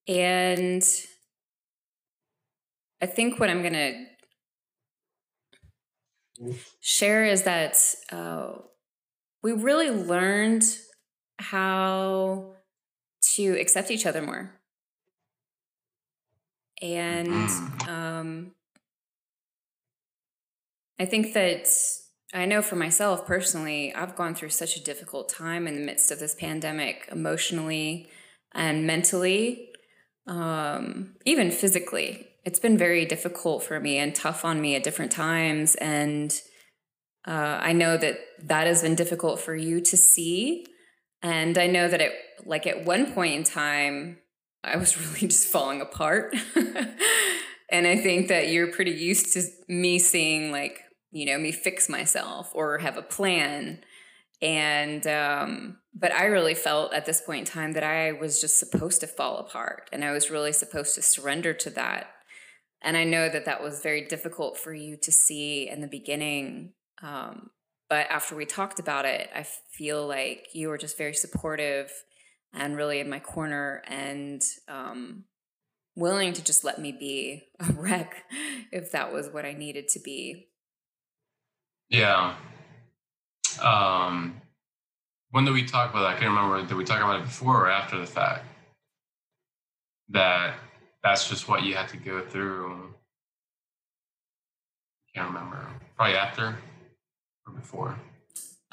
and 0.07 0.83
I 3.01 3.05
think 3.05 3.39
what 3.39 3.49
I'm 3.49 3.61
going 3.61 3.73
to 3.73 4.05
share 6.79 7.25
is 7.25 7.43
that 7.43 7.77
uh, 8.11 8.53
we 9.43 9.51
really 9.51 9.89
learned 9.89 10.63
how 11.39 12.53
to 13.21 13.59
accept 13.59 13.91
each 13.91 14.05
other 14.05 14.21
more. 14.21 14.53
And 16.81 17.27
Mm. 17.27 17.87
um, 17.87 18.55
I 20.99 21.05
think 21.05 21.33
that 21.33 21.67
I 22.37 22.45
know 22.45 22.61
for 22.61 22.75
myself 22.75 23.25
personally, 23.25 23.91
I've 23.95 24.15
gone 24.15 24.35
through 24.35 24.49
such 24.49 24.77
a 24.77 24.83
difficult 24.83 25.27
time 25.27 25.65
in 25.65 25.73
the 25.73 25.83
midst 25.83 26.11
of 26.11 26.19
this 26.19 26.35
pandemic, 26.35 27.09
emotionally 27.11 28.09
and 28.53 28.85
mentally, 28.85 29.69
um, 30.27 31.15
even 31.25 31.49
physically. 31.49 32.27
It's 32.45 32.59
been 32.59 32.77
very 32.77 33.05
difficult 33.05 33.63
for 33.63 33.79
me 33.79 33.97
and 33.97 34.13
tough 34.13 34.45
on 34.45 34.61
me 34.61 34.75
at 34.75 34.83
different 34.83 35.11
times. 35.11 35.73
And 35.75 36.39
uh, 37.27 37.57
I 37.59 37.73
know 37.73 37.97
that 37.97 38.19
that 38.43 38.67
has 38.67 38.83
been 38.83 38.95
difficult 38.95 39.39
for 39.39 39.55
you 39.55 39.81
to 39.81 39.97
see. 39.97 40.67
And 41.23 41.57
I 41.57 41.65
know 41.65 41.87
that 41.87 42.01
it, 42.01 42.13
like 42.45 42.67
at 42.67 42.85
one 42.85 43.13
point 43.13 43.33
in 43.33 43.43
time, 43.45 44.19
I 44.63 44.77
was 44.77 44.95
really 45.07 45.27
just 45.27 45.47
falling 45.47 45.81
apart. 45.81 46.35
and 47.71 47.87
I 47.87 47.97
think 47.97 48.27
that 48.27 48.49
you're 48.49 48.71
pretty 48.71 48.91
used 48.91 49.33
to 49.33 49.41
me 49.67 49.97
seeing 49.97 50.51
like 50.51 50.83
you 51.11 51.25
know 51.25 51.37
me 51.37 51.51
fix 51.51 51.89
myself 51.89 52.51
or 52.53 52.79
have 52.79 52.97
a 52.97 53.01
plan. 53.01 53.79
And 54.41 55.05
um 55.07 55.77
but 55.95 56.11
i 56.11 56.25
really 56.25 56.53
felt 56.53 56.93
at 56.93 57.05
this 57.05 57.21
point 57.21 57.39
in 57.39 57.45
time 57.45 57.73
that 57.73 57.83
i 57.83 58.11
was 58.11 58.39
just 58.39 58.59
supposed 58.59 59.01
to 59.01 59.07
fall 59.07 59.37
apart 59.37 59.89
and 59.91 60.05
i 60.05 60.11
was 60.11 60.29
really 60.29 60.53
supposed 60.53 60.93
to 60.95 61.01
surrender 61.01 61.53
to 61.53 61.69
that. 61.71 62.07
And 62.81 62.95
i 62.95 63.03
know 63.03 63.29
that 63.29 63.45
that 63.45 63.63
was 63.63 63.81
very 63.81 64.05
difficult 64.07 64.57
for 64.57 64.73
you 64.73 64.97
to 65.01 65.11
see 65.11 65.67
in 65.67 65.81
the 65.81 65.87
beginning 65.87 66.73
um 67.01 67.49
but 67.89 68.05
after 68.11 68.35
we 68.35 68.45
talked 68.45 68.79
about 68.79 69.05
it 69.05 69.29
i 69.35 69.43
feel 69.71 70.05
like 70.05 70.49
you 70.53 70.69
were 70.69 70.77
just 70.77 70.97
very 70.97 71.13
supportive 71.13 71.91
and 72.53 72.75
really 72.75 72.99
in 72.99 73.09
my 73.09 73.19
corner 73.19 73.81
and 73.87 74.43
um 74.67 75.23
willing 75.95 76.31
to 76.31 76.43
just 76.43 76.63
let 76.63 76.79
me 76.79 76.91
be 76.91 77.41
a 77.59 77.71
wreck 77.73 78.23
if 78.71 78.91
that 78.91 79.11
was 79.11 79.29
what 79.29 79.45
i 79.45 79.53
needed 79.53 79.87
to 79.87 79.99
be 79.99 80.47
Yeah. 81.89 82.35
Um, 83.61 84.41
when 85.31 85.45
did 85.45 85.53
we 85.53 85.63
talk 85.63 85.91
about 85.91 86.01
that? 86.01 86.15
I 86.15 86.19
can't 86.19 86.29
remember. 86.29 86.65
Did 86.65 86.77
we 86.77 86.83
talk 86.83 87.01
about 87.01 87.21
it 87.21 87.25
before 87.25 87.65
or 87.65 87.69
after 87.69 87.97
the 87.99 88.05
fact? 88.05 88.45
That 90.09 90.55
that's 91.03 91.27
just 91.29 91.47
what 91.47 91.63
you 91.63 91.75
had 91.75 91.89
to 91.89 91.97
go 91.97 92.21
through. 92.21 92.93
I 95.15 95.19
can't 95.19 95.27
remember. 95.33 95.65
Probably 95.95 96.15
after 96.15 96.57
or 97.45 97.53
before. 97.53 97.99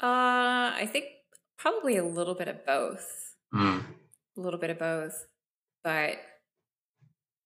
Uh, 0.01 0.71
I 0.75 0.87
think 0.91 1.05
probably 1.57 1.97
a 1.97 2.05
little 2.05 2.35
bit 2.35 2.47
of 2.47 2.65
both. 2.65 3.35
Mm. 3.53 3.83
A 4.37 4.41
little 4.41 4.59
bit 4.59 4.69
of 4.69 4.79
both. 4.79 5.25
But 5.83 6.17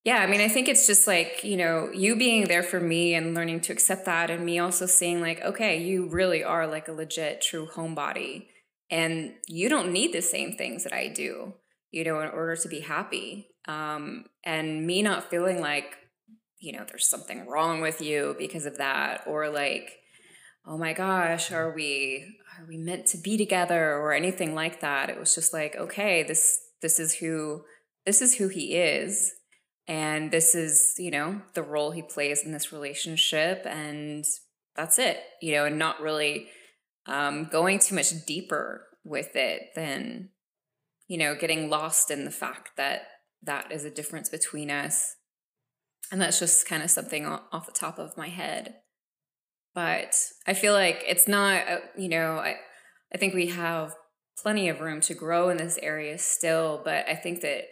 yeah, 0.09 0.23
I 0.23 0.25
mean, 0.25 0.41
I 0.41 0.47
think 0.47 0.67
it's 0.67 0.87
just 0.87 1.05
like, 1.05 1.43
you 1.43 1.55
know, 1.55 1.91
you 1.93 2.15
being 2.15 2.47
there 2.47 2.63
for 2.63 2.79
me 2.79 3.13
and 3.13 3.35
learning 3.35 3.61
to 3.61 3.73
accept 3.73 4.05
that, 4.05 4.31
and 4.31 4.43
me 4.43 4.57
also 4.57 4.87
seeing, 4.87 5.21
like, 5.21 5.39
okay, 5.41 5.83
you 5.83 6.09
really 6.09 6.43
are 6.43 6.65
like 6.65 6.87
a 6.87 6.91
legit 6.91 7.43
true 7.43 7.67
homebody. 7.67 8.47
And 8.89 9.35
you 9.45 9.69
don't 9.69 9.93
need 9.93 10.11
the 10.11 10.23
same 10.23 10.53
things 10.53 10.83
that 10.83 10.93
I 10.93 11.09
do, 11.09 11.53
you 11.91 12.03
know, 12.03 12.19
in 12.21 12.29
order 12.29 12.55
to 12.55 12.67
be 12.67 12.79
happy. 12.79 13.49
Um, 13.67 14.25
and 14.43 14.87
me 14.87 15.03
not 15.03 15.29
feeling 15.29 15.61
like, 15.61 15.95
you 16.57 16.71
know, 16.71 16.85
there's 16.87 17.07
something 17.07 17.45
wrong 17.45 17.79
with 17.79 18.01
you 18.01 18.35
because 18.39 18.65
of 18.65 18.79
that, 18.79 19.27
or 19.27 19.47
like, 19.47 19.91
oh 20.65 20.79
my 20.79 20.93
gosh, 20.93 21.51
are 21.51 21.71
we 21.71 22.25
are 22.57 22.65
we 22.67 22.77
meant 22.77 23.05
to 23.07 23.19
be 23.19 23.37
together 23.37 23.93
or 23.93 24.11
anything 24.11 24.55
like 24.55 24.81
that? 24.81 25.11
It 25.11 25.19
was 25.19 25.35
just 25.35 25.53
like, 25.53 25.75
okay, 25.75 26.23
this 26.23 26.59
this 26.81 26.99
is 26.99 27.13
who 27.13 27.61
this 28.07 28.23
is 28.23 28.37
who 28.37 28.47
he 28.47 28.75
is 28.75 29.35
and 29.89 30.31
this 30.31 30.55
is, 30.55 30.93
you 30.97 31.11
know, 31.11 31.41
the 31.53 31.63
role 31.63 31.91
he 31.91 32.01
plays 32.01 32.45
in 32.45 32.53
this 32.53 32.71
relationship 32.71 33.63
and 33.65 34.23
that's 34.75 34.97
it, 34.97 35.19
you 35.41 35.51
know, 35.51 35.65
and 35.65 35.77
not 35.77 35.99
really 35.99 36.47
um 37.05 37.49
going 37.51 37.79
too 37.79 37.95
much 37.95 38.25
deeper 38.25 38.85
with 39.03 39.35
it 39.35 39.63
than 39.75 40.29
you 41.07 41.17
know, 41.17 41.33
getting 41.33 41.71
lost 41.71 42.11
in 42.11 42.23
the 42.23 42.31
fact 42.31 42.69
that 42.77 43.01
that 43.41 43.71
is 43.71 43.83
a 43.83 43.89
difference 43.89 44.29
between 44.29 44.69
us. 44.69 45.15
And 46.11 46.21
that's 46.21 46.37
just 46.37 46.67
kind 46.67 46.83
of 46.83 46.91
something 46.91 47.25
off 47.25 47.65
the 47.65 47.71
top 47.71 47.97
of 47.97 48.15
my 48.15 48.29
head 48.29 48.75
but 49.79 50.15
I 50.47 50.53
feel 50.53 50.73
like 50.73 51.03
it's 51.07 51.27
not, 51.27 51.67
uh, 51.67 51.77
you 51.97 52.09
know, 52.09 52.37
I, 52.37 52.55
I 53.13 53.17
think 53.17 53.33
we 53.33 53.47
have 53.47 53.93
plenty 54.41 54.69
of 54.69 54.81
room 54.81 55.01
to 55.01 55.13
grow 55.13 55.49
in 55.49 55.57
this 55.57 55.77
area 55.81 56.17
still, 56.17 56.81
but 56.83 57.07
I 57.07 57.15
think 57.15 57.41
that 57.41 57.65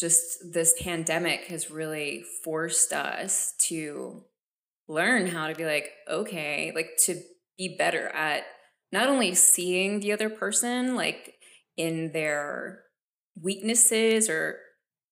just 0.00 0.52
this 0.52 0.74
pandemic 0.80 1.44
has 1.46 1.70
really 1.70 2.24
forced 2.42 2.92
us 2.92 3.54
to 3.68 4.24
learn 4.88 5.26
how 5.26 5.48
to 5.48 5.54
be 5.54 5.64
like, 5.64 5.90
okay, 6.08 6.72
like 6.74 6.90
to 7.04 7.20
be 7.58 7.76
better 7.76 8.08
at 8.08 8.44
not 8.90 9.08
only 9.08 9.34
seeing 9.34 10.00
the 10.00 10.12
other 10.12 10.30
person 10.30 10.96
like 10.96 11.34
in 11.76 12.12
their 12.12 12.80
weaknesses 13.40 14.28
or 14.28 14.58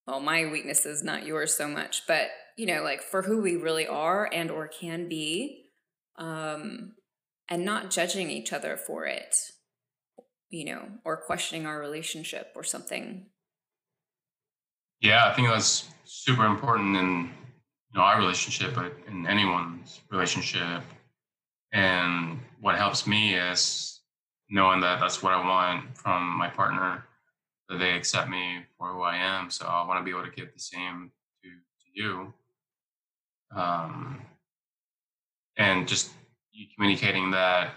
well 0.06 0.18
my 0.18 0.50
weaknesses 0.50 1.04
not 1.04 1.24
yours 1.24 1.54
so 1.54 1.68
much 1.68 2.02
but 2.08 2.28
you 2.56 2.66
know 2.66 2.82
like 2.82 3.00
for 3.00 3.22
who 3.22 3.40
we 3.40 3.54
really 3.54 3.86
are 3.86 4.28
and 4.32 4.50
or 4.50 4.66
can 4.66 5.08
be 5.08 5.68
um, 6.18 6.94
and 7.48 7.64
not 7.64 7.90
judging 7.90 8.30
each 8.30 8.52
other 8.52 8.76
for 8.76 9.06
it, 9.06 9.34
you 10.50 10.66
know, 10.66 10.88
or 11.04 11.16
questioning 11.16 11.64
our 11.64 11.78
relationship 11.78 12.52
or 12.54 12.64
something. 12.64 13.26
Yeah, 15.00 15.28
I 15.28 15.34
think 15.34 15.48
that's 15.48 15.88
super 16.04 16.44
important 16.46 16.96
in 16.96 17.30
you 17.92 17.94
know 17.94 18.00
our 18.02 18.18
relationship, 18.18 18.74
but 18.74 18.92
in 19.06 19.26
anyone's 19.26 20.00
relationship. 20.10 20.82
And 21.72 22.40
what 22.60 22.76
helps 22.76 23.06
me 23.06 23.34
is 23.34 24.00
knowing 24.50 24.80
that 24.80 25.00
that's 25.00 25.22
what 25.22 25.32
I 25.34 25.46
want 25.46 25.96
from 25.96 26.36
my 26.36 26.48
partner, 26.48 27.04
that 27.68 27.78
they 27.78 27.92
accept 27.94 28.28
me 28.28 28.64
for 28.78 28.92
who 28.92 29.02
I 29.02 29.16
am. 29.16 29.50
So 29.50 29.66
I 29.66 29.86
want 29.86 30.00
to 30.00 30.04
be 30.04 30.10
able 30.10 30.28
to 30.28 30.34
give 30.34 30.52
the 30.52 30.60
same 30.60 31.12
to 31.42 31.48
to 31.50 31.86
you. 31.92 32.34
Um, 33.54 34.22
and 35.56 35.86
just 35.86 36.12
you 36.52 36.66
communicating 36.74 37.30
that 37.32 37.74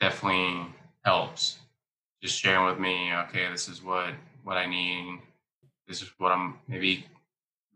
definitely 0.00 0.66
helps. 1.04 1.58
Just 2.22 2.38
sharing 2.38 2.66
with 2.66 2.78
me, 2.78 3.12
okay, 3.14 3.48
this 3.50 3.68
is 3.68 3.82
what 3.82 4.14
what 4.44 4.56
I 4.56 4.66
need. 4.66 5.20
This 5.90 6.02
is 6.02 6.10
what 6.18 6.30
I'm 6.30 6.54
maybe 6.68 7.04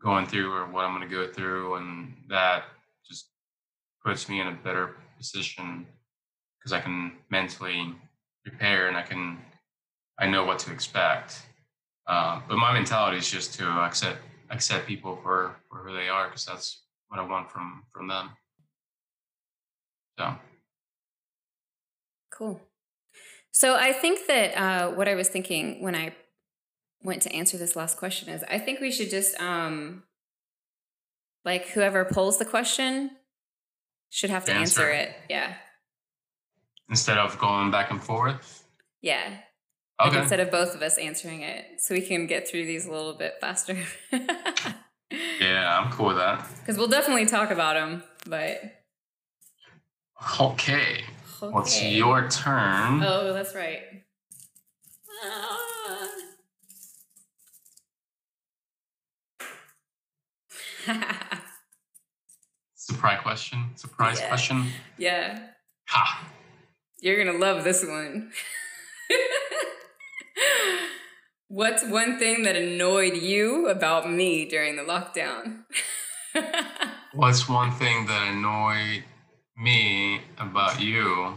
going 0.01 0.25
through 0.25 0.49
or 0.53 0.65
what 0.67 0.85
I'm 0.85 0.95
going 0.95 1.07
to 1.07 1.13
go 1.13 1.27
through, 1.27 1.75
and 1.75 2.13
that 2.29 2.63
just 3.05 3.25
puts 4.05 4.29
me 4.29 4.39
in 4.39 4.47
a 4.47 4.53
better 4.53 4.95
position 5.17 5.85
because 6.57 6.71
I 6.71 6.79
can 6.79 7.11
mentally 7.29 7.93
prepare 8.45 8.87
and 8.87 8.95
I 8.95 9.01
can 9.01 9.37
I 10.17 10.27
know 10.27 10.45
what 10.45 10.59
to 10.59 10.71
expect. 10.71 11.41
Uh, 12.07 12.39
but 12.47 12.55
my 12.55 12.71
mentality 12.71 13.17
is 13.17 13.29
just 13.29 13.53
to 13.55 13.67
accept 13.67 14.19
accept 14.49 14.87
people 14.87 15.19
for 15.21 15.57
for 15.69 15.79
who 15.79 15.93
they 15.93 16.07
are 16.07 16.29
because 16.29 16.45
that's 16.45 16.83
what 17.09 17.19
I 17.19 17.25
want 17.27 17.51
from 17.51 17.83
from 17.91 18.07
them. 18.07 18.29
So 20.17 20.35
cool. 22.31 22.61
So 23.51 23.75
I 23.75 23.91
think 23.91 24.27
that 24.27 24.55
uh, 24.55 24.91
what 24.91 25.09
I 25.09 25.15
was 25.15 25.27
thinking 25.27 25.81
when 25.81 25.95
I 25.95 26.15
went 27.05 27.21
to 27.21 27.31
answer 27.31 27.57
this 27.57 27.75
last 27.75 27.97
question 27.97 28.27
is 28.29 28.43
I 28.49 28.57
think 28.57 28.81
we 28.81 28.91
should 28.91 29.09
just 29.09 29.39
um, 29.39 30.03
like 31.45 31.67
whoever 31.69 32.03
pulls 32.03 32.37
the 32.37 32.45
question 32.45 33.11
should 34.09 34.31
have 34.31 34.45
to 34.45 34.51
answer, 34.51 34.81
answer 34.81 34.91
it. 34.91 35.15
Yeah. 35.29 35.53
Instead 36.89 37.17
of 37.17 37.37
going 37.39 37.71
back 37.71 37.91
and 37.91 38.03
forth. 38.03 38.63
Yeah. 39.01 39.37
Okay. 40.01 40.09
Like 40.09 40.19
instead 40.23 40.39
of 40.41 40.51
both 40.51 40.75
of 40.75 40.81
us 40.81 40.97
answering 40.97 41.41
it, 41.41 41.79
so 41.79 41.93
we 41.95 42.01
can 42.01 42.27
get 42.27 42.47
through 42.47 42.65
these 42.65 42.85
a 42.85 42.91
little 42.91 43.13
bit 43.13 43.35
faster. 43.39 43.77
yeah, 44.11 45.79
I'm 45.79 45.91
cool 45.91 46.07
with 46.07 46.17
that. 46.17 46.45
Because 46.59 46.77
we'll 46.77 46.87
definitely 46.89 47.25
talk 47.25 47.49
about 47.51 47.75
them, 47.75 48.03
but 48.27 48.61
Okay. 50.41 50.73
okay. 50.73 51.03
What's 51.39 51.81
your 51.81 52.27
turn? 52.29 53.03
Oh, 53.03 53.31
that's 53.31 53.55
right. 53.55 53.81
Surprise 62.75 63.21
question. 63.21 63.71
Surprise 63.75 64.19
yeah. 64.19 64.27
question. 64.27 64.67
Yeah. 64.97 65.39
Ha. 65.87 66.27
You're 66.99 67.23
going 67.23 67.35
to 67.35 67.43
love 67.43 67.63
this 67.63 67.85
one. 67.85 68.31
What's 71.47 71.85
one 71.85 72.19
thing 72.19 72.43
that 72.43 72.55
annoyed 72.55 73.15
you 73.15 73.67
about 73.67 74.11
me 74.11 74.45
during 74.45 74.75
the 74.75 74.83
lockdown? 74.83 75.63
What's 77.13 77.47
one 77.47 77.71
thing 77.71 78.07
that 78.07 78.27
annoyed 78.27 79.03
me 79.57 80.21
about 80.37 80.81
you 80.81 81.35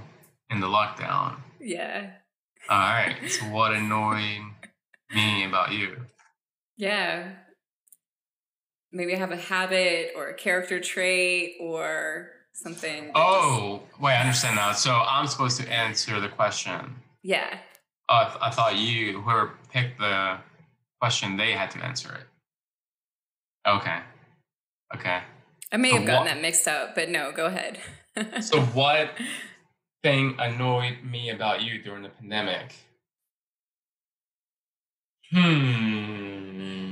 in 0.51 0.61
the 0.61 0.67
lockdown? 0.67 1.37
Yeah. 1.61 2.11
All 2.69 2.79
right. 2.79 3.17
So, 3.29 3.47
what 3.47 3.73
annoyed 3.73 4.41
me 5.15 5.45
about 5.45 5.73
you? 5.73 5.97
Yeah. 6.77 7.33
Maybe 8.93 9.15
I 9.15 9.19
have 9.19 9.33
a 9.33 9.37
habit 9.37 10.13
or 10.17 10.29
a 10.29 10.35
character 10.35 10.81
trait 10.81 11.57
or 11.61 12.31
something. 12.53 13.11
Oh, 13.15 13.83
just... 13.89 14.01
wait, 14.01 14.13
I 14.15 14.21
understand 14.21 14.57
now. 14.57 14.73
So, 14.73 14.93
I'm 14.93 15.27
supposed 15.27 15.61
to 15.61 15.71
answer 15.71 16.21
the 16.21 16.29
question. 16.29 16.97
Yeah. 17.23 17.59
Oh, 18.09 18.17
I, 18.17 18.25
th- 18.25 18.39
I 18.41 18.51
thought 18.51 18.77
you, 18.77 19.21
whoever 19.21 19.53
picked 19.71 19.99
the 19.99 20.39
question, 21.01 21.37
they 21.37 21.53
had 21.53 21.71
to 21.73 21.85
answer 21.85 22.15
it. 22.15 23.69
Okay. 23.69 23.99
Okay. 24.95 25.21
I 25.71 25.77
may 25.77 25.91
so 25.91 25.97
have 25.99 26.07
gotten 26.07 26.25
what, 26.25 26.35
that 26.35 26.41
mixed 26.41 26.67
up, 26.67 26.95
but 26.95 27.11
no, 27.11 27.33
go 27.33 27.47
ahead. 27.47 27.79
so, 28.41 28.61
what 28.73 29.11
thing 30.03 30.37
annoyed 30.39 30.99
me 31.05 31.31
about 31.31 31.63
you 31.63 31.83
during 31.83 32.03
the 32.03 32.09
pandemic? 32.09 32.75
Hmm. 35.31 36.88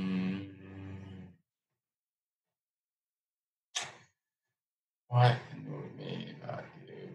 What 5.09 5.37
annoyed 5.53 5.97
me 5.97 6.27
about 6.43 6.63
you? 6.85 7.09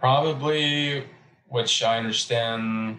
Probably, 0.00 1.04
which 1.46 1.82
I 1.82 1.98
understand. 1.98 2.98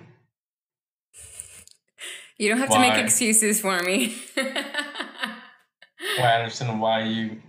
You 2.38 2.49
don't 2.49 2.60
have 2.60 2.70
why, 2.70 2.88
to 2.88 2.93
make 2.93 3.03
excuses 3.03 3.60
for 3.60 3.82
me. 3.82 4.16
why 4.36 4.64
I 6.18 6.36
understand 6.36 6.80
why 6.80 7.03
you 7.03 7.41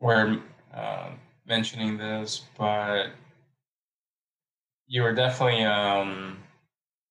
were 0.00 0.38
uh, 0.72 1.10
mentioning 1.44 1.98
this, 1.98 2.42
but 2.56 3.08
you 4.86 5.02
were 5.02 5.12
definitely 5.12 5.64
um, 5.64 6.38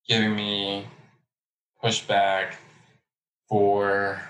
giving 0.08 0.36
me 0.36 0.88
pushback 1.84 2.54
for 3.50 4.22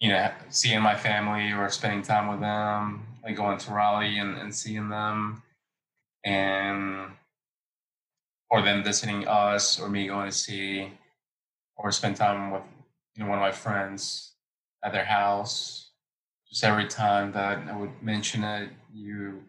you 0.00 0.10
know 0.10 0.30
seeing 0.48 0.80
my 0.82 0.96
family 0.96 1.52
or 1.52 1.68
spending 1.70 2.02
time 2.02 2.28
with 2.28 2.40
them, 2.40 3.06
like 3.22 3.36
going 3.36 3.58
to 3.58 3.70
Raleigh 3.72 4.18
and, 4.18 4.36
and 4.38 4.54
seeing 4.54 4.88
them, 4.88 5.42
and 6.24 7.10
or 8.50 8.62
them 8.62 8.82
visiting 8.82 9.26
us, 9.28 9.78
or 9.80 9.88
me 9.88 10.08
going 10.08 10.30
to 10.30 10.36
see 10.36 10.90
or 11.76 11.90
spend 11.92 12.16
time 12.16 12.50
with 12.50 12.62
you 13.14 13.22
know 13.22 13.30
one 13.30 13.38
of 13.38 13.42
my 13.42 13.52
friends 13.52 14.32
at 14.84 14.92
their 14.92 15.04
house 15.04 15.90
just 16.50 16.64
every 16.64 16.86
time 16.86 17.32
that 17.32 17.58
I 17.68 17.76
would 17.76 18.02
mention 18.02 18.42
it, 18.42 18.70
you 18.92 19.42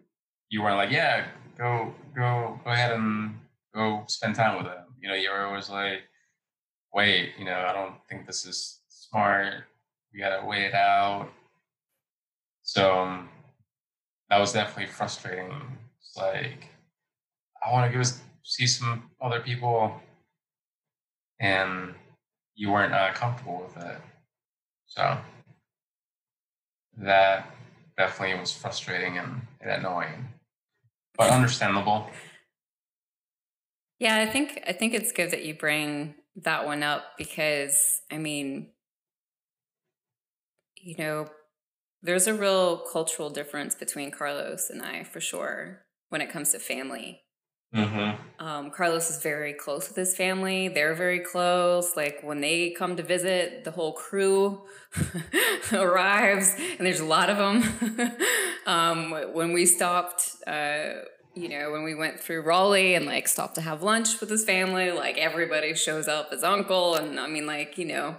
you 0.50 0.62
weren't 0.62 0.78
like, 0.78 0.92
yeah, 0.92 1.26
go 1.58 1.94
go 2.16 2.60
go 2.64 2.72
ahead 2.72 2.92
and 2.92 3.40
go 3.74 4.04
spend 4.08 4.36
time 4.36 4.58
with 4.58 4.68
them. 4.68 4.86
You 5.02 5.10
know, 5.10 5.16
you 5.16 5.32
were 5.32 5.46
always 5.46 5.70
like, 5.70 6.02
wait, 6.94 7.32
you 7.40 7.46
know, 7.46 7.58
I 7.58 7.74
don't 7.74 7.96
think 8.08 8.28
this 8.28 8.46
is 8.46 8.82
smart. 8.88 9.64
We 10.14 10.20
gotta 10.20 10.46
wait 10.46 10.66
it 10.66 10.74
out. 10.74 11.30
So 12.64 13.00
um, 13.00 13.30
that 14.30 14.40
was 14.40 14.54
definitely 14.54 14.92
frustrating. 14.92 15.52
It's 16.00 16.16
like 16.18 16.68
I 17.66 17.72
want 17.72 17.92
to 17.92 17.98
go 17.98 18.04
see 18.44 18.68
some 18.68 19.10
other 19.22 19.40
people, 19.40 19.94
and 21.40 21.94
you 22.56 22.72
weren't 22.72 22.94
uh, 22.94 23.14
comfortable 23.14 23.66
with 23.66 23.84
it. 23.84 23.98
So 24.86 25.18
that 26.98 27.54
definitely 27.98 28.40
was 28.40 28.52
frustrating 28.52 29.18
and, 29.18 29.42
and 29.62 29.72
annoying, 29.72 30.28
but 31.18 31.30
understandable. 31.30 32.08
Yeah, 34.00 34.18
I 34.18 34.26
think 34.26 34.64
I 34.68 34.74
think 34.74 34.94
it's 34.94 35.12
good 35.12 35.32
that 35.32 35.46
you 35.46 35.54
bring 35.54 36.16
that 36.38 36.66
one 36.66 36.84
up 36.84 37.04
because 37.18 38.02
I 38.12 38.18
mean, 38.18 38.70
you 40.84 40.96
know, 40.98 41.28
there's 42.02 42.28
a 42.28 42.34
real 42.34 42.78
cultural 42.78 43.30
difference 43.30 43.76
between 43.76 44.12
Carlos 44.12 44.70
and 44.70 44.82
I 44.82 45.04
for 45.04 45.20
sure 45.20 45.84
when 46.10 46.22
it 46.22 46.32
comes 46.32 46.52
to 46.52 46.60
family. 46.60 47.22
Mm-hmm. 47.74 48.46
Um, 48.46 48.70
Carlos 48.72 49.10
is 49.10 49.22
very 49.22 49.54
close 49.54 49.88
with 49.88 49.96
his 49.96 50.16
family. 50.16 50.68
They're 50.68 50.94
very 50.94 51.20
close. 51.20 51.96
Like 51.96 52.20
when 52.22 52.42
they 52.42 52.72
come 52.72 52.98
to 52.98 53.04
visit, 53.04 53.64
the 53.64 53.72
whole 53.72 53.94
crew 53.94 54.64
arrives, 55.74 56.54
and 56.78 56.86
there's 56.86 57.00
a 57.00 57.06
lot 57.06 57.30
of 57.30 57.38
them. 57.38 58.12
um, 58.66 59.12
when 59.34 59.54
we 59.54 59.66
stopped, 59.66 60.36
uh, 60.48 60.96
you 61.34 61.48
know, 61.48 61.72
when 61.72 61.84
we 61.84 61.96
went 61.96 62.20
through 62.20 62.42
Raleigh 62.42 62.96
and 62.96 63.06
like 63.06 63.30
stopped 63.30 63.56
to 63.56 63.62
have 63.62 63.84
lunch 63.84 64.20
with 64.20 64.30
his 64.30 64.44
family, 64.44 64.92
like 64.92 65.18
everybody 65.18 65.74
shows 65.74 66.10
up 66.10 66.30
as 66.34 66.44
uncle, 66.44 66.96
and 66.96 67.18
I 67.18 67.28
mean, 67.28 67.46
like 67.46 67.78
you 67.78 67.86
know, 67.86 68.18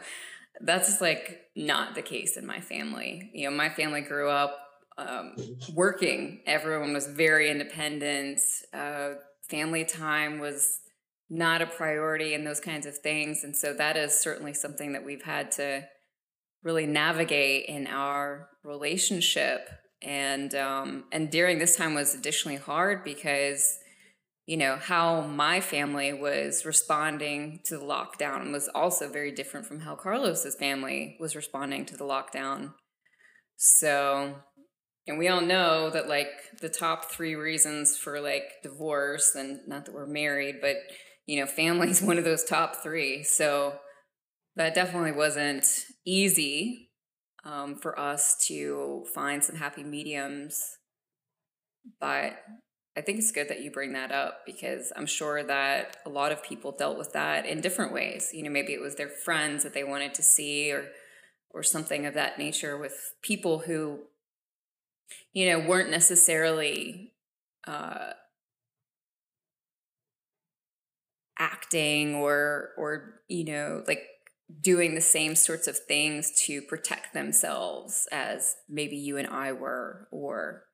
that's 0.63 1.01
like 1.01 1.41
not 1.57 1.95
the 1.95 2.03
case 2.03 2.37
in 2.37 2.47
my 2.47 2.61
family. 2.61 3.31
You 3.35 3.51
know, 3.51 3.57
my 3.57 3.69
family 3.69 4.01
grew 4.01 4.29
up 4.29 4.57
um, 4.99 5.35
working. 5.75 6.41
Everyone 6.47 6.93
was 6.93 7.07
very 7.07 7.51
independent. 7.51 8.41
Uh, 8.73 9.15
family 9.49 9.85
time 9.85 10.39
was 10.39 10.79
not 11.29 11.63
a 11.63 11.67
priority 11.67 12.35
and 12.35 12.47
those 12.47 12.61
kinds 12.61 12.87
of 12.87 12.97
things. 12.99 13.43
And 13.43 13.57
so 13.57 13.73
that 13.75 13.97
is 13.97 14.19
certainly 14.19 14.55
something 14.55 14.93
that 14.93 15.05
we've 15.05 15.23
had 15.23 15.51
to 15.53 15.85
really 16.63 16.87
navigate 16.87 17.67
in 17.67 17.87
our 17.87 18.49
relationship. 18.63 19.69
And 20.03 20.55
um, 20.55 21.05
and 21.13 21.31
during 21.31 21.59
this 21.59 21.77
time 21.77 21.95
was 21.95 22.15
additionally 22.15 22.59
hard 22.59 23.05
because 23.05 23.79
you 24.47 24.57
know 24.57 24.76
how 24.76 25.20
my 25.22 25.61
family 25.61 26.12
was 26.12 26.64
responding 26.64 27.61
to 27.64 27.78
the 27.78 27.84
lockdown 27.84 28.53
was 28.53 28.68
also 28.74 29.09
very 29.09 29.32
different 29.32 29.66
from 29.66 29.80
how 29.80 29.95
Carlos's 29.95 30.57
family 30.57 31.16
was 31.20 31.36
responding 31.36 31.84
to 31.86 31.97
the 31.97 32.05
lockdown. 32.05 32.72
So 33.57 34.36
and 35.07 35.18
we 35.18 35.28
all 35.28 35.40
know 35.40 35.90
that 35.90 36.09
like 36.09 36.30
the 36.61 36.68
top 36.68 37.11
three 37.11 37.34
reasons 37.34 37.97
for 37.97 38.20
like 38.20 38.45
divorce 38.62 39.34
and 39.34 39.61
not 39.66 39.84
that 39.84 39.95
we're 39.95 40.07
married 40.07 40.57
but 40.61 40.76
you 41.26 41.40
know 41.40 41.47
family's 41.47 42.03
one 42.03 42.18
of 42.18 42.24
those 42.24 42.45
top 42.45 42.76
three 42.82 43.22
so 43.22 43.78
that 44.57 44.74
definitely 44.74 45.12
wasn't 45.12 45.66
easy 46.05 46.90
um, 47.45 47.76
for 47.76 47.99
us 47.99 48.36
to 48.47 49.05
find 49.14 49.43
some 49.43 49.57
happy 49.57 49.82
mediums 49.82 50.61
but 52.01 52.34
i 52.97 53.01
think 53.01 53.18
it's 53.18 53.32
good 53.32 53.49
that 53.49 53.62
you 53.62 53.70
bring 53.70 53.93
that 53.93 54.12
up 54.12 54.40
because 54.47 54.93
i'm 54.97 55.07
sure 55.07 55.43
that 55.43 55.97
a 56.05 56.09
lot 56.09 56.32
of 56.32 56.43
people 56.43 56.72
dealt 56.72 56.99
with 56.99 57.12
that 57.12 57.47
in 57.47 57.61
different 57.61 57.93
ways. 57.93 58.30
You 58.32 58.43
know 58.43 58.51
maybe 58.51 58.72
it 58.72 58.80
was 58.80 58.97
their 58.97 59.09
friends 59.09 59.62
that 59.62 59.74
they 59.74 59.84
wanted 59.84 60.14
to 60.14 60.22
see 60.22 60.72
or 60.72 60.88
or 61.51 61.62
something 61.62 62.07
of 62.07 62.14
that 62.14 62.38
nature 62.38 62.78
with 62.78 63.14
people 63.22 63.61
who 63.61 64.01
you 65.32 65.51
know, 65.51 65.59
weren't 65.59 65.90
necessarily 65.90 67.12
uh, 67.66 68.12
acting 71.38 72.14
or 72.14 72.70
or 72.76 73.20
you 73.28 73.45
know 73.45 73.82
like 73.86 74.03
doing 74.61 74.95
the 74.95 75.01
same 75.01 75.34
sorts 75.34 75.66
of 75.66 75.78
things 75.78 76.30
to 76.45 76.61
protect 76.62 77.14
themselves 77.14 78.07
as 78.12 78.57
maybe 78.68 78.97
you 78.97 79.16
and 79.16 79.26
I 79.28 79.53
were 79.53 80.09
or 80.11 80.64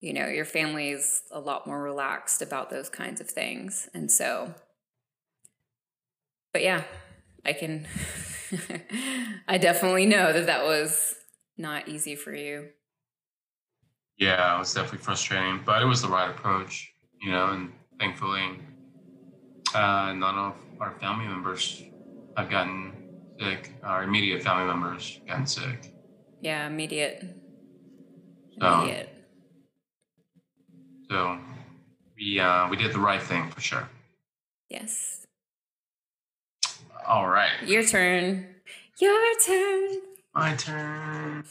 you 0.00 0.12
know 0.12 0.26
your 0.26 0.44
family 0.44 0.90
is 0.90 1.22
a 1.30 1.40
lot 1.40 1.66
more 1.66 1.82
relaxed 1.82 2.42
about 2.42 2.70
those 2.70 2.88
kinds 2.88 3.20
of 3.20 3.28
things 3.28 3.88
and 3.94 4.10
so 4.10 4.54
but 6.52 6.62
yeah 6.62 6.84
I 7.44 7.52
can 7.52 7.86
I 9.48 9.58
definitely 9.58 10.06
know 10.06 10.32
that 10.32 10.46
that 10.46 10.64
was 10.64 11.14
not 11.56 11.88
easy 11.88 12.14
for 12.14 12.34
you 12.34 12.68
yeah, 14.18 14.56
it 14.56 14.58
was 14.58 14.74
definitely 14.74 14.98
frustrating, 14.98 15.60
but 15.64 15.80
it 15.80 15.84
was 15.84 16.02
the 16.02 16.08
right 16.08 16.28
approach, 16.28 16.92
you 17.22 17.30
know, 17.30 17.50
and 17.50 17.72
thankfully, 18.00 18.58
uh, 19.74 20.12
none 20.12 20.36
of 20.36 20.54
our 20.80 20.90
family 21.00 21.26
members 21.26 21.84
have 22.36 22.50
gotten 22.50 22.92
sick. 23.40 23.72
Our 23.84 24.02
immediate 24.02 24.42
family 24.42 24.66
members 24.66 25.20
gotten 25.28 25.46
sick. 25.46 25.92
Yeah, 26.40 26.66
immediate. 26.66 27.22
Immediate. 28.60 29.08
So, 29.12 29.17
so 31.08 31.38
we 32.16 32.40
uh, 32.40 32.68
we 32.68 32.76
did 32.76 32.92
the 32.92 32.98
right 32.98 33.22
thing 33.22 33.50
for 33.50 33.60
sure. 33.60 33.88
Yes. 34.68 35.26
All 37.06 37.28
right. 37.28 37.52
Your 37.66 37.82
turn. 37.82 38.46
Your 39.00 39.40
turn. 39.44 39.88
My 40.34 40.54
turn. 40.56 41.44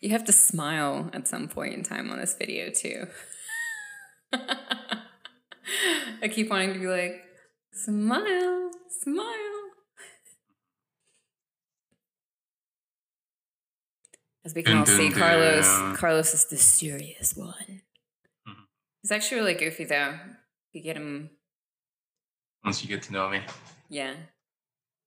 You 0.00 0.10
have 0.10 0.24
to 0.24 0.32
smile 0.32 1.10
at 1.12 1.28
some 1.28 1.48
point 1.48 1.74
in 1.74 1.82
time 1.82 2.10
on 2.10 2.18
this 2.18 2.34
video 2.34 2.70
too. 2.70 3.08
I 4.32 6.28
keep 6.30 6.50
wanting 6.50 6.74
to 6.74 6.78
be 6.78 6.86
like, 6.86 7.22
smile, 7.72 8.70
smile. 8.88 9.26
As 14.44 14.54
we 14.54 14.62
can 14.62 14.78
all 14.78 14.86
see, 14.86 15.10
Carlos 15.10 15.98
Carlos 15.98 16.32
is 16.32 16.46
the 16.46 16.56
serious 16.56 17.36
one. 17.36 17.82
He's 19.06 19.12
actually 19.12 19.36
really 19.36 19.54
goofy 19.54 19.84
though. 19.84 20.18
You 20.72 20.82
get 20.82 20.96
him 20.96 21.30
once 22.64 22.82
you 22.82 22.88
get 22.88 23.02
to 23.02 23.12
know 23.12 23.28
me. 23.28 23.40
Yeah. 23.88 24.14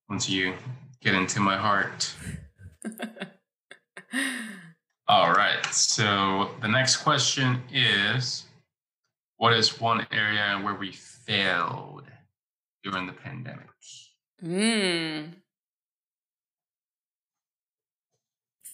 Once 0.07 0.29
you 0.29 0.53
get 1.01 1.15
into 1.15 1.41
my 1.41 1.57
heart. 1.57 2.09
all 5.09 5.33
right. 5.33 5.65
So 5.65 6.51
the 6.61 6.69
next 6.69 7.03
question 7.03 7.61
is 7.73 8.45
what 9.35 9.51
is 9.51 9.81
one 9.81 10.07
area 10.13 10.57
where 10.63 10.75
we 10.75 10.93
failed 10.93 12.05
during 12.85 13.05
the 13.05 13.11
pandemic? 13.11 13.67
Hmm. 14.39 15.33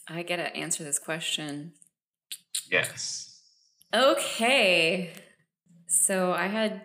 I 0.07 0.21
get 0.21 0.36
to 0.36 0.55
answer 0.55 0.84
this 0.84 0.99
question. 0.99 1.73
Yes. 2.69 3.34
Okay. 3.95 5.13
So 5.87 6.33
I 6.33 6.47
had 6.47 6.81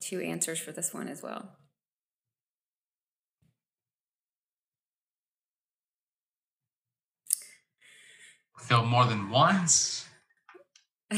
two 0.00 0.20
answers 0.20 0.58
for 0.58 0.72
this 0.72 0.92
one 0.92 1.08
as 1.08 1.22
well. 1.22 1.52
Feel 8.58 8.84
more 8.84 9.04
than 9.04 9.30
once? 9.30 10.08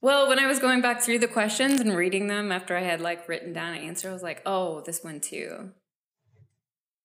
well, 0.00 0.28
when 0.28 0.40
I 0.40 0.48
was 0.48 0.58
going 0.58 0.80
back 0.80 1.00
through 1.00 1.20
the 1.20 1.28
questions 1.28 1.80
and 1.80 1.96
reading 1.96 2.26
them 2.26 2.50
after 2.50 2.76
I 2.76 2.82
had 2.82 3.00
like 3.00 3.28
written 3.28 3.52
down 3.52 3.74
an 3.74 3.84
answer, 3.84 4.10
I 4.10 4.12
was 4.12 4.24
like, 4.24 4.42
oh, 4.44 4.80
this 4.80 5.04
one 5.04 5.20
too 5.20 5.70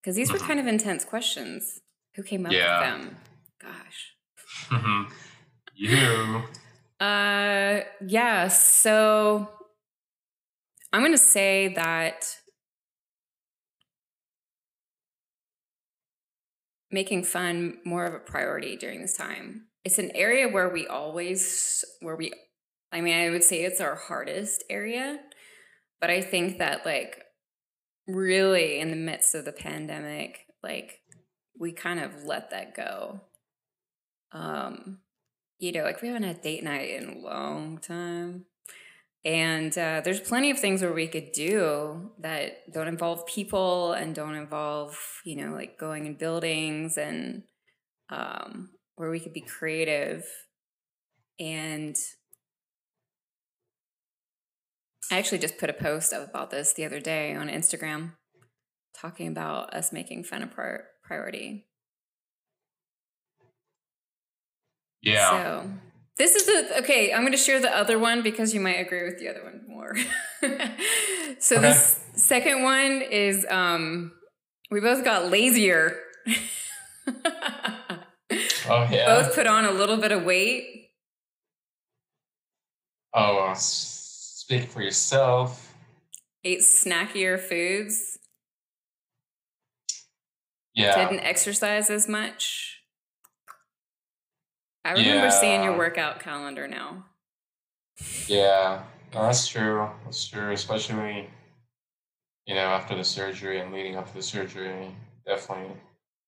because 0.07 0.15
these 0.15 0.31
were 0.31 0.37
mm-hmm. 0.37 0.47
kind 0.47 0.59
of 0.61 0.67
intense 0.67 1.03
questions. 1.03 1.81
Who 2.15 2.23
came 2.23 2.45
up 2.45 2.53
yeah. 2.53 2.79
with 2.79 3.01
them? 3.01 3.17
Gosh. 3.61 4.13
You. 5.79 6.41
Uh, 6.99 7.81
yeah. 8.07 8.47
So 8.47 9.47
I'm 10.91 11.01
going 11.01 11.11
to 11.11 11.17
say 11.19 11.67
that 11.75 12.25
making 16.89 17.23
fun 17.23 17.77
more 17.85 18.05
of 18.05 18.15
a 18.15 18.19
priority 18.19 18.75
during 18.75 19.01
this 19.01 19.15
time. 19.15 19.67
It's 19.83 19.99
an 19.99 20.09
area 20.15 20.49
where 20.49 20.69
we 20.69 20.87
always, 20.87 21.85
where 22.01 22.15
we, 22.15 22.33
I 22.91 23.01
mean, 23.01 23.15
I 23.15 23.29
would 23.29 23.43
say 23.43 23.63
it's 23.63 23.79
our 23.79 23.95
hardest 23.95 24.63
area, 24.67 25.19
but 26.01 26.09
I 26.09 26.21
think 26.21 26.57
that 26.57 26.87
like 26.87 27.23
really 28.07 28.79
in 28.79 28.89
the 28.89 28.95
midst 28.95 29.35
of 29.35 29.45
the 29.45 29.51
pandemic, 29.51 30.39
like 30.63 31.01
we 31.59 31.71
kind 31.71 31.99
of 31.99 32.23
let 32.23 32.49
that 32.49 32.75
go. 32.75 33.21
Um, 34.31 34.99
you 35.59 35.71
know, 35.71 35.83
like 35.83 36.01
we 36.01 36.07
haven't 36.07 36.23
had 36.23 36.41
date 36.41 36.63
night 36.63 36.89
in 36.89 37.09
a 37.09 37.19
long 37.19 37.79
time. 37.79 38.45
And 39.25 39.77
uh, 39.77 40.01
there's 40.03 40.21
plenty 40.21 40.51
of 40.51 40.59
things 40.59 40.81
where 40.81 40.93
we 40.93 41.07
could 41.07 41.31
do 41.33 42.11
that 42.19 42.71
don't 42.71 42.87
involve 42.87 43.25
people 43.25 43.91
and 43.91 44.15
don't 44.15 44.35
involve, 44.35 44.97
you 45.25 45.35
know, 45.35 45.53
like 45.53 45.77
going 45.77 46.05
in 46.05 46.15
buildings 46.15 46.97
and 46.97 47.43
um, 48.09 48.69
where 48.95 49.09
we 49.09 49.19
could 49.19 49.33
be 49.33 49.41
creative. 49.41 50.23
And 51.39 51.95
I 55.11 55.17
actually 55.17 55.39
just 55.39 55.57
put 55.57 55.69
a 55.69 55.73
post 55.73 56.13
up 56.13 56.29
about 56.29 56.51
this 56.51 56.73
the 56.73 56.85
other 56.85 56.99
day 56.99 57.35
on 57.35 57.49
Instagram, 57.49 58.13
talking 58.99 59.27
about 59.27 59.73
us 59.73 59.91
making 59.91 60.23
fun 60.23 60.43
a 60.43 60.47
prior- 60.47 60.87
priority. 61.03 61.66
Yeah. 65.07 65.29
So 65.29 65.69
this 66.17 66.35
is 66.35 66.45
the 66.45 66.79
okay. 66.79 67.13
I'm 67.13 67.21
going 67.21 67.31
to 67.31 67.37
share 67.37 67.59
the 67.59 67.75
other 67.75 67.97
one 67.99 68.21
because 68.21 68.53
you 68.53 68.59
might 68.59 68.79
agree 68.79 69.03
with 69.03 69.19
the 69.19 69.29
other 69.29 69.43
one 69.43 69.61
more. 69.67 69.95
so 71.39 71.57
okay. 71.57 71.61
this 71.61 71.99
second 72.15 72.63
one 72.63 73.01
is 73.01 73.45
um, 73.49 74.11
we 74.69 74.79
both 74.79 75.03
got 75.03 75.31
lazier. 75.31 75.97
oh 78.69 78.87
yeah. 78.91 79.05
Both 79.05 79.35
put 79.35 79.47
on 79.47 79.65
a 79.65 79.71
little 79.71 79.97
bit 79.97 80.11
of 80.11 80.23
weight. 80.23 80.91
Oh. 83.13 83.49
Uh, 83.49 83.53
speak 83.55 84.69
for 84.69 84.81
yourself. 84.81 85.73
Ate 86.43 86.59
snackier 86.59 87.39
foods. 87.39 88.17
Yeah. 90.73 91.09
Didn't 91.09 91.25
exercise 91.25 91.89
as 91.89 92.07
much. 92.07 92.76
I 94.87 94.91
remember 94.91 95.25
yeah. 95.25 95.29
seeing 95.29 95.63
your 95.63 95.77
workout 95.77 96.21
calendar 96.21 96.65
now. 96.65 97.03
Yeah, 98.27 98.83
no, 99.13 99.23
that's 99.23 99.47
true. 99.47 99.89
That's 100.05 100.25
true, 100.27 100.51
especially 100.53 101.29
you 102.45 102.55
know 102.55 102.61
after 102.61 102.95
the 102.95 103.03
surgery 103.03 103.59
and 103.59 103.73
leading 103.73 103.97
up 103.97 104.07
to 104.07 104.13
the 104.13 104.23
surgery. 104.23 104.87
Definitely. 105.25 105.75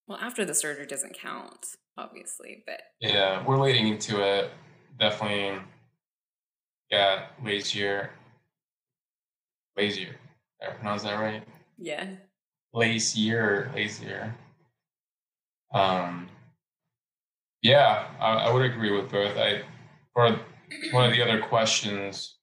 Well, 0.07 0.18
after 0.22 0.43
the 0.43 0.53
surgery 0.53 0.88
doesn't 0.88 1.18
count, 1.18 1.68
obviously, 1.97 2.64
but 2.66 2.82
yeah, 2.99 3.45
we're 3.45 3.62
leading 3.62 3.88
into 3.88 4.22
it. 4.22 4.51
Definitely 4.99 5.62
yeah, 6.91 7.28
lazier. 7.43 8.10
Lazier. 9.78 10.16
Did 10.60 10.70
I 10.70 10.74
pronounce 10.74 11.03
that 11.03 11.16
right? 11.16 11.43
Yeah. 11.78 12.07
Lazier, 12.74 13.72
lazier. 13.74 14.36
Um, 15.74 16.28
yeah, 17.62 18.07
I, 18.20 18.34
I 18.34 18.53
would 18.53 18.66
agree 18.66 18.91
with 18.91 19.12
both. 19.12 19.38
I 19.38 19.64
for 20.14 20.39
one 20.91 21.05
of 21.05 21.12
the 21.12 21.22
other 21.22 21.41
questions, 21.41 22.36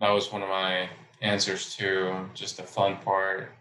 that 0.00 0.10
was 0.10 0.32
one 0.32 0.42
of 0.42 0.48
my 0.48 0.88
answers 1.20 1.74
to 1.76 2.28
just 2.34 2.56
the 2.56 2.62
fun 2.62 2.96
part, 2.98 3.52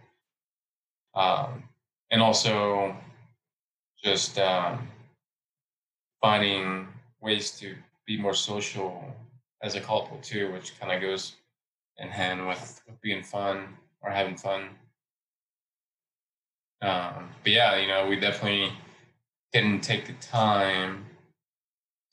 um, 1.16 1.64
and 2.12 2.22
also 2.22 2.96
just 4.04 4.38
um, 4.40 4.88
finding 6.22 6.88
ways 7.22 7.52
to 7.60 7.76
be 8.06 8.18
more 8.18 8.34
social 8.34 9.04
as 9.64 9.76
a 9.76 9.82
couple 9.82 10.18
too, 10.22 10.52
which 10.52 10.80
kind 10.80 10.92
of 10.94 11.02
goes 11.02 11.34
in 11.98 12.08
hand 12.08 12.48
with, 12.48 12.82
with 12.88 13.02
being 13.02 13.24
fun 13.24 13.68
or 14.02 14.12
having 14.12 14.38
fun. 14.38 14.70
Um, 16.82 17.30
but 17.44 17.52
yeah, 17.52 17.76
you 17.76 17.88
know, 17.88 18.08
we 18.08 18.20
definitely 18.20 18.72
didn't 19.62 19.82
take 19.82 20.05
the 20.05 20.14
time 20.14 21.03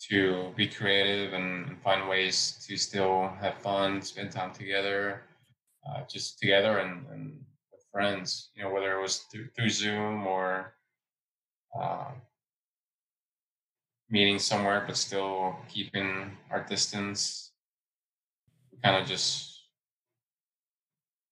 to 0.09 0.51
be 0.57 0.67
creative 0.67 1.35
and 1.35 1.77
find 1.83 2.09
ways 2.09 2.65
to 2.67 2.75
still 2.77 3.29
have 3.39 3.59
fun, 3.59 4.01
spend 4.01 4.31
time 4.33 4.51
together, 4.53 5.23
uh, 5.87 6.01
just 6.09 6.39
together 6.39 6.79
and, 6.79 7.05
and 7.13 7.45
with 7.71 7.85
friends. 7.93 8.51
You 8.55 8.63
know, 8.63 8.71
whether 8.73 8.99
it 8.99 9.03
was 9.03 9.19
through, 9.31 9.49
through 9.55 9.69
Zoom 9.69 10.27
or 10.27 10.73
uh, 11.79 12.13
meeting 14.09 14.39
somewhere, 14.39 14.83
but 14.87 14.97
still 14.97 15.57
keeping 15.69 16.39
our 16.51 16.65
distance. 16.65 17.53
Kind 18.83 19.03
of 19.03 19.07
just 19.07 19.65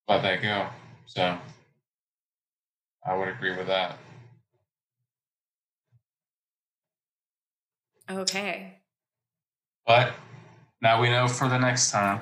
let 0.08 0.22
that 0.22 0.42
go. 0.42 0.66
So 1.06 1.38
I 3.06 3.16
would 3.16 3.28
agree 3.28 3.56
with 3.56 3.68
that. 3.68 3.96
Okay. 8.12 8.78
But 9.86 10.12
now 10.82 11.00
we 11.00 11.08
know 11.08 11.28
for 11.28 11.48
the 11.48 11.58
next 11.58 11.90
time. 11.90 12.20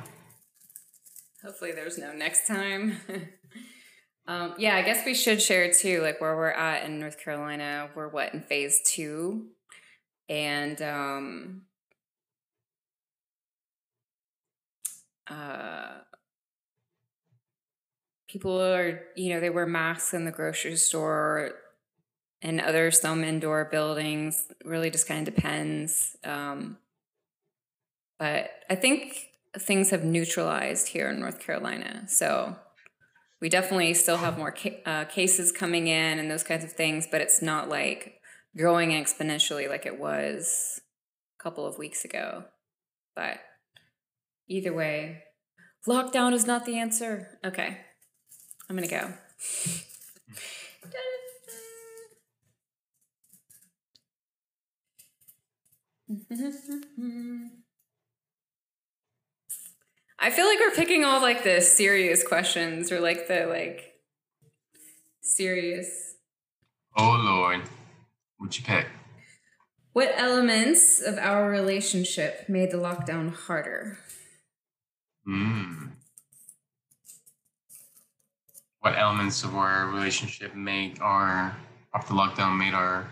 Hopefully, 1.43 1.73
there's 1.73 1.99
no 1.99 2.13
next 2.13 2.47
time. 2.47 2.97
um, 4.29 4.55
yeah, 4.57 4.77
I 4.77 4.83
guess 4.83 5.05
we 5.05 5.15
should 5.15 5.43
share 5.43 5.73
too, 5.73 6.01
like 6.03 6.21
where 6.21 6.37
we're 6.37 6.51
at 6.51 6.85
in 6.85 7.01
North 7.01 7.23
Carolina. 7.23 7.91
We're 7.95 8.09
what 8.09 8.33
in 8.33 8.41
phase 8.41 8.81
two, 8.87 9.49
and 10.29 10.81
um, 10.81 11.63
uh, 15.29 15.95
people 18.29 18.63
are, 18.63 19.01
you 19.17 19.35
know, 19.35 19.41
they 19.41 19.51
wear 19.51 19.67
masks 19.67 20.15
in 20.15 20.25
the 20.25 20.31
grocery 20.31 20.77
store 20.77 21.53
and 22.43 22.61
other 22.61 22.91
some 22.91 23.25
indoor 23.25 23.67
buildings. 23.67 24.47
Really 24.65 24.91
just 24.91 25.07
kind 25.07 25.27
of 25.27 25.35
depends. 25.35 26.17
Um, 26.25 26.79
but 28.19 28.51
I 28.69 28.75
think 28.75 29.31
things 29.59 29.91
have 29.91 30.05
neutralized 30.05 30.89
here 30.89 31.09
in 31.11 31.21
North 31.21 31.41
Carolina. 31.41 32.05
So 32.09 32.57
we 33.41 33.49
definitely 33.49 33.95
still 33.95 34.19
have 34.19 34.39
more 34.39 34.53
ca- 34.53 34.83
uh, 34.85 35.05
cases 35.07 35.53
coming 35.53 35.87
in 35.87 36.19
and 36.19 36.31
those 36.31 36.43
kinds 36.43 36.65
of 36.65 36.73
things, 36.73 37.09
but 37.11 37.21
it's 37.21 37.41
not 37.41 37.69
like 37.69 38.21
growing 38.57 38.91
exponentially 38.91 39.69
like 39.69 39.87
it 39.87 39.99
was 39.99 40.81
a 41.39 41.43
couple 41.43 41.67
of 41.67 41.79
weeks 41.79 42.05
ago. 42.05 42.45
But 43.17 43.39
either 44.49 44.73
way, 44.73 45.23
lockdown 45.89 46.33
is 46.33 46.47
not 46.47 46.67
the 46.67 46.79
answer. 46.79 47.39
Okay, 47.45 47.79
I'm 48.69 48.77
gonna 48.77 48.87
go. 48.89 49.15
I 60.19 60.31
feel 60.31 60.47
like 60.47 60.59
we're 60.59 60.75
picking 60.75 61.05
all 61.05 61.21
like 61.23 61.45
the 61.45 61.61
serious 61.61 62.27
questions 62.27 62.91
or 62.91 62.99
like 63.01 63.29
the 63.29 63.47
like 63.47 63.95
serious. 65.23 66.17
Oh 66.97 67.21
Lord, 67.23 67.63
what'd 68.39 68.59
you 68.59 68.65
pick? 68.65 68.87
What 69.93 70.13
elements 70.17 71.01
of 71.01 71.17
our 71.17 71.49
relationship 71.49 72.49
made 72.49 72.73
the 72.73 72.79
lockdown 72.79 73.33
harder? 73.33 73.99
Hmm. 75.25 75.91
What 78.81 78.99
elements 78.99 79.45
of 79.45 79.55
our 79.55 79.87
relationship 79.87 80.57
make 80.57 81.01
our 81.01 81.57
of 81.95 82.09
the 82.09 82.15
lockdown 82.15 82.59
made 82.59 82.75
our 82.75 83.09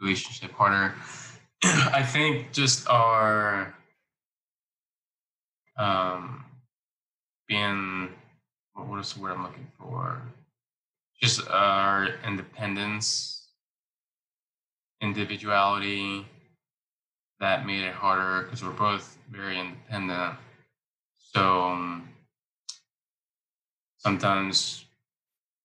relationship 0.00 0.52
harder? 0.52 0.94
I 1.64 2.02
think 2.02 2.52
just 2.52 2.88
our 2.88 3.74
um 5.76 6.44
being 7.48 8.08
what 8.74 8.98
is 8.98 9.12
the 9.12 9.20
word 9.20 9.32
I'm 9.32 9.42
looking 9.44 9.68
for? 9.78 10.20
Just 11.20 11.48
our 11.48 12.08
independence, 12.26 13.48
individuality 15.00 16.26
that 17.38 17.66
made 17.66 17.84
it 17.84 17.94
harder 17.94 18.42
because 18.42 18.64
we're 18.64 18.70
both 18.70 19.18
very 19.30 19.58
independent. 19.58 20.34
So 21.18 21.62
um, 21.62 22.08
sometimes 23.98 24.84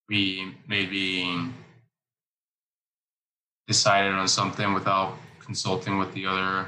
we 0.09 0.55
maybe 0.67 1.39
decided 3.67 4.13
on 4.13 4.27
something 4.27 4.73
without 4.73 5.17
consulting 5.47 5.97
with 5.97 6.13
the 6.13 6.25
other 6.25 6.67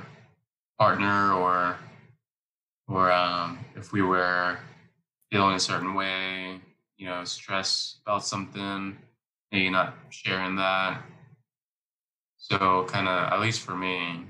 partner 0.79 1.33
or 1.33 1.77
or 2.87 3.11
um, 3.11 3.59
if 3.75 3.91
we 3.91 4.01
were 4.01 4.57
feeling 5.31 5.55
a 5.55 5.59
certain 5.59 5.93
way, 5.93 6.59
you 6.97 7.05
know, 7.05 7.23
stress 7.23 7.97
about 8.01 8.25
something, 8.25 8.97
maybe 9.51 9.69
not 9.69 9.95
sharing 10.09 10.55
that. 10.55 11.03
So 12.37 12.85
kind 12.87 13.07
of, 13.07 13.31
at 13.33 13.41
least 13.41 13.61
for 13.61 13.75
me, 13.75 14.25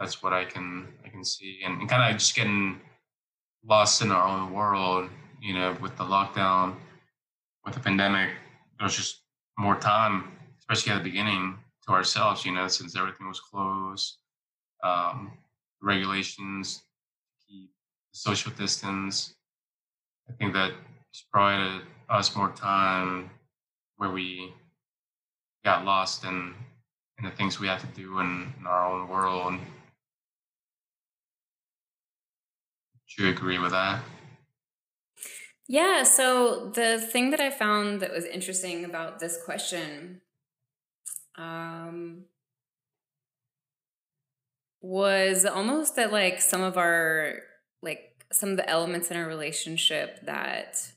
that's 0.00 0.22
what 0.22 0.32
I 0.32 0.44
can 0.46 0.88
I 1.04 1.10
can 1.10 1.22
see, 1.22 1.60
and, 1.64 1.80
and 1.80 1.88
kind 1.88 2.02
of 2.02 2.18
just 2.18 2.34
getting 2.34 2.80
lost 3.64 4.00
in 4.02 4.10
our 4.10 4.26
own 4.26 4.52
world. 4.52 5.10
You 5.42 5.54
know, 5.54 5.76
with 5.82 5.96
the 5.96 6.04
lockdown, 6.04 6.76
with 7.64 7.74
the 7.74 7.80
pandemic, 7.80 8.30
there's 8.78 8.96
just 8.96 9.20
more 9.58 9.76
time, 9.76 10.32
especially 10.58 10.92
at 10.92 10.98
the 10.98 11.04
beginning, 11.04 11.58
to 11.86 11.92
ourselves. 11.92 12.44
You 12.44 12.52
know, 12.52 12.68
since 12.68 12.96
everything 12.96 13.28
was 13.28 13.40
closed, 13.40 14.18
um, 14.82 15.32
regulations 15.82 16.82
keep 17.48 17.70
social 18.12 18.52
distance. 18.52 19.34
I 20.28 20.32
think 20.34 20.52
that 20.54 20.72
provided 21.32 21.82
us 22.08 22.34
more 22.36 22.50
time 22.52 23.30
where 23.96 24.10
we 24.10 24.52
got 25.64 25.84
lost 25.84 26.24
in 26.24 26.54
in 27.18 27.24
the 27.24 27.30
things 27.36 27.60
we 27.60 27.66
had 27.66 27.80
to 27.80 27.86
do 27.88 28.18
in, 28.20 28.54
in 28.58 28.66
our 28.66 28.86
own 28.86 29.08
world. 29.08 29.60
Do 33.14 33.24
you 33.24 33.30
agree 33.30 33.58
with 33.58 33.72
that? 33.72 34.02
Yeah, 35.68 36.04
so 36.04 36.70
the 36.70 36.98
thing 36.98 37.30
that 37.30 37.40
I 37.40 37.50
found 37.50 38.00
that 38.00 38.10
was 38.12 38.24
interesting 38.24 38.84
about 38.84 39.18
this 39.18 39.38
question 39.44 40.22
um, 41.36 42.24
was 44.80 45.44
almost 45.44 45.96
that 45.96 46.12
like 46.12 46.40
some 46.40 46.62
of 46.62 46.76
our 46.76 47.40
like 47.82 48.24
some 48.32 48.50
of 48.50 48.56
the 48.56 48.68
elements 48.68 49.10
in 49.10 49.16
our 49.16 49.26
relationship 49.26 50.24
that 50.24 50.92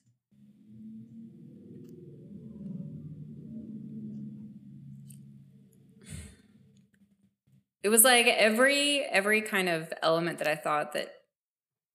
it 7.84 7.90
was 7.90 8.04
like 8.04 8.28
every 8.28 9.02
every 9.02 9.42
kind 9.42 9.68
of 9.68 9.92
element 10.02 10.40
that 10.40 10.48
I 10.48 10.56
thought 10.56 10.94
that 10.94 11.14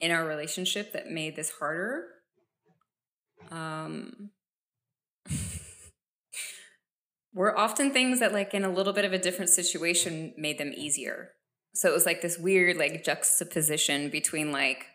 in 0.00 0.10
our 0.10 0.26
relationship 0.26 0.92
that 0.92 1.10
made 1.10 1.36
this 1.36 1.50
harder. 1.50 2.06
Um 3.50 4.30
were 7.38 7.56
often 7.56 7.92
things 7.92 8.18
that 8.18 8.32
like 8.32 8.52
in 8.52 8.64
a 8.64 8.68
little 8.68 8.92
bit 8.92 9.04
of 9.04 9.12
a 9.12 9.18
different 9.18 9.48
situation 9.48 10.34
made 10.36 10.58
them 10.58 10.72
easier. 10.76 11.30
So 11.72 11.88
it 11.88 11.94
was 11.94 12.04
like 12.04 12.20
this 12.20 12.36
weird 12.36 12.76
like 12.76 13.04
juxtaposition 13.04 14.10
between 14.10 14.50
like 14.50 14.86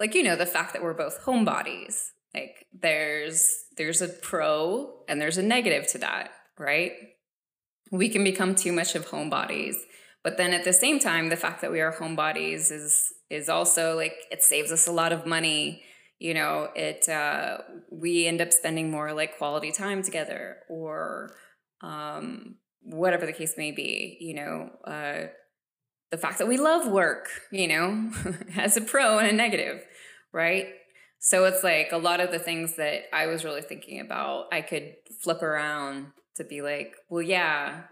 like 0.00 0.12
you 0.16 0.24
know 0.24 0.34
the 0.34 0.44
fact 0.44 0.72
that 0.72 0.82
we're 0.82 0.92
both 0.92 1.22
homebodies. 1.22 1.94
Like 2.34 2.66
there's 2.72 3.48
there's 3.76 4.02
a 4.02 4.08
pro 4.08 4.92
and 5.08 5.20
there's 5.20 5.38
a 5.38 5.42
negative 5.42 5.86
to 5.92 5.98
that 5.98 6.32
right? 6.58 6.90
We 7.92 8.08
can 8.08 8.24
become 8.24 8.56
too 8.56 8.72
much 8.72 8.96
of 8.96 9.06
homebodies. 9.06 9.76
But 10.24 10.36
then 10.36 10.52
at 10.52 10.64
the 10.64 10.72
same 10.72 10.98
time 10.98 11.28
the 11.28 11.36
fact 11.36 11.60
that 11.60 11.70
we 11.70 11.80
are 11.80 11.92
homebodies 11.92 12.72
is 12.72 13.12
is 13.30 13.48
also 13.48 13.94
like 13.94 14.16
it 14.32 14.42
saves 14.42 14.72
us 14.72 14.88
a 14.88 14.92
lot 14.92 15.12
of 15.12 15.26
money. 15.26 15.84
You 16.18 16.34
know 16.34 16.70
it 16.74 17.08
uh, 17.08 17.58
we 17.92 18.26
end 18.26 18.40
up 18.40 18.52
spending 18.52 18.90
more 18.90 19.12
like 19.12 19.38
quality 19.38 19.70
time 19.70 20.02
together 20.02 20.56
or 20.68 21.36
um, 21.84 22.56
whatever 22.82 23.26
the 23.26 23.32
case 23.32 23.54
may 23.56 23.70
be 23.70 24.16
you 24.20 24.34
know 24.34 24.70
uh, 24.86 25.26
the 26.10 26.18
fact 26.18 26.38
that 26.38 26.48
we 26.48 26.56
love 26.56 26.90
work 26.90 27.28
you 27.52 27.68
know 27.68 28.10
has 28.52 28.76
a 28.76 28.80
pro 28.80 29.18
and 29.18 29.28
a 29.28 29.32
negative 29.32 29.82
right 30.32 30.66
so 31.18 31.44
it's 31.44 31.64
like 31.64 31.88
a 31.92 31.98
lot 31.98 32.20
of 32.20 32.30
the 32.30 32.38
things 32.38 32.76
that 32.76 33.02
i 33.12 33.26
was 33.26 33.44
really 33.44 33.62
thinking 33.62 34.00
about 34.00 34.46
i 34.52 34.60
could 34.60 34.94
flip 35.22 35.42
around 35.42 36.08
to 36.36 36.44
be 36.44 36.62
like 36.62 36.94
well 37.08 37.22
yeah 37.22 37.82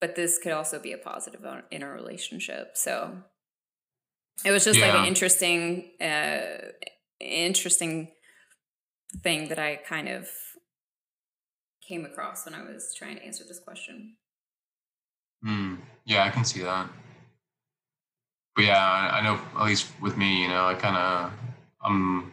but 0.00 0.16
this 0.16 0.38
could 0.38 0.52
also 0.52 0.78
be 0.78 0.92
a 0.92 0.98
positive 0.98 1.40
in 1.70 1.82
a 1.82 1.88
relationship 1.88 2.72
so 2.74 3.16
it 4.44 4.50
was 4.50 4.64
just 4.64 4.78
yeah. 4.78 4.88
like 4.88 5.00
an 5.00 5.06
interesting 5.06 5.90
uh 6.00 6.70
interesting 7.20 8.10
thing 9.22 9.48
that 9.48 9.58
i 9.58 9.76
kind 9.76 10.08
of 10.08 10.28
came 11.86 12.04
across 12.04 12.44
when 12.44 12.54
i 12.54 12.62
was 12.62 12.94
trying 12.94 13.16
to 13.16 13.24
answer 13.24 13.44
this 13.44 13.60
question. 13.60 14.16
Mm, 15.44 15.78
yeah 16.04 16.24
i 16.24 16.30
can 16.30 16.44
see 16.44 16.62
that. 16.62 16.88
But 18.56 18.64
yeah 18.64 19.10
i 19.12 19.20
know 19.22 19.38
at 19.58 19.66
least 19.66 19.90
with 20.00 20.16
me 20.16 20.42
you 20.42 20.48
know 20.48 20.66
i 20.66 20.74
kind 20.74 20.96
of 20.96 21.32
i'm 21.82 22.32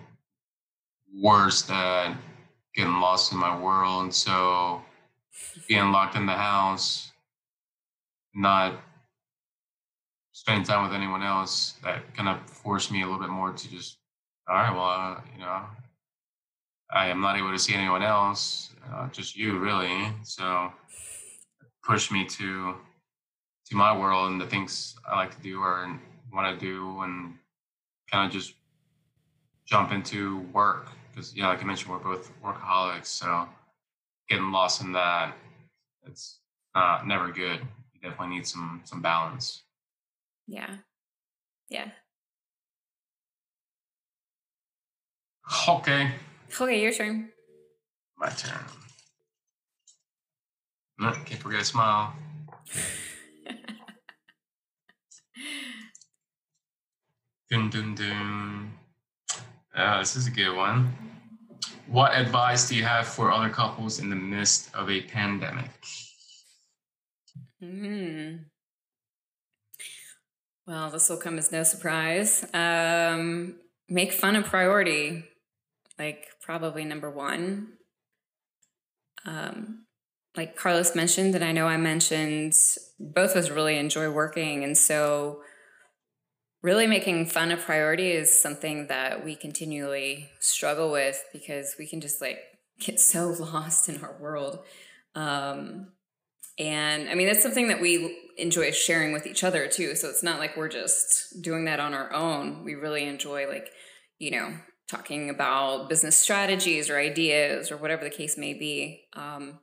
worse 1.22 1.70
at 1.70 2.16
getting 2.76 3.00
lost 3.02 3.32
in 3.32 3.38
my 3.38 3.60
world 3.60 4.04
and 4.04 4.14
so 4.14 4.82
being 5.68 5.92
locked 5.92 6.16
in 6.16 6.26
the 6.26 6.34
house 6.34 7.12
not 8.34 8.76
spending 10.32 10.64
time 10.64 10.84
with 10.84 10.96
anyone 10.96 11.22
else 11.22 11.76
that 11.84 12.02
kind 12.16 12.30
of 12.30 12.50
forced 12.50 12.92
me 12.92 13.02
a 13.02 13.06
little 13.06 13.20
bit 13.20 13.30
more 13.30 13.52
to 13.52 13.70
just 13.70 13.98
all 14.48 14.56
right 14.56 14.74
well 14.74 14.84
uh, 14.84 15.20
you 15.34 15.40
know 15.40 15.62
i 16.94 17.08
am 17.08 17.22
not 17.22 17.38
able 17.38 17.52
to 17.52 17.60
see 17.60 17.74
anyone 17.74 18.02
else 18.04 18.72
uh, 18.94 19.08
just 19.10 19.36
you 19.36 19.58
really 19.60 20.12
so 20.24 20.72
push 21.84 22.12
me 22.12 22.26
to 22.26 22.76
to 23.66 23.76
my 23.76 23.96
world 23.98 24.32
and 24.32 24.40
the 24.42 24.48
things 24.48 24.96
i 25.08 25.16
like 25.16 25.36
to 25.36 25.42
do 25.42 25.60
or 25.60 26.00
want 26.34 26.60
to 26.60 26.66
do 26.66 27.02
and 27.02 27.34
kind 28.10 28.26
of 28.26 28.32
just 28.32 28.54
jump 29.66 29.92
into 29.92 30.40
work 30.54 30.88
because 31.10 31.36
yeah 31.36 31.48
like 31.48 31.62
i 31.62 31.66
mentioned 31.66 31.92
we're 31.92 32.00
both 32.00 32.32
workaholics 32.44 33.08
so 33.08 33.48
getting 34.30 34.52
lost 34.52 34.82
in 34.82 34.92
that 34.92 35.34
it's 36.06 36.40
uh, 36.76 37.02
never 37.06 37.32
good 37.32 37.60
You 37.94 38.02
definitely 38.02 38.36
need 38.36 38.48
some 38.48 38.82
some 38.86 39.02
balance. 39.02 39.64
Yeah. 40.48 40.76
Yeah. 41.70 41.90
Okay. 45.68 46.12
Okay, 46.60 46.82
your 46.82 46.92
turn. 46.92 47.30
My 48.18 48.30
turn. 48.30 48.60
No, 51.00 51.12
can't 51.26 51.42
forget 51.42 51.62
a 51.62 51.66
smile. 51.66 52.14
dun 57.50 57.70
dun 57.70 57.96
dun. 57.96 58.72
Uh, 59.76 60.00
this 60.00 60.16
is 60.16 60.28
a 60.28 60.32
good 60.32 60.56
one. 60.56 60.94
what 61.88 62.14
advice 62.14 62.70
do 62.70 62.76
you 62.76 62.84
have 62.84 63.08
for 63.08 63.32
other 63.32 63.50
couples 63.50 64.00
in 64.00 64.10
the 64.10 64.16
midst 64.16 64.74
of 64.76 64.90
a 64.90 65.02
pandemic? 65.02 65.70
Hmm. 67.60 68.36
Well, 70.68 70.90
this 70.90 71.10
will 71.10 71.18
come 71.18 71.38
as 71.38 71.52
no 71.52 71.64
surprise. 71.64 72.46
Um, 72.54 73.56
make 73.90 74.12
fun 74.14 74.36
a 74.36 74.42
priority, 74.44 75.26
like 75.98 76.28
probably 76.52 76.84
number 76.84 77.10
one. 77.10 77.66
Um, 79.26 79.86
like 80.36 80.58
Carlos 80.58 80.94
mentioned, 80.94 81.34
and 81.34 81.46
I 81.46 81.54
know 81.54 81.66
I 81.66 81.78
mentioned, 81.78 82.56
both 83.00 83.32
of 83.32 83.38
us 83.38 83.50
really 83.50 83.78
enjoy 83.78 84.10
working. 84.12 84.66
And 84.66 84.78
so, 84.78 85.44
really 86.62 86.88
making 86.88 87.28
fun 87.28 87.52
a 87.52 87.58
priority 87.58 88.12
is 88.12 88.38
something 88.38 88.88
that 88.88 89.24
we 89.24 89.34
continually 89.34 90.30
struggle 90.42 90.92
with 90.92 91.24
because 91.32 91.76
we 91.80 91.88
can 91.88 92.02
just 92.02 92.20
like 92.20 92.40
get 92.82 93.00
so 93.00 93.30
lost 93.40 93.88
in 93.88 94.04
our 94.04 94.18
world. 94.20 94.60
Um, 95.16 95.94
and 96.60 97.08
I 97.08 97.16
mean, 97.16 97.28
that's 97.28 97.42
something 97.42 97.70
that 97.70 97.80
we 97.80 98.34
enjoy 98.38 98.72
sharing 98.72 99.14
with 99.14 99.26
each 99.26 99.46
other 99.46 99.70
too. 99.70 99.96
So 99.96 100.10
it's 100.10 100.22
not 100.22 100.40
like 100.40 100.58
we're 100.58 100.68
just 100.68 101.42
doing 101.42 101.64
that 101.64 101.80
on 101.80 101.94
our 101.94 102.12
own. 102.12 102.66
We 102.66 102.76
really 102.76 103.06
enjoy, 103.06 103.48
like, 103.48 103.70
you 104.20 104.32
know, 104.32 104.54
talking 104.92 105.30
about 105.30 105.90
business 105.90 106.18
strategies 106.18 106.90
or 106.90 107.00
ideas 107.00 107.72
or 107.72 107.78
whatever 107.78 108.04
the 108.04 108.10
case 108.10 108.38
may 108.38 108.54
be. 108.54 109.06
Um, 109.14 109.60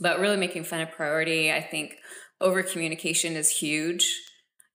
but 0.00 0.20
really 0.20 0.36
making 0.36 0.64
fun 0.64 0.80
a 0.80 0.86
priority. 0.86 1.50
I 1.50 1.62
think 1.62 1.96
over 2.40 2.62
communication 2.62 3.34
is 3.34 3.50
huge. 3.50 4.14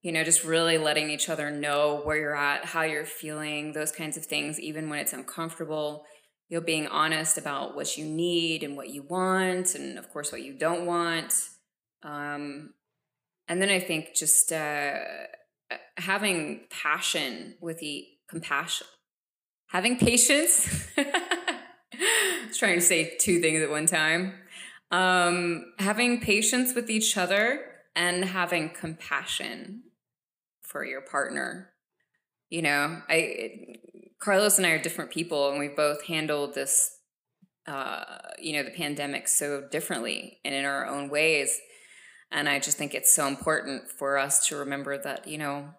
You 0.01 0.12
know, 0.12 0.24
just 0.24 0.43
really 0.43 0.80
letting 0.80 1.12
each 1.12 1.30
other 1.30 1.51
know 1.51 2.01
where 2.03 2.18
you're 2.18 2.36
at, 2.36 2.66
how 2.66 2.82
you're 2.82 3.05
feeling, 3.05 3.74
those 3.74 3.91
kinds 3.91 4.18
of 4.18 4.26
things, 4.26 4.59
even 4.59 4.89
when 4.89 4.99
it's 4.99 5.14
uncomfortable. 5.14 6.05
You 6.49 6.57
know, 6.57 6.66
being 6.66 6.88
honest 6.88 7.38
about 7.38 7.76
what 7.76 7.97
you 7.97 8.05
need 8.05 8.64
and 8.64 8.76
what 8.76 8.89
you 8.89 9.03
want, 9.03 9.76
and 9.76 9.97
of 9.97 10.09
course, 10.12 10.32
what 10.32 10.41
you 10.41 10.53
don't 10.57 10.86
want. 10.86 11.34
Um, 12.03 12.74
and 13.47 13.62
then 13.62 13.70
I 13.70 13.80
think 13.80 14.16
just 14.16 14.51
uh, 14.51 14.95
having 15.97 16.62
passion 16.70 17.55
with 17.62 17.80
the 17.80 18.05
compassion, 18.30 18.88
having 19.72 19.97
patience. 19.97 20.88
I 20.97 22.45
was 22.47 22.57
trying 22.57 22.76
to 22.76 22.82
say 22.82 23.15
two 23.19 23.39
things 23.39 23.61
at 23.61 23.69
one 23.69 23.86
time. 23.86 24.34
Um, 24.91 25.74
having 25.80 26.19
patience 26.19 26.76
with 26.76 26.89
each 26.89 27.17
other 27.17 27.61
and 27.95 28.26
having 28.26 28.69
compassion 28.69 29.84
for 30.61 30.84
your 30.86 31.01
partner. 31.01 31.69
You 32.49 32.61
know, 32.63 33.01
I 33.07 33.78
Carlos 34.19 34.57
and 34.57 34.67
I 34.67 34.72
are 34.72 34.82
different 34.82 35.09
people, 35.09 35.49
and 35.49 35.57
we've 35.57 35.76
both 35.76 36.05
handled 36.05 36.53
this, 36.53 36.97
uh, 37.65 38.03
you 38.39 38.53
know, 38.53 38.63
the 38.63 38.72
pandemic 38.72 39.30
so 39.30 39.67
differently 39.72 40.39
and 40.43 40.53
in 40.53 40.65
our 40.65 40.86
own 40.86 41.09
ways. 41.09 41.57
And 42.30 42.49
I 42.49 42.59
just 42.59 42.78
think 42.78 42.93
it's 42.93 43.13
so 43.13 43.26
important 43.28 43.89
for 43.89 44.17
us 44.17 44.47
to 44.47 44.57
remember 44.57 44.97
that, 44.97 45.28
you 45.28 45.38
know, 45.38 45.69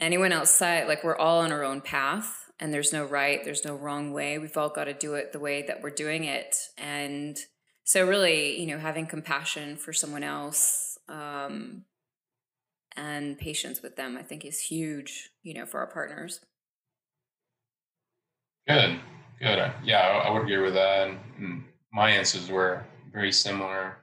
anyone 0.00 0.32
outside, 0.32 0.88
like 0.88 1.04
we're 1.04 1.16
all 1.16 1.40
on 1.40 1.52
our 1.52 1.64
own 1.64 1.80
path 1.80 2.47
and 2.60 2.72
there's 2.72 2.92
no 2.92 3.04
right, 3.04 3.44
there's 3.44 3.64
no 3.64 3.74
wrong 3.74 4.12
way. 4.12 4.38
We've 4.38 4.56
all 4.56 4.68
got 4.68 4.84
to 4.84 4.94
do 4.94 5.14
it 5.14 5.32
the 5.32 5.38
way 5.38 5.62
that 5.62 5.82
we're 5.82 5.90
doing 5.90 6.24
it. 6.24 6.56
And 6.76 7.38
so, 7.84 8.06
really, 8.06 8.60
you 8.60 8.66
know, 8.66 8.78
having 8.78 9.06
compassion 9.06 9.76
for 9.76 9.92
someone 9.92 10.22
else 10.22 10.98
um, 11.08 11.84
and 12.96 13.38
patience 13.38 13.82
with 13.82 13.96
them, 13.96 14.16
I 14.16 14.22
think 14.22 14.44
is 14.44 14.60
huge, 14.60 15.30
you 15.42 15.54
know, 15.54 15.66
for 15.66 15.80
our 15.80 15.86
partners. 15.86 16.40
Good, 18.66 18.98
good. 19.40 19.72
Yeah, 19.82 20.22
I 20.24 20.30
would 20.30 20.42
agree 20.42 20.58
with 20.58 20.74
that. 20.74 21.08
And 21.38 21.64
my 21.92 22.10
answers 22.10 22.50
were 22.50 22.84
very 23.12 23.32
similar. 23.32 23.96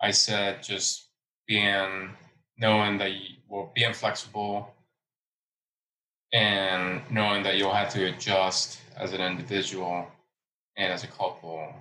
I 0.00 0.12
said 0.12 0.62
just 0.62 1.08
being 1.46 2.10
knowing 2.58 2.98
that 2.98 3.12
you 3.12 3.36
well 3.48 3.72
being 3.74 3.92
flexible 3.92 4.72
and 6.32 7.02
knowing 7.10 7.42
that 7.42 7.56
you'll 7.56 7.72
have 7.72 7.90
to 7.90 8.06
adjust 8.06 8.80
as 8.96 9.12
an 9.12 9.20
individual 9.20 10.06
and 10.76 10.92
as 10.92 11.04
a 11.04 11.08
couple 11.08 11.72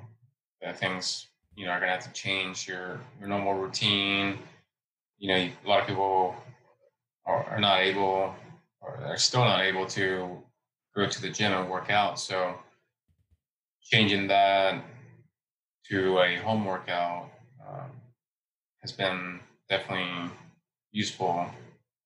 that 0.61 0.79
things 0.79 1.27
you 1.55 1.65
know 1.65 1.71
are 1.71 1.79
gonna 1.79 1.91
have 1.91 2.03
to 2.03 2.13
change 2.13 2.67
your 2.67 2.99
your 3.19 3.29
normal 3.29 3.53
routine. 3.53 4.37
You 5.17 5.29
know 5.29 5.35
a 5.35 5.67
lot 5.67 5.81
of 5.81 5.87
people 5.87 6.35
are, 7.25 7.43
are 7.45 7.59
not 7.59 7.81
able 7.81 8.35
or 8.81 8.97
are 9.05 9.17
still 9.17 9.43
not 9.43 9.61
able 9.61 9.85
to 9.87 10.41
go 10.95 11.07
to 11.07 11.21
the 11.21 11.29
gym 11.29 11.53
and 11.53 11.69
work 11.69 11.89
out. 11.89 12.19
So 12.19 12.55
changing 13.83 14.27
that 14.27 14.83
to 15.89 16.19
a 16.19 16.35
home 16.37 16.65
workout 16.65 17.29
um, 17.67 17.91
has 18.81 18.91
been 18.91 19.39
definitely 19.69 20.31
useful 20.91 21.45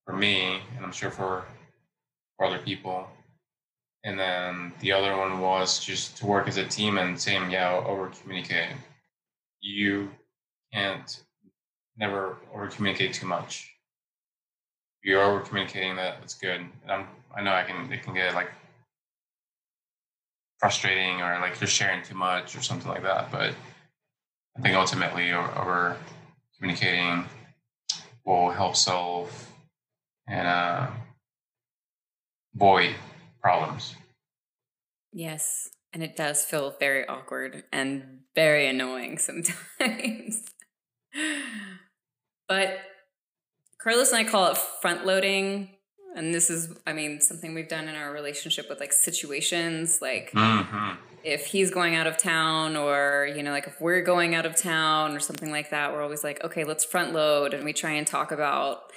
for 0.04 0.14
me, 0.14 0.60
and 0.76 0.84
I'm 0.84 0.92
sure 0.92 1.10
for 1.10 1.44
for 2.36 2.46
other 2.46 2.58
people. 2.58 3.06
And 4.04 4.18
then 4.18 4.72
the 4.80 4.92
other 4.92 5.16
one 5.16 5.40
was 5.40 5.82
just 5.82 6.18
to 6.18 6.26
work 6.26 6.46
as 6.46 6.56
a 6.56 6.66
team 6.66 6.98
and 6.98 7.18
same, 7.18 7.50
yeah, 7.50 7.72
over 7.86 8.08
communicate. 8.20 8.68
You 9.60 10.10
can't 10.72 11.22
never 11.96 12.36
over 12.52 12.68
communicate 12.68 13.14
too 13.14 13.26
much. 13.26 13.70
If 15.00 15.08
you're 15.08 15.22
over 15.22 15.40
communicating 15.40 15.96
that, 15.96 16.20
that's 16.20 16.34
good. 16.34 16.60
And 16.60 16.70
I'm, 16.88 17.06
I 17.34 17.42
know 17.42 17.52
I 17.52 17.62
can, 17.62 17.90
it 17.90 18.02
can 18.02 18.14
get 18.14 18.34
like 18.34 18.50
frustrating 20.58 21.22
or 21.22 21.38
like 21.40 21.58
you're 21.60 21.68
sharing 21.68 22.02
too 22.02 22.14
much 22.14 22.56
or 22.56 22.62
something 22.62 22.88
like 22.88 23.02
that. 23.02 23.32
But 23.32 23.54
I 24.56 24.60
think 24.60 24.76
ultimately 24.76 25.32
over, 25.32 25.58
over 25.58 25.96
communicating 26.56 27.24
will 28.26 28.50
help 28.50 28.76
solve 28.76 29.30
and 30.28 30.46
uh, 30.46 30.86
avoid 32.54 32.94
problems. 33.42 33.94
Yes, 35.12 35.68
and 35.92 36.02
it 36.02 36.16
does 36.16 36.44
feel 36.44 36.74
very 36.78 37.06
awkward 37.06 37.64
and 37.72 38.20
very 38.34 38.66
annoying 38.66 39.18
sometimes. 39.18 40.42
but 42.48 42.78
Carlos 43.80 44.12
and 44.12 44.26
I 44.26 44.30
call 44.30 44.50
it 44.50 44.58
front 44.58 45.06
loading. 45.06 45.70
And 46.16 46.32
this 46.32 46.48
is, 46.48 46.72
I 46.86 46.92
mean, 46.92 47.20
something 47.20 47.54
we've 47.54 47.68
done 47.68 47.88
in 47.88 47.96
our 47.96 48.12
relationship 48.12 48.68
with 48.68 48.78
like 48.78 48.92
situations. 48.92 49.98
Like, 50.00 50.30
mm-hmm 50.32 50.94
if 51.24 51.46
he's 51.46 51.70
going 51.70 51.96
out 51.96 52.06
of 52.06 52.18
town 52.18 52.76
or 52.76 53.28
you 53.34 53.42
know 53.42 53.50
like 53.50 53.66
if 53.66 53.80
we're 53.80 54.02
going 54.02 54.34
out 54.34 54.44
of 54.46 54.54
town 54.54 55.16
or 55.16 55.20
something 55.20 55.50
like 55.50 55.70
that 55.70 55.92
we're 55.92 56.02
always 56.02 56.22
like 56.22 56.44
okay 56.44 56.64
let's 56.64 56.84
front 56.84 57.12
load 57.12 57.54
and 57.54 57.64
we 57.64 57.72
try 57.72 57.92
and 57.92 58.06
talk 58.06 58.30
about 58.30 58.92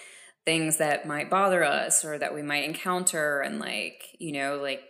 things 0.48 0.78
that 0.78 1.06
might 1.06 1.30
bother 1.30 1.64
us 1.64 2.06
or 2.06 2.18
that 2.18 2.34
we 2.34 2.42
might 2.42 2.64
encounter 2.64 3.42
and 3.42 3.60
like 3.60 4.04
you 4.18 4.32
know 4.32 4.58
like 4.62 4.82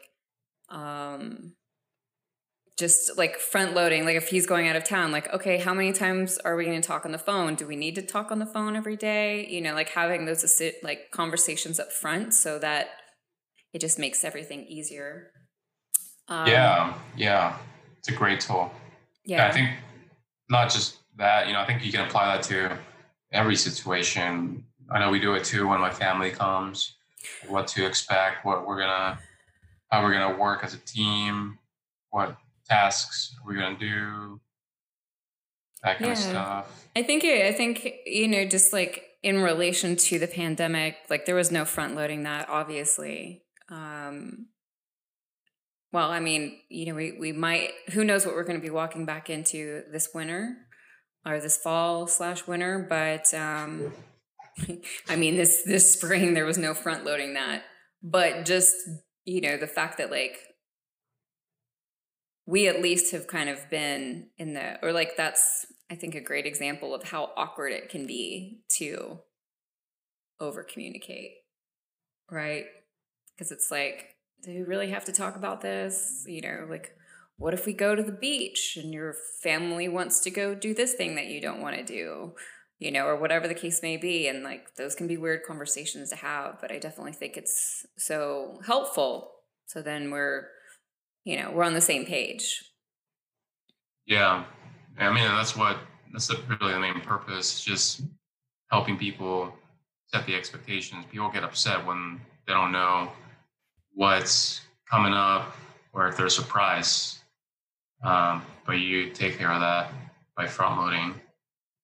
um 0.70 1.54
just 2.78 3.18
like 3.18 3.40
front 3.40 3.74
loading 3.74 4.06
like 4.06 4.16
if 4.16 4.30
he's 4.30 4.46
going 4.46 4.68
out 4.68 4.76
of 4.76 4.84
town 4.84 5.12
like 5.12 5.34
okay 5.34 5.58
how 5.58 5.74
many 5.74 5.92
times 5.92 6.38
are 6.46 6.56
we 6.56 6.64
going 6.64 6.80
to 6.80 6.88
talk 6.88 7.06
on 7.06 7.12
the 7.12 7.18
phone 7.18 7.56
do 7.56 7.66
we 7.66 7.76
need 7.76 7.96
to 7.96 8.04
talk 8.04 8.32
on 8.32 8.38
the 8.38 8.46
phone 8.46 8.76
every 8.76 8.96
day 8.96 9.48
you 9.50 9.60
know 9.60 9.74
like 9.74 9.90
having 9.90 10.26
those 10.26 10.62
like 10.84 11.10
conversations 11.12 11.80
up 11.80 11.92
front 11.92 12.36
so 12.36 12.60
that 12.60 12.90
it 13.74 13.82
just 13.82 13.98
makes 13.98 14.24
everything 14.24 14.64
easier 14.68 15.32
um, 16.30 16.48
yeah, 16.48 16.94
yeah, 17.16 17.58
it's 18.00 18.10
a 18.10 18.14
great 18.14 18.42
tool. 18.42 18.72
Yeah. 19.26 19.38
yeah, 19.38 19.48
I 19.48 19.52
think 19.52 19.70
not 20.50 20.70
just 20.70 20.98
that. 21.18 21.48
You 21.48 21.54
know, 21.54 21.60
I 21.60 21.66
think 21.66 21.86
you 21.86 21.92
can 21.92 22.06
apply 22.06 22.36
that 22.36 22.44
to 22.46 22.78
every 23.32 23.56
situation. 23.56 24.66
I 24.92 25.00
know 25.00 25.12
we 25.12 25.20
do 25.20 25.34
it 25.34 25.44
too 25.44 25.68
when 25.68 25.80
my 25.80 25.90
family 25.92 26.32
comes. 26.32 26.96
What 27.48 27.68
to 27.70 27.86
expect? 27.86 28.46
What 28.46 28.66
we're 28.66 28.80
gonna, 28.80 29.20
how 29.90 30.04
we're 30.04 30.14
gonna 30.14 30.38
work 30.38 30.64
as 30.64 30.74
a 30.74 30.80
team. 30.80 31.60
What 32.10 32.38
tasks 32.70 33.36
we're 33.46 33.56
gonna 33.56 33.78
do. 33.78 34.40
That 35.84 36.00
kind 36.00 36.08
yeah. 36.08 36.12
of 36.12 36.18
stuff. 36.18 36.88
I 36.96 37.04
think. 37.04 37.24
I 37.24 37.52
think 37.52 37.88
you 38.06 38.28
know, 38.28 38.46
just 38.46 38.74
like 38.74 39.04
in 39.24 39.42
relation 39.42 39.96
to 39.96 40.20
the 40.20 40.28
pandemic, 40.28 40.96
like 41.10 41.26
there 41.26 41.36
was 41.36 41.52
no 41.52 41.66
front 41.66 41.96
loading 41.96 42.24
that, 42.24 42.48
obviously. 42.50 43.44
Um, 43.70 44.48
well, 45.92 46.12
I 46.12 46.20
mean, 46.20 46.60
you 46.70 46.86
know, 46.86 46.96
we, 46.96 47.14
we 47.14 47.32
might, 47.32 47.72
who 47.92 48.04
knows 48.04 48.26
what 48.26 48.36
we're 48.36 48.44
going 48.44 48.60
to 48.60 48.64
be 48.64 48.70
walking 48.70 49.06
back 49.06 49.30
into 49.30 49.84
this 49.92 50.10
winter 50.14 50.56
or 51.26 51.40
this 51.40 51.58
fall 51.58 52.08
slash 52.08 52.46
winter. 52.46 52.86
But 52.88 53.34
um, 53.34 53.94
I 55.10 55.16
mean, 55.16 55.36
this, 55.36 55.64
this 55.64 55.94
spring, 55.94 56.34
there 56.34 56.46
was 56.46 56.58
no 56.58 56.74
front 56.74 57.06
loading 57.06 57.34
that. 57.34 57.64
But 58.04 58.46
just, 58.46 58.76
you 59.26 59.42
know, 59.42 59.58
the 59.58 59.68
fact 59.68 59.98
that 59.98 60.12
like 60.12 60.40
we 62.46 62.68
at 62.68 62.82
least 62.82 63.12
have 63.12 63.28
kind 63.28 63.50
of 63.50 63.70
been 63.70 64.28
in 64.38 64.54
the, 64.54 64.84
or 64.84 64.92
like 64.92 65.18
that's, 65.18 65.66
I 65.90 65.96
think, 65.96 66.16
a 66.16 66.22
great 66.22 66.46
example 66.46 66.94
of 66.94 67.04
how 67.04 67.32
awkward 67.36 67.72
it 67.72 67.90
can 67.90 68.06
be 68.08 68.62
to 68.78 69.20
over 70.40 70.64
communicate, 70.64 71.32
right? 72.30 72.66
Because 73.36 73.52
it's 73.52 73.72
like, 73.72 74.16
do 74.44 74.52
we 74.52 74.62
really 74.62 74.92
have 74.92 75.06
to 75.06 75.12
talk 75.12 75.36
about 75.36 75.62
this? 75.62 76.24
You 76.28 76.42
know, 76.42 76.68
like, 76.70 76.92
what 77.38 77.54
if 77.54 77.66
we 77.66 77.74
go 77.74 77.96
to 77.96 78.04
the 78.04 78.12
beach 78.12 78.78
and 78.82 78.94
your 78.94 79.16
family 79.42 79.88
wants 79.88 80.20
to 80.22 80.32
go 80.32 80.56
do 80.56 80.74
this 80.74 80.94
thing 80.94 81.16
that 81.16 81.28
you 81.28 81.42
don't 81.42 81.62
want 81.62 81.76
to 81.76 81.84
do? 81.84 82.34
You 82.80 82.92
know, 82.92 83.06
or 83.06 83.16
whatever 83.16 83.48
the 83.48 83.56
case 83.56 83.82
may 83.82 83.98
be. 83.98 84.28
And 84.28 84.44
like, 84.44 84.76
those 84.76 84.94
can 84.94 85.08
be 85.08 85.18
weird 85.18 85.42
conversations 85.48 86.12
to 86.12 86.16
have, 86.16 86.60
but 86.62 86.72
I 86.72 86.78
definitely 86.78 87.14
think 87.14 87.36
it's 87.36 87.86
so 87.98 88.60
helpful. 88.66 89.32
So 89.66 89.82
then 89.82 90.12
we're, 90.12 90.48
you 91.24 91.42
know, 91.42 91.52
we're 91.52 91.64
on 91.64 91.74
the 91.74 91.82
same 91.82 92.06
page. 92.06 92.64
Yeah. 94.06 94.46
I 95.00 95.12
mean, 95.12 95.28
that's 95.28 95.58
what, 95.58 95.78
that's 96.14 96.32
really 96.62 96.74
the 96.74 96.80
main 96.80 97.02
purpose, 97.02 97.62
just 97.64 98.02
helping 98.70 98.98
people 98.98 99.52
set 100.08 100.26
the 100.28 100.36
expectations. 100.36 101.04
People 101.12 101.30
get 101.30 101.44
upset 101.44 101.84
when 101.84 102.22
they 102.46 102.54
don't 102.54 102.72
know 102.72 103.12
what's 103.94 104.62
coming 104.90 105.14
up 105.14 105.56
or 105.94 106.08
if 106.08 106.16
they're 106.16 106.28
a 106.28 106.30
surprise. 106.30 107.20
Um, 108.04 108.44
but 108.66 108.74
you 108.74 109.10
take 109.10 109.40
care 109.40 109.52
of 109.52 109.62
that 109.62 109.92
by 110.36 110.46
front 110.46 110.80
loading. 110.80 111.16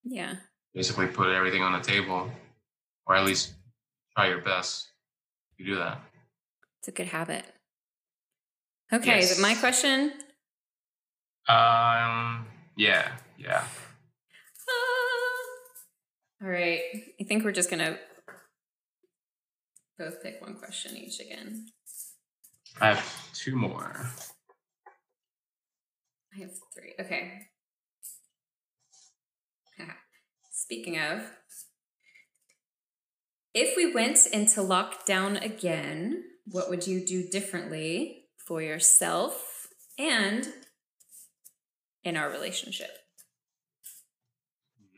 Yeah. 0.03 0.35
Basically, 0.74 1.07
put 1.07 1.30
everything 1.30 1.61
on 1.61 1.74
the 1.74 1.80
table, 1.80 2.32
or 3.05 3.15
at 3.15 3.26
least 3.26 3.53
try 4.15 4.28
your 4.28 4.41
best 4.41 4.88
to 5.57 5.65
do 5.65 5.76
that. 5.76 5.99
It's 6.80 6.88
a 6.88 6.91
good 6.91 7.07
habit. 7.07 7.45
Okay, 8.91 9.19
yes. 9.19 9.32
is 9.32 9.39
it 9.39 9.41
my 9.41 9.53
question? 9.55 10.13
Um. 11.47 12.47
Yeah. 12.78 13.11
Yeah. 13.38 13.63
All 16.41 16.49
right. 16.49 16.82
I 17.19 17.24
think 17.24 17.43
we're 17.45 17.53
just 17.53 17.69
gonna 17.69 17.97
both 19.97 20.21
pick 20.21 20.41
one 20.41 20.55
question 20.55 20.97
each 20.97 21.19
again. 21.19 21.67
I 22.82 22.88
have 22.93 23.34
two 23.34 23.55
more. 23.55 24.09
I 26.36 26.39
have 26.41 26.51
three. 26.74 26.93
Okay. 26.99 27.47
Speaking 30.64 30.97
of, 30.97 31.30
if 33.53 33.76
we 33.76 33.93
went 33.93 34.26
into 34.28 34.61
lockdown 34.61 35.43
again, 35.43 36.24
what 36.45 36.70
would 36.70 36.88
you 36.88 37.05
do 37.05 37.28
differently 37.28 38.28
for 38.38 38.61
yourself 38.61 39.68
and 39.99 40.47
in 42.05 42.16
our 42.16 42.30
relationship? 42.30 42.91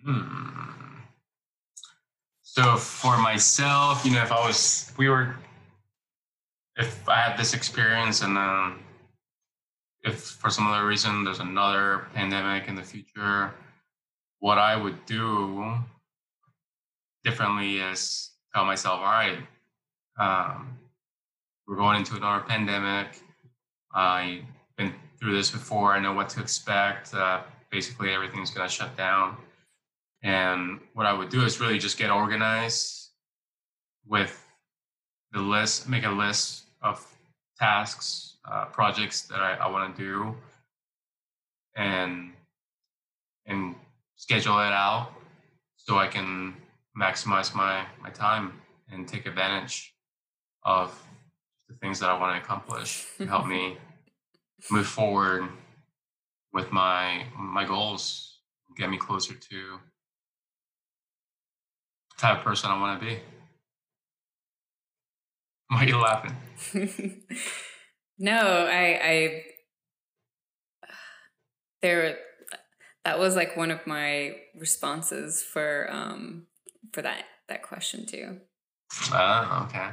Hmm. 0.05 0.99
So 2.43 2.77
for 2.77 3.17
myself, 3.17 4.05
you 4.05 4.11
know, 4.11 4.21
if 4.21 4.31
I 4.31 4.45
was, 4.45 4.93
we 4.97 5.09
were, 5.09 5.35
if 6.77 7.09
I 7.09 7.15
had 7.15 7.39
this 7.39 7.55
experience 7.55 8.21
and 8.21 8.37
then 8.37 8.75
if 10.03 10.19
for 10.19 10.51
some 10.51 10.67
other 10.67 10.85
reason 10.85 11.23
there's 11.23 11.39
another 11.39 12.05
pandemic 12.13 12.67
in 12.67 12.75
the 12.75 12.83
future, 12.83 13.51
what 14.45 14.59
I 14.59 14.75
would 14.75 15.03
do 15.07 15.73
differently 17.23 17.79
is 17.79 18.29
tell 18.53 18.63
myself, 18.63 18.99
all 18.99 19.05
right, 19.05 19.39
um, 20.19 20.77
we're 21.67 21.77
going 21.77 21.97
into 21.97 22.15
another 22.15 22.43
pandemic. 22.43 23.07
I've 23.91 24.43
been 24.77 24.93
through 25.19 25.35
this 25.35 25.49
before. 25.49 25.93
I 25.93 25.99
know 25.99 26.13
what 26.13 26.29
to 26.29 26.41
expect. 26.41 27.11
Uh, 27.11 27.41
basically, 27.71 28.13
everything's 28.13 28.51
going 28.51 28.69
to 28.69 28.71
shut 28.71 28.95
down. 28.95 29.35
And 30.21 30.79
what 30.93 31.07
I 31.07 31.13
would 31.13 31.29
do 31.29 31.41
is 31.41 31.59
really 31.59 31.79
just 31.79 31.97
get 31.97 32.11
organized 32.11 33.09
with 34.05 34.45
the 35.31 35.41
list, 35.41 35.89
make 35.89 36.03
a 36.05 36.11
list 36.11 36.65
of 36.83 37.03
tasks, 37.57 38.35
uh, 38.47 38.65
projects 38.65 39.23
that 39.23 39.39
I, 39.39 39.55
I 39.55 39.71
want 39.71 39.95
to 39.95 40.03
do, 40.03 40.35
and 41.75 42.31
and 43.47 43.75
schedule 44.15 44.59
it 44.59 44.71
out 44.71 45.09
so 45.77 45.97
I 45.97 46.07
can 46.07 46.55
maximize 46.97 47.53
my 47.53 47.85
my 48.01 48.09
time 48.09 48.61
and 48.91 49.07
take 49.07 49.25
advantage 49.25 49.93
of 50.63 50.97
the 51.67 51.75
things 51.75 51.99
that 51.99 52.09
I 52.09 52.19
want 52.19 52.35
to 52.35 52.43
accomplish 52.43 53.05
to 53.17 53.25
help 53.25 53.47
me 53.47 53.77
move 54.71 54.87
forward 54.87 55.49
with 56.53 56.71
my 56.71 57.25
my 57.37 57.65
goals, 57.65 58.39
get 58.77 58.89
me 58.89 58.97
closer 58.97 59.33
to 59.33 59.79
the 62.09 62.21
type 62.21 62.37
of 62.39 62.43
person 62.43 62.71
I 62.71 62.79
want 62.79 62.99
to 62.99 63.05
be. 63.05 63.19
Why 65.67 65.83
are 65.83 65.87
you 65.87 65.97
laughing? 65.97 66.35
no, 68.19 68.67
I, 68.71 68.99
I, 69.03 69.43
there, 71.81 72.17
that 73.05 73.19
was 73.19 73.35
like 73.35 73.55
one 73.55 73.71
of 73.71 73.85
my 73.87 74.35
responses 74.59 75.41
for, 75.41 75.87
um, 75.89 76.47
for 76.91 77.01
that, 77.01 77.23
that 77.47 77.61
question 77.63 78.05
too. 78.05 78.41
Oh, 79.13 79.67
okay. 79.69 79.91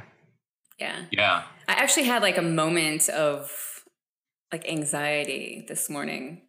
Yeah. 0.79 1.05
Yeah. 1.11 1.43
I 1.67 1.73
actually 1.73 2.05
had 2.05 2.21
like 2.21 2.37
a 2.37 2.43
moment 2.43 3.07
of 3.09 3.51
like 4.51 4.67
anxiety 4.67 5.63
this 5.67 5.89
morning 5.89 6.41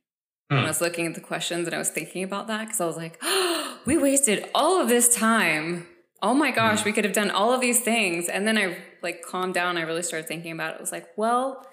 when 0.48 0.60
I 0.60 0.62
hmm. 0.62 0.68
was 0.68 0.80
looking 0.80 1.06
at 1.06 1.14
the 1.14 1.20
questions 1.20 1.66
and 1.66 1.74
I 1.74 1.78
was 1.78 1.90
thinking 1.90 2.24
about 2.24 2.46
that 2.48 2.66
because 2.66 2.80
I 2.80 2.86
was 2.86 2.96
like, 2.96 3.18
oh, 3.22 3.78
we 3.86 3.98
wasted 3.98 4.48
all 4.54 4.80
of 4.80 4.88
this 4.88 5.14
time. 5.14 5.86
Oh 6.22 6.34
my 6.34 6.50
gosh, 6.50 6.80
mm. 6.80 6.84
we 6.86 6.92
could 6.92 7.04
have 7.04 7.12
done 7.12 7.30
all 7.30 7.52
of 7.52 7.60
these 7.60 7.80
things. 7.80 8.30
And 8.30 8.46
then 8.46 8.56
I 8.56 8.78
like 9.02 9.20
calmed 9.22 9.52
down. 9.52 9.76
I 9.76 9.82
really 9.82 10.02
started 10.02 10.26
thinking 10.26 10.52
about 10.52 10.72
it. 10.72 10.74
It 10.76 10.80
was 10.80 10.92
like, 10.92 11.08
well, 11.18 11.66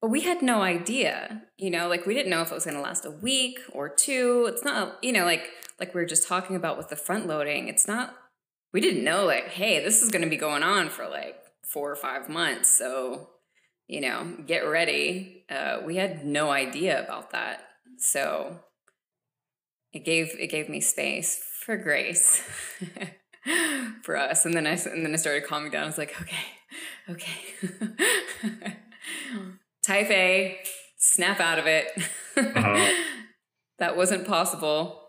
but 0.00 0.10
we 0.10 0.20
had 0.20 0.42
no 0.42 0.62
idea, 0.62 1.42
you 1.56 1.70
know, 1.70 1.88
like 1.88 2.06
we 2.06 2.14
didn't 2.14 2.30
know 2.30 2.42
if 2.42 2.50
it 2.50 2.54
was 2.54 2.64
going 2.64 2.76
to 2.76 2.82
last 2.82 3.04
a 3.04 3.10
week 3.10 3.58
or 3.72 3.88
two. 3.88 4.46
It's 4.48 4.64
not, 4.64 4.98
you 5.02 5.12
know, 5.12 5.24
like 5.24 5.48
like 5.80 5.94
we 5.94 6.00
were 6.00 6.06
just 6.06 6.26
talking 6.28 6.56
about 6.56 6.76
with 6.76 6.88
the 6.88 6.96
front 6.96 7.26
loading. 7.26 7.68
It's 7.68 7.88
not. 7.88 8.14
We 8.72 8.80
didn't 8.80 9.04
know 9.04 9.24
like, 9.24 9.48
hey, 9.48 9.82
this 9.82 10.02
is 10.02 10.10
going 10.10 10.22
to 10.22 10.30
be 10.30 10.36
going 10.36 10.62
on 10.62 10.88
for 10.88 11.08
like 11.08 11.36
four 11.64 11.90
or 11.90 11.96
five 11.96 12.28
months. 12.28 12.76
So, 12.76 13.30
you 13.86 14.00
know, 14.00 14.36
get 14.46 14.60
ready. 14.60 15.44
Uh, 15.50 15.78
we 15.84 15.96
had 15.96 16.24
no 16.24 16.50
idea 16.50 17.02
about 17.02 17.32
that. 17.32 17.62
So 17.98 18.60
it 19.92 20.04
gave 20.04 20.36
it 20.38 20.48
gave 20.48 20.68
me 20.68 20.80
space 20.80 21.42
for 21.64 21.76
grace 21.76 22.42
for 24.02 24.16
us. 24.16 24.44
And 24.44 24.54
then 24.54 24.66
I 24.66 24.72
and 24.72 25.04
then 25.04 25.12
I 25.12 25.16
started 25.16 25.44
calming 25.44 25.72
down. 25.72 25.84
I 25.84 25.86
was 25.86 25.98
like, 25.98 26.14
okay, 26.20 26.36
okay. 27.10 28.76
Type 29.88 30.10
A, 30.10 30.58
snap 30.98 31.40
out 31.40 31.58
of 31.58 31.66
it. 31.66 31.90
Uh-huh. 32.36 32.92
that 33.78 33.96
wasn't 33.96 34.26
possible. 34.26 35.00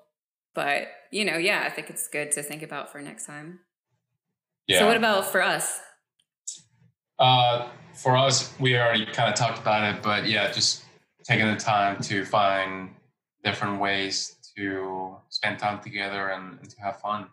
But 0.55 0.87
you 1.11 1.25
know, 1.25 1.35
yeah, 1.35 1.63
I 1.65 1.69
think 1.69 1.89
it's 1.89 2.07
good 2.07 2.31
to 2.31 2.41
think 2.41 2.63
about 2.63 2.89
for 2.89 3.01
next 3.01 3.25
time. 3.25 3.59
Yeah. 4.67 4.79
So 4.79 4.87
what 4.87 4.95
about 4.95 5.25
for 5.25 5.41
us? 5.41 5.81
Uh, 7.19 7.67
for 7.93 8.15
us, 8.15 8.53
we 8.57 8.77
already 8.77 9.05
kind 9.05 9.29
of 9.29 9.35
talked 9.35 9.59
about 9.59 9.95
it, 9.95 10.01
but 10.01 10.25
yeah, 10.25 10.49
just 10.49 10.85
taking 11.25 11.47
the 11.47 11.57
time 11.57 12.01
to 12.03 12.23
find 12.23 12.91
different 13.43 13.81
ways 13.81 14.37
to 14.55 15.17
spend 15.27 15.59
time 15.59 15.81
together 15.81 16.29
and, 16.29 16.57
and 16.57 16.69
to 16.69 16.79
have 16.79 17.01
fun 17.01 17.27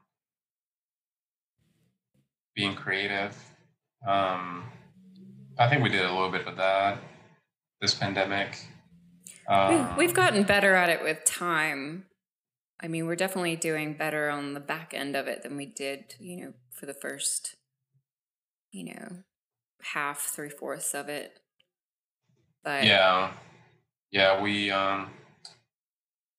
being 2.57 2.75
creative 2.75 3.37
um, 4.07 4.65
i 5.59 5.69
think 5.69 5.83
we 5.83 5.91
did 5.91 6.05
a 6.07 6.11
little 6.11 6.31
bit 6.31 6.47
of 6.47 6.57
that 6.57 6.99
this 7.81 7.95
pandemic 7.95 8.59
um, 9.49 9.97
we've 9.97 10.15
gotten 10.15 10.43
better 10.43 10.75
at 10.75 10.89
it 10.89 11.03
with 11.03 11.25
time 11.25 12.05
i 12.81 12.89
mean 12.89 13.07
we're 13.07 13.17
definitely 13.17 13.57
doing 13.57 13.95
better 13.95 14.29
on 14.29 14.55
the 14.55 14.61
back 14.61 14.93
end 14.95 15.15
of 15.15 15.27
it 15.27 15.43
than 15.43 15.57
we 15.57 15.67
did 15.67 16.15
you 16.19 16.37
know 16.37 16.53
for 16.73 16.87
the 16.87 16.95
first 16.95 17.57
you 18.73 18.85
know 18.85 19.23
half 19.95 20.21
three 20.21 20.51
fourths 20.51 20.95
of 20.95 21.09
it 21.09 21.39
but 22.65 22.85
yeah 22.85 23.33
yeah, 24.11 24.41
we 24.41 24.71
um, 24.71 25.11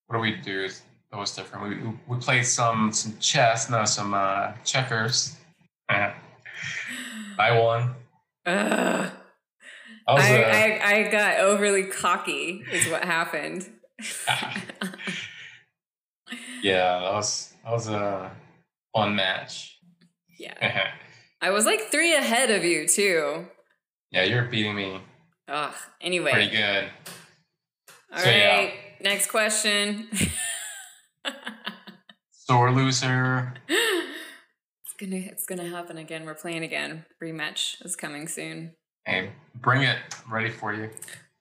what 0.07 0.17
do 0.17 0.19
we 0.19 0.37
do? 0.37 0.67
That 1.11 1.17
was 1.17 1.35
different. 1.35 1.69
We 1.69 2.15
we 2.15 2.19
played 2.19 2.45
some 2.45 2.91
some 2.91 3.17
chess, 3.19 3.69
no, 3.69 3.85
some 3.85 4.13
uh, 4.13 4.53
checkers. 4.63 5.35
I 5.89 6.13
won. 7.37 7.93
Uh, 8.45 9.09
I, 10.07 10.13
was, 10.13 10.23
I, 10.23 10.41
uh, 10.41 10.47
I, 10.47 10.93
I 10.93 11.11
got 11.11 11.39
overly 11.39 11.83
cocky. 11.83 12.63
Is 12.71 12.89
what 12.89 13.03
happened. 13.03 13.69
yeah, 16.61 16.99
that 16.99 17.13
was 17.13 17.53
that 17.63 17.71
was 17.71 17.89
a 17.89 18.31
fun 18.95 19.15
match. 19.15 19.79
Yeah, 20.39 20.87
I 21.41 21.49
was 21.49 21.65
like 21.65 21.91
three 21.91 22.15
ahead 22.15 22.51
of 22.51 22.63
you 22.63 22.87
too. 22.87 23.47
Yeah, 24.11 24.23
you're 24.23 24.45
beating 24.45 24.75
me. 24.75 25.01
Ugh. 25.49 25.75
Anyway, 25.99 26.31
pretty 26.31 26.55
good. 26.55 26.89
All 28.13 28.19
so, 28.19 28.25
right, 28.25 28.37
yeah. 28.37 28.69
next 29.01 29.29
question. 29.29 30.07
Sore 32.31 32.71
loser. 32.71 33.55
It's 33.67 34.93
gonna 34.97 35.17
it's 35.17 35.45
gonna 35.45 35.67
happen 35.67 35.97
again. 35.97 36.25
We're 36.25 36.33
playing 36.35 36.63
again. 36.63 37.05
Rematch 37.21 37.83
is 37.83 37.97
coming 37.97 38.29
soon. 38.29 38.75
Hey, 39.07 39.29
Bring 39.61 39.83
it. 39.83 39.97
I'm 40.25 40.33
ready 40.33 40.49
for 40.49 40.73
you. 40.73 40.89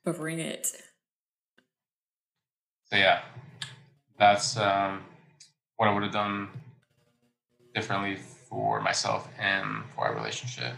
Bring 0.05 0.39
it. 0.39 0.69
So 2.85 2.97
yeah, 2.97 3.23
that's 4.21 4.57
um, 4.57 5.03
what 5.77 5.89
I 5.89 5.93
would 5.93 6.05
have 6.05 6.13
done 6.13 6.49
differently 7.75 8.15
for 8.49 8.81
myself 8.81 9.29
and 9.37 9.83
for 9.95 10.07
our 10.07 10.15
relationship. 10.15 10.75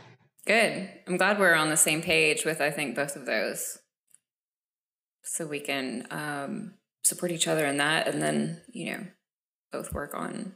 Good. 0.47 0.89
I'm 1.07 1.19
glad 1.19 1.39
we're 1.39 1.55
on 1.55 1.69
the 1.69 1.77
same 1.77 2.01
page 2.01 2.47
with 2.47 2.63
I 2.63 2.71
think 2.71 2.97
both 2.97 3.17
of 3.17 3.27
those, 3.27 3.79
so 5.23 5.47
we 5.47 5.61
can 5.61 6.07
um, 6.11 6.73
support 7.05 7.33
each 7.33 7.47
other 7.47 7.67
in 7.67 7.77
that, 7.77 8.09
and 8.09 8.23
then 8.23 8.63
you 8.73 8.93
know, 8.93 9.07
both 9.71 9.93
work 9.93 10.15
on 10.15 10.55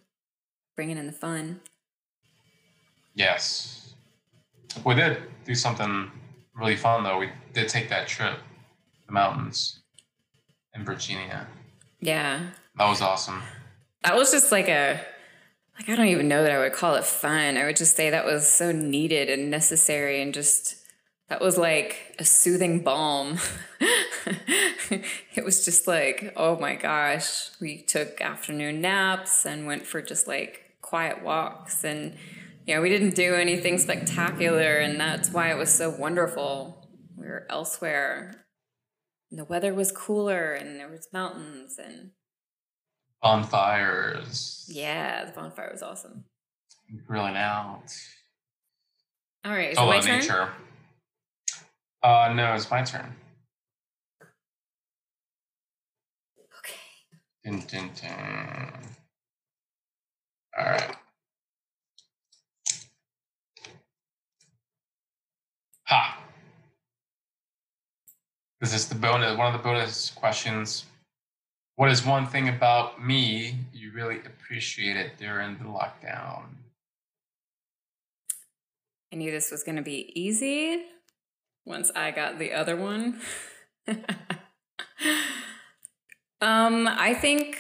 bringing 0.77 0.97
in 0.97 1.07
the 1.07 1.13
fun. 1.13 1.61
Yes, 3.15 3.93
we 4.87 4.95
did 4.95 5.19
do 5.45 5.55
something 5.55 6.11
really 6.63 6.77
fun 6.77 7.03
though. 7.03 7.19
We 7.19 7.29
did 7.53 7.69
take 7.69 7.89
that 7.89 8.07
trip, 8.07 8.39
the 9.07 9.13
mountains 9.13 9.81
in 10.75 10.85
Virginia. 10.85 11.47
Yeah. 12.01 12.41
That 12.77 12.89
was 12.89 13.01
awesome. 13.01 13.43
That 14.05 14.15
was 14.15 14.31
just 14.31 14.53
like 14.53 14.69
a 14.69 15.01
like 15.77 15.89
I 15.89 15.97
don't 15.97 16.09
even 16.09 16.29
know 16.29 16.43
that 16.43 16.53
I 16.53 16.59
would 16.59 16.73
call 16.73 16.95
it 16.95 17.05
fun. 17.05 17.57
I 17.57 17.65
would 17.65 17.77
just 17.77 17.97
say 17.97 18.11
that 18.11 18.25
was 18.25 18.49
so 18.49 18.73
needed 18.73 19.29
and 19.29 19.51
necessary 19.51 20.23
and 20.23 20.33
just 20.33 20.77
that 21.29 21.41
was 21.41 21.59
like 21.59 22.15
a 22.19 22.25
soothing 22.25 22.81
balm. 22.81 23.39
it 25.35 25.45
was 25.45 25.65
just 25.65 25.87
like, 25.89 26.33
oh 26.37 26.59
my 26.59 26.77
gosh, 26.77 27.51
we 27.61 27.83
took 27.83 28.21
afternoon 28.21 28.81
naps 28.81 29.45
and 29.47 29.67
went 29.67 29.85
for 29.85 30.01
just 30.01 30.29
like 30.29 30.77
quiet 30.83 31.23
walks 31.23 31.85
and 31.85 32.17
you 32.67 32.75
know, 32.75 32.81
we 32.81 32.89
didn't 32.89 33.15
do 33.15 33.35
anything 33.35 33.79
spectacular 33.79 34.77
and 34.77 35.01
that's 35.01 35.31
why 35.31 35.51
it 35.51 35.59
was 35.59 35.73
so 35.73 35.91
wonderful. 35.91 36.89
We 37.17 37.27
were 37.27 37.47
elsewhere. 37.51 38.47
And 39.31 39.39
the 39.39 39.45
weather 39.45 39.75
was 39.75 39.91
cooler 39.91 40.53
and 40.53 40.79
there 40.79 40.89
was 40.89 41.09
mountains 41.13 41.79
and 41.79 42.11
bonfires. 43.23 44.69
Yeah, 44.69 45.25
the 45.25 45.33
bonfire 45.33 45.71
was 45.73 45.83
awesome. 45.83 46.25
Grilling 47.07 47.37
out. 47.37 47.85
All 49.45 49.53
right, 49.53 49.73
is 49.73 49.79
it 49.79 49.81
my 49.81 50.01
turn? 50.01 50.19
nature. 50.21 50.49
Uh, 52.03 52.33
no, 52.35 52.55
it's 52.55 52.71
my 52.71 52.83
turn. 52.83 53.15
Okay. 56.59 56.79
Dun, 57.45 57.65
dun, 57.67 57.91
dun. 58.01 58.73
All 60.59 60.65
right. 60.65 60.97
Ha. 65.93 66.19
This 68.63 68.73
is 68.73 68.89
the 68.89 68.95
bonus. 68.95 69.37
One 69.37 69.47
of 69.47 69.53
the 69.53 69.63
bonus 69.63 70.11
questions 70.11 70.87
what 71.77 71.91
is 71.91 72.05
one 72.07 72.27
thing 72.27 72.49
about 72.49 73.05
me 73.05 73.57
you 73.75 73.93
really 73.93 74.21
appreciated 74.25 75.13
during 75.19 75.59
the 75.59 75.65
lockdown? 75.65 76.45
I 79.13 79.17
knew 79.17 79.31
this 79.31 79.51
was 79.51 79.63
going 79.63 79.77
to 79.77 79.83
be 79.83 80.13
easy 80.19 80.85
once 81.67 81.91
I 81.95 82.11
got 82.11 82.39
the 82.39 82.53
other 82.55 82.77
one. 82.77 83.21
um, 86.41 86.89
I 86.89 87.13
think 87.21 87.59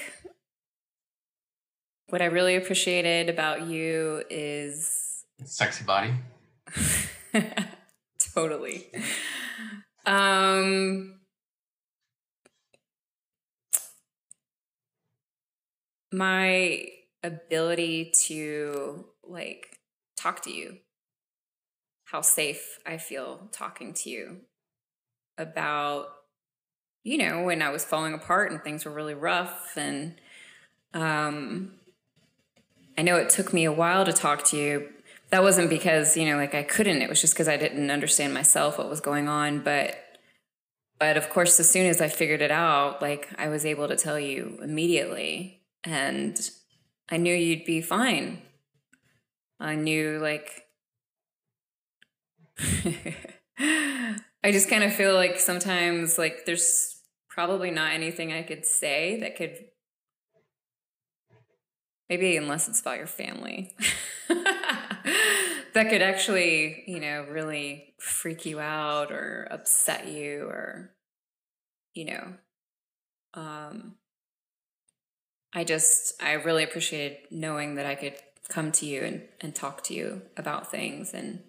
what 2.08 2.22
I 2.22 2.26
really 2.26 2.56
appreciated 2.56 3.28
about 3.28 3.66
you 3.66 4.22
is 4.30 5.24
sexy 5.44 5.84
body. 5.84 6.14
totally. 8.34 8.90
Um, 10.04 11.20
my 16.12 16.86
ability 17.22 18.12
to 18.26 19.06
like 19.24 19.78
talk 20.16 20.42
to 20.42 20.52
you 20.52 20.76
how 22.04 22.20
safe 22.20 22.78
i 22.84 22.96
feel 22.96 23.48
talking 23.52 23.94
to 23.94 24.10
you 24.10 24.36
about 25.38 26.08
you 27.04 27.16
know 27.16 27.42
when 27.44 27.62
i 27.62 27.70
was 27.70 27.84
falling 27.84 28.12
apart 28.12 28.50
and 28.50 28.62
things 28.62 28.84
were 28.84 28.92
really 28.92 29.14
rough 29.14 29.72
and 29.76 30.16
um 30.94 31.72
i 32.98 33.02
know 33.02 33.16
it 33.16 33.30
took 33.30 33.52
me 33.52 33.64
a 33.64 33.72
while 33.72 34.04
to 34.04 34.12
talk 34.12 34.44
to 34.44 34.56
you 34.56 34.88
that 35.32 35.42
wasn't 35.42 35.68
because 35.70 36.16
you 36.16 36.26
know 36.26 36.36
like 36.36 36.54
i 36.54 36.62
couldn't. 36.62 37.02
It 37.02 37.08
was 37.08 37.20
just 37.20 37.34
because 37.34 37.48
i 37.48 37.56
didn't 37.56 37.90
understand 37.90 38.32
myself 38.32 38.78
what 38.78 38.88
was 38.88 39.00
going 39.00 39.28
on. 39.28 39.60
But 39.60 39.96
but 41.00 41.16
of 41.16 41.28
course 41.30 41.58
as 41.58 41.68
soon 41.68 41.86
as 41.86 42.00
i 42.00 42.06
figured 42.06 42.42
it 42.42 42.52
out 42.52 43.02
like 43.02 43.28
i 43.36 43.48
was 43.48 43.66
able 43.66 43.88
to 43.88 43.96
tell 43.96 44.20
you 44.20 44.58
immediately. 44.62 45.62
And 45.82 46.38
I 47.10 47.16
knew 47.16 47.34
you'd 47.34 47.64
be 47.64 47.80
fine. 47.80 48.42
I 49.58 49.74
knew 49.74 50.18
like 50.20 50.62
I 54.44 54.50
just 54.52 54.68
kind 54.68 54.84
of 54.84 54.94
feel 54.94 55.14
like 55.14 55.40
sometimes 55.40 56.18
like 56.18 56.44
there's 56.44 57.00
probably 57.28 57.70
not 57.70 57.94
anything 57.94 58.32
I 58.32 58.42
could 58.42 58.66
say 58.66 59.18
that 59.20 59.36
could 59.36 59.56
maybe 62.10 62.36
unless 62.36 62.68
it's 62.68 62.80
about 62.80 62.98
your 62.98 63.06
family 63.06 63.74
that 65.74 65.90
could 65.90 66.02
actually, 66.02 66.84
you 66.86 67.00
know, 67.00 67.26
really 67.30 67.94
freak 67.98 68.44
you 68.46 68.60
out 68.60 69.12
or 69.12 69.46
upset 69.50 70.08
you 70.08 70.44
or 70.44 70.94
you 71.94 72.04
know 72.06 72.34
um 73.34 73.94
I 75.54 75.64
just, 75.64 76.20
I 76.22 76.32
really 76.32 76.64
appreciated 76.64 77.18
knowing 77.30 77.74
that 77.74 77.84
I 77.84 77.94
could 77.94 78.14
come 78.48 78.72
to 78.72 78.86
you 78.86 79.02
and, 79.02 79.22
and 79.40 79.54
talk 79.54 79.84
to 79.84 79.94
you 79.94 80.22
about 80.36 80.70
things 80.70 81.12
and, 81.12 81.40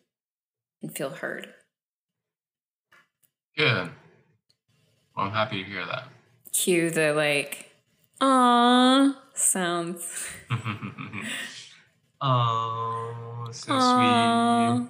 and 0.81 0.95
feel 0.95 1.09
heard. 1.09 1.53
Good. 3.57 3.89
Well, 5.15 5.27
I'm 5.27 5.31
happy 5.31 5.63
to 5.63 5.69
hear 5.69 5.85
that. 5.85 6.09
Cue 6.51 6.89
the 6.89 7.13
like, 7.13 7.71
ah 8.19 9.21
sounds. 9.33 10.27
oh, 12.23 13.47
so 13.51 13.73
Aww. 13.73 14.79
sweet. 14.79 14.89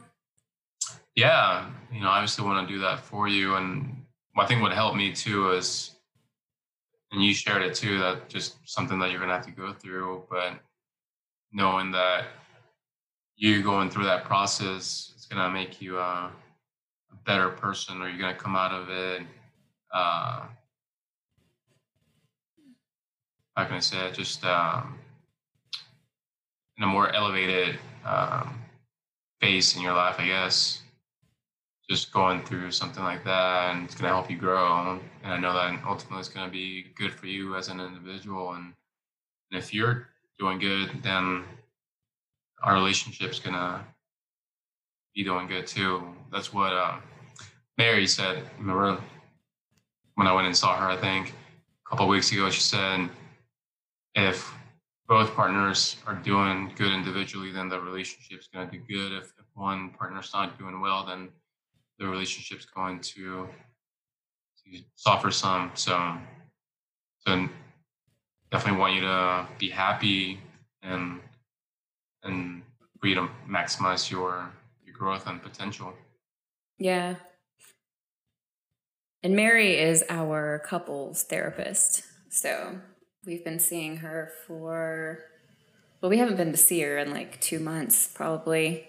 Yeah, 1.15 1.69
you 1.91 2.01
know, 2.01 2.07
I 2.07 2.17
obviously 2.17 2.45
want 2.45 2.67
to 2.67 2.73
do 2.73 2.79
that 2.81 2.99
for 3.01 3.27
you. 3.27 3.55
And 3.55 4.05
I 4.37 4.45
think 4.45 4.61
what 4.61 4.71
helped 4.71 4.95
me 4.97 5.11
too 5.13 5.51
is 5.51 5.93
and 7.13 7.23
you 7.23 7.33
shared 7.33 7.61
it 7.61 7.75
too 7.75 7.99
that 7.99 8.27
just 8.27 8.57
something 8.65 8.99
that 8.99 9.11
you're 9.11 9.19
gonna 9.19 9.33
have 9.33 9.45
to 9.45 9.51
go 9.51 9.71
through 9.71 10.23
but 10.29 10.53
knowing 11.53 11.91
that 11.91 12.25
you 13.35 13.61
going 13.61 13.89
through 13.89 14.03
that 14.03 14.25
process 14.25 15.13
it's 15.15 15.27
gonna 15.27 15.53
make 15.53 15.81
you 15.81 15.97
a, 15.97 16.31
a 17.11 17.15
better 17.25 17.49
person 17.49 18.01
or 18.01 18.09
you're 18.09 18.19
gonna 18.19 18.33
come 18.33 18.55
out 18.55 18.71
of 18.71 18.89
it 18.89 19.21
uh 19.93 20.41
how 23.55 23.65
can 23.65 23.75
i 23.75 23.79
say 23.79 24.07
it 24.07 24.13
just 24.13 24.43
um 24.43 24.97
in 26.77 26.83
a 26.83 26.87
more 26.87 27.13
elevated 27.13 27.77
um 28.05 28.59
phase 29.41 29.75
in 29.75 29.81
your 29.81 29.93
life 29.93 30.15
i 30.19 30.25
guess. 30.25 30.79
Just 31.89 32.13
going 32.13 32.43
through 32.45 32.71
something 32.71 33.03
like 33.03 33.25
that 33.25 33.75
and 33.75 33.83
it's 33.83 33.93
going 33.93 34.07
to 34.09 34.15
help 34.15 34.31
you 34.31 34.37
grow. 34.37 34.99
And 35.23 35.33
i 35.33 35.37
know 35.37 35.53
that 35.53 35.83
ultimately 35.85 36.19
it's 36.19 36.29
going 36.29 36.47
to 36.47 36.51
be 36.51 36.85
good 36.95 37.11
for 37.13 37.27
you 37.27 37.55
as 37.55 37.67
an 37.67 37.79
individual. 37.81 38.53
And, 38.53 38.73
and 39.51 39.61
if 39.61 39.73
you're 39.73 40.07
doing 40.39 40.59
good 40.59 41.03
then 41.03 41.43
our 42.63 42.73
relationship's 42.73 43.39
going 43.39 43.55
to 43.55 43.81
be 45.13 45.23
doing 45.23 45.47
good 45.47 45.67
too. 45.67 46.01
That's 46.31 46.53
what 46.53 46.71
uh, 46.73 46.95
mary 47.77 48.07
said. 48.07 48.43
Remember 48.57 48.97
when 50.15 50.27
i 50.27 50.33
went 50.33 50.47
and 50.47 50.55
saw 50.55 50.75
her 50.77 50.87
i 50.87 50.97
think 50.97 51.33
a 51.85 51.89
couple 51.89 52.07
weeks 52.07 52.31
ago 52.31 52.49
she 52.49 52.61
said 52.61 53.09
if 54.15 54.53
both 55.07 55.35
partners 55.35 55.97
are 56.07 56.15
doing 56.15 56.71
good 56.75 56.91
individually 56.91 57.51
then 57.51 57.69
the 57.69 57.79
relationship's 57.79 58.47
going 58.47 58.69
to 58.69 58.77
do 58.77 58.83
good 58.87 59.11
if, 59.17 59.25
if 59.39 59.45
one 59.53 59.89
partner's 59.91 60.31
not 60.33 60.57
doing 60.57 60.79
well 60.81 61.05
then 61.05 61.29
the 61.99 62.07
relationship's 62.07 62.65
going 62.65 62.99
to, 62.99 63.47
to 64.65 64.81
suffer 64.95 65.31
some. 65.31 65.71
So, 65.73 66.15
so 67.19 67.49
definitely 68.51 68.79
want 68.79 68.95
you 68.95 69.01
to 69.01 69.47
be 69.57 69.69
happy 69.69 70.39
and 70.81 71.19
and 72.23 72.61
for 72.99 73.07
you 73.07 73.15
to 73.15 73.27
maximize 73.49 74.09
your 74.09 74.51
your 74.85 74.95
growth 74.95 75.27
and 75.27 75.41
potential. 75.41 75.93
Yeah. 76.77 77.15
And 79.21 79.35
Mary 79.35 79.77
is 79.77 80.03
our 80.09 80.59
couples 80.65 81.23
therapist. 81.23 82.03
So 82.29 82.77
we've 83.25 83.43
been 83.43 83.59
seeing 83.59 83.97
her 83.97 84.31
for 84.45 85.19
well, 86.01 86.09
we 86.09 86.17
haven't 86.17 86.35
been 86.35 86.51
to 86.51 86.57
see 86.57 86.81
her 86.81 86.97
in 86.97 87.11
like 87.11 87.39
two 87.39 87.59
months, 87.59 88.09
probably. 88.13 88.85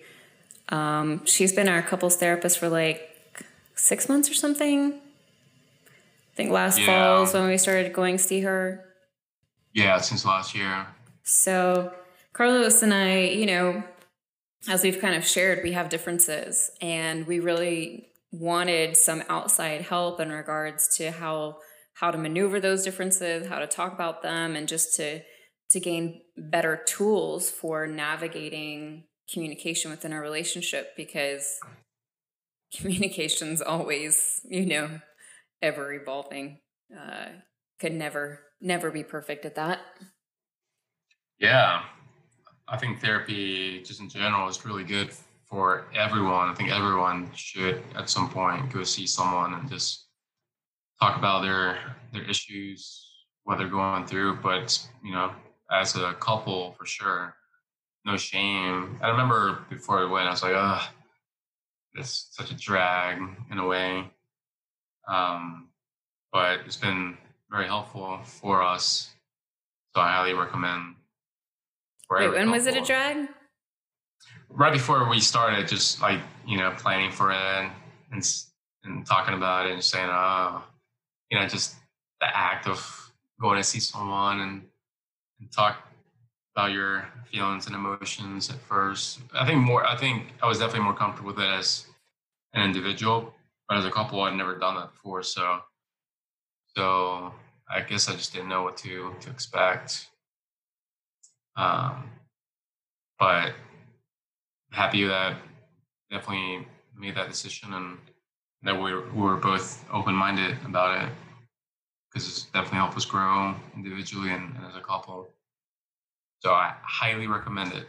Um, 0.68 1.24
she's 1.24 1.52
been 1.52 1.68
our 1.68 1.80
couples 1.80 2.16
therapist 2.16 2.58
for 2.58 2.68
like 2.68 3.08
six 3.76 4.08
months 4.08 4.28
or 4.28 4.34
something. 4.34 4.94
I 4.94 6.36
think 6.36 6.50
last 6.50 6.80
yeah. 6.80 6.86
fall 6.86 7.22
is 7.22 7.32
when 7.32 7.46
we 7.46 7.56
started 7.56 7.92
going 7.92 8.18
see 8.18 8.40
her. 8.40 8.84
Yeah, 9.72 9.98
since 9.98 10.24
last 10.24 10.56
year. 10.56 10.88
So 11.22 11.94
Carlos 12.32 12.82
and 12.82 12.92
I, 12.92 13.20
you 13.20 13.46
know, 13.46 13.84
as 14.68 14.82
we've 14.82 14.98
kind 14.98 15.14
of 15.14 15.24
shared, 15.24 15.62
we 15.62 15.70
have 15.70 15.88
differences, 15.88 16.72
and 16.80 17.28
we 17.28 17.38
really 17.38 18.08
wanted 18.32 18.96
some 18.96 19.22
outside 19.28 19.82
help 19.82 20.18
in 20.18 20.32
regards 20.32 20.96
to 20.96 21.12
how 21.12 21.58
how 21.94 22.10
to 22.10 22.18
maneuver 22.18 22.60
those 22.60 22.84
differences, 22.84 23.46
how 23.46 23.58
to 23.58 23.66
talk 23.66 23.92
about 23.92 24.22
them, 24.22 24.56
and 24.56 24.68
just 24.68 24.94
to 24.96 25.22
to 25.70 25.80
gain 25.80 26.20
better 26.36 26.80
tools 26.86 27.50
for 27.50 27.86
navigating 27.86 29.04
communication 29.32 29.90
within 29.90 30.12
a 30.12 30.20
relationship 30.20 30.94
because 30.96 31.58
communication's 32.76 33.62
always, 33.62 34.40
you 34.44 34.66
know, 34.66 35.00
ever 35.62 35.92
evolving. 35.92 36.58
Uh, 36.94 37.26
could 37.80 37.92
never, 37.92 38.40
never 38.60 38.90
be 38.90 39.02
perfect 39.02 39.44
at 39.44 39.54
that. 39.56 39.80
Yeah. 41.38 41.82
I 42.68 42.76
think 42.76 43.00
therapy, 43.00 43.82
just 43.82 44.00
in 44.00 44.08
general, 44.08 44.48
is 44.48 44.64
really 44.64 44.84
good 44.84 45.10
for 45.44 45.86
everyone. 45.94 46.48
I 46.48 46.54
think 46.54 46.70
everyone 46.70 47.30
should, 47.34 47.82
at 47.96 48.08
some 48.08 48.30
point, 48.30 48.72
go 48.72 48.84
see 48.84 49.06
someone 49.06 49.54
and 49.54 49.68
just 49.68 50.03
talk 51.00 51.16
about 51.18 51.42
their 51.42 51.78
their 52.12 52.22
issues, 52.22 53.08
what 53.44 53.58
they're 53.58 53.68
going 53.68 54.06
through. 54.06 54.36
But 54.36 54.86
you 55.02 55.12
know, 55.12 55.32
as 55.70 55.96
a 55.96 56.14
couple, 56.14 56.72
for 56.78 56.86
sure, 56.86 57.34
no 58.04 58.16
shame. 58.16 58.98
I 59.02 59.08
remember 59.10 59.64
before 59.70 59.98
I 60.00 60.10
went, 60.10 60.28
I 60.28 60.30
was 60.30 60.42
like, 60.42 60.54
"Ah, 60.54 60.92
it's 61.94 62.28
such 62.32 62.50
a 62.50 62.54
drag 62.54 63.20
in 63.50 63.58
a 63.58 63.66
way." 63.66 64.10
Um, 65.08 65.68
but 66.32 66.60
it's 66.66 66.76
been 66.76 67.16
very 67.50 67.66
helpful 67.66 68.20
for 68.24 68.62
us, 68.62 69.14
so 69.94 70.00
I 70.00 70.12
highly 70.12 70.34
recommend. 70.34 70.96
Wait, 72.10 72.28
when 72.30 72.50
was 72.50 72.66
it 72.66 72.76
a 72.76 72.80
drag? 72.80 73.28
Right 74.48 74.72
before 74.72 75.08
we 75.08 75.20
started, 75.20 75.66
just 75.66 76.00
like 76.00 76.20
you 76.46 76.58
know, 76.58 76.72
planning 76.76 77.10
for 77.10 77.32
it 77.32 77.70
and 78.12 78.24
and 78.84 79.06
talking 79.06 79.34
about 79.34 79.66
it 79.66 79.72
and 79.72 79.82
saying, 79.82 80.08
"Oh, 80.10 80.62
you 81.34 81.40
know, 81.40 81.48
just 81.48 81.74
the 82.20 82.26
act 82.26 82.68
of 82.68 83.12
going 83.40 83.56
to 83.56 83.64
see 83.64 83.80
someone 83.80 84.40
and, 84.40 84.62
and 85.40 85.50
talk 85.50 85.88
about 86.54 86.70
your 86.70 87.08
feelings 87.28 87.66
and 87.66 87.74
emotions 87.74 88.50
at 88.50 88.60
first. 88.60 89.18
I 89.34 89.44
think 89.44 89.60
more. 89.60 89.84
I 89.84 89.96
think 89.96 90.28
I 90.40 90.46
was 90.46 90.60
definitely 90.60 90.84
more 90.84 90.94
comfortable 90.94 91.32
with 91.32 91.40
it 91.40 91.48
as 91.48 91.86
an 92.52 92.62
individual, 92.62 93.34
but 93.68 93.78
as 93.78 93.84
a 93.84 93.90
couple, 93.90 94.20
I'd 94.20 94.36
never 94.36 94.56
done 94.56 94.76
that 94.76 94.92
before. 94.92 95.24
So, 95.24 95.58
so 96.76 97.34
I 97.68 97.80
guess 97.80 98.08
I 98.08 98.12
just 98.12 98.32
didn't 98.32 98.48
know 98.48 98.62
what 98.62 98.76
to 98.78 99.12
to 99.20 99.30
expect. 99.30 100.06
Um, 101.56 102.10
but 103.18 103.54
happy 104.70 105.04
that 105.04 105.36
definitely 106.12 106.68
made 106.96 107.16
that 107.16 107.28
decision 107.28 107.74
and 107.74 107.98
that 108.62 108.80
we 108.80 108.94
were, 108.94 109.10
we 109.12 109.22
were 109.22 109.36
both 109.36 109.84
open 109.92 110.14
minded 110.14 110.56
about 110.64 111.02
it 111.02 111.12
because 112.14 112.28
it's 112.28 112.44
definitely 112.44 112.78
helped 112.78 112.96
us 112.96 113.04
grow 113.04 113.54
individually 113.74 114.30
and, 114.30 114.54
and 114.56 114.66
as 114.66 114.76
a 114.76 114.80
couple. 114.80 115.28
So 116.40 116.52
I 116.52 116.74
highly 116.82 117.26
recommend 117.26 117.72
it. 117.72 117.86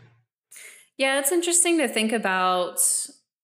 Yeah, 0.98 1.20
it's 1.20 1.32
interesting 1.32 1.78
to 1.78 1.88
think 1.88 2.12
about 2.12 2.80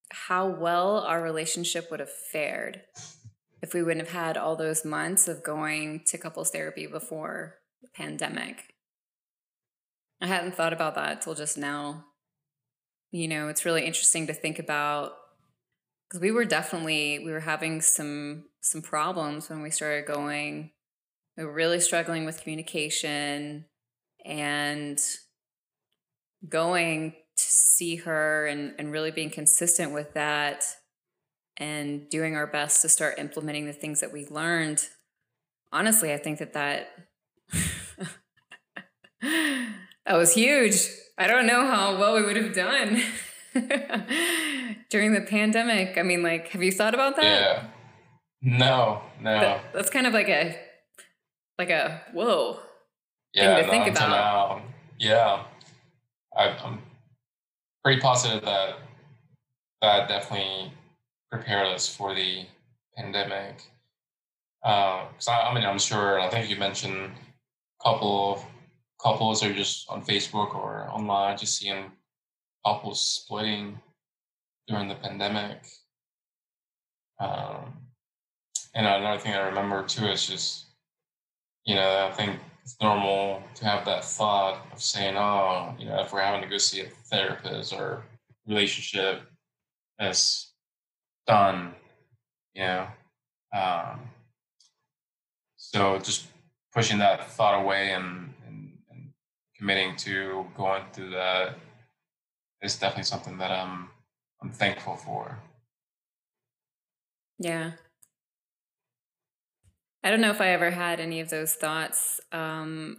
how 0.09 0.47
well 0.47 0.99
our 0.99 1.21
relationship 1.21 1.91
would 1.91 1.99
have 1.99 2.11
fared 2.11 2.81
if 3.61 3.73
we 3.73 3.83
wouldn't 3.83 4.07
have 4.07 4.15
had 4.15 4.37
all 4.37 4.55
those 4.55 4.83
months 4.83 5.27
of 5.27 5.43
going 5.43 6.01
to 6.07 6.17
couples 6.17 6.49
therapy 6.49 6.87
before 6.87 7.59
the 7.81 7.89
pandemic. 7.93 8.73
I 10.19 10.27
hadn't 10.27 10.55
thought 10.55 10.73
about 10.73 10.95
that 10.95 11.21
till 11.21 11.35
just 11.35 11.57
now. 11.57 12.05
You 13.11 13.27
know, 13.27 13.49
it's 13.49 13.65
really 13.65 13.85
interesting 13.85 14.27
to 14.27 14.33
think 14.33 14.57
about 14.57 15.13
because 16.07 16.21
we 16.21 16.31
were 16.31 16.45
definitely 16.45 17.19
we 17.19 17.31
were 17.31 17.41
having 17.41 17.81
some 17.81 18.45
some 18.61 18.81
problems 18.81 19.49
when 19.49 19.61
we 19.61 19.69
started 19.71 20.05
going. 20.05 20.71
We 21.35 21.43
were 21.43 21.51
really 21.51 21.79
struggling 21.79 22.25
with 22.25 22.41
communication 22.41 23.65
and 24.23 24.99
going 26.47 27.11
to 27.11 27.43
see 27.43 27.97
her 27.97 28.45
and, 28.47 28.73
and 28.77 28.91
really 28.91 29.11
being 29.11 29.29
consistent 29.29 29.93
with 29.93 30.13
that 30.13 30.63
and 31.57 32.09
doing 32.09 32.35
our 32.35 32.47
best 32.47 32.81
to 32.81 32.89
start 32.89 33.19
implementing 33.19 33.65
the 33.65 33.73
things 33.73 33.99
that 34.01 34.13
we 34.13 34.25
learned. 34.27 34.87
Honestly 35.73 36.11
i 36.13 36.17
think 36.17 36.39
that 36.39 36.53
that 36.53 36.89
that 39.21 40.17
was 40.17 40.33
huge. 40.33 40.87
I 41.17 41.27
don't 41.27 41.47
know 41.47 41.65
how 41.65 41.97
well 41.97 42.15
we 42.15 42.23
would 42.23 42.35
have 42.35 42.53
done 42.53 43.01
during 44.89 45.13
the 45.13 45.21
pandemic. 45.21 45.97
I 45.97 46.03
mean 46.03 46.23
like 46.23 46.49
have 46.49 46.63
you 46.63 46.71
thought 46.71 46.93
about 46.93 47.15
that? 47.15 47.23
Yeah 47.23 47.63
no 48.41 49.01
no 49.19 49.39
that, 49.39 49.63
that's 49.73 49.89
kind 49.89 50.07
of 50.07 50.13
like 50.13 50.29
a 50.29 50.57
like 51.57 51.69
a 51.69 52.01
whoa 52.13 52.59
yeah, 53.33 53.55
thing 53.55 53.65
to 53.65 53.71
think 53.71 53.87
about. 53.87 54.09
Now, 54.09 54.61
yeah, 54.99 55.43
I, 56.37 56.47
am 56.65 56.79
pretty 57.83 58.01
positive 58.01 58.43
that 58.43 58.75
that 59.81 60.07
definitely 60.07 60.73
prepared 61.31 61.67
us 61.67 61.87
for 61.87 62.13
the 62.13 62.45
pandemic. 62.95 63.63
Because 64.61 65.27
uh, 65.27 65.31
I, 65.31 65.49
I 65.49 65.53
mean, 65.53 65.65
I'm 65.65 65.79
sure. 65.79 66.19
I 66.19 66.29
think 66.29 66.49
you 66.49 66.57
mentioned 66.57 67.11
a 67.79 67.83
couple 67.83 68.33
of 68.33 68.45
couples 69.01 69.43
are 69.43 69.53
just 69.53 69.89
on 69.89 70.03
Facebook 70.03 70.53
or 70.53 70.87
online, 70.91 71.37
just 71.37 71.57
seeing 71.57 71.91
couples 72.65 73.01
splitting 73.01 73.79
during 74.67 74.87
the 74.87 74.95
pandemic. 74.95 75.65
Um, 77.19 77.73
and 78.73 78.85
another 78.85 79.19
thing 79.19 79.33
I 79.33 79.47
remember 79.47 79.83
too 79.83 80.05
is 80.05 80.25
just, 80.25 80.65
you 81.65 81.75
know, 81.75 82.07
I 82.09 82.15
think 82.15 82.39
it's 82.63 82.77
normal 82.81 83.43
to 83.55 83.65
have 83.65 83.85
that 83.85 84.05
thought 84.05 84.65
of 84.71 84.81
saying, 84.81 85.15
oh, 85.17 85.73
you 85.77 85.85
know, 85.85 86.01
if 86.01 86.13
we're 86.13 86.21
having 86.21 86.41
to 86.41 86.47
go 86.47 86.57
see 86.57 86.81
a 86.81 86.85
therapist 86.85 87.73
or 87.73 88.03
relationship 88.47 89.23
is 89.99 90.51
done, 91.27 91.73
you 92.53 92.63
know. 92.63 92.87
Um, 93.53 93.99
so 95.57 95.99
just 95.99 96.27
pushing 96.73 96.99
that 96.99 97.29
thought 97.31 97.61
away 97.61 97.91
and, 97.91 98.33
and, 98.47 98.71
and 98.89 99.09
committing 99.57 99.95
to 99.97 100.45
going 100.55 100.83
through 100.93 101.09
that 101.11 101.55
is 102.61 102.77
definitely 102.77 103.03
something 103.03 103.37
that 103.37 103.51
I'm 103.51 103.89
I'm 104.41 104.51
thankful 104.51 104.95
for. 104.95 105.37
Yeah, 107.37 107.71
I 110.03 110.09
don't 110.09 110.21
know 110.21 110.31
if 110.31 110.41
I 110.41 110.49
ever 110.49 110.71
had 110.71 110.99
any 110.99 111.19
of 111.19 111.29
those 111.29 111.53
thoughts. 111.53 112.19
Um, 112.31 112.97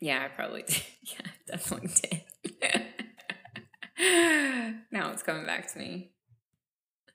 yeah, 0.00 0.24
I 0.24 0.28
probably 0.28 0.62
did. 0.66 0.82
Yeah, 1.02 1.26
definitely 1.46 1.90
did. 2.02 2.22
now 4.90 5.10
it's 5.12 5.22
coming 5.22 5.46
back 5.46 5.72
to 5.72 5.78
me. 5.78 6.12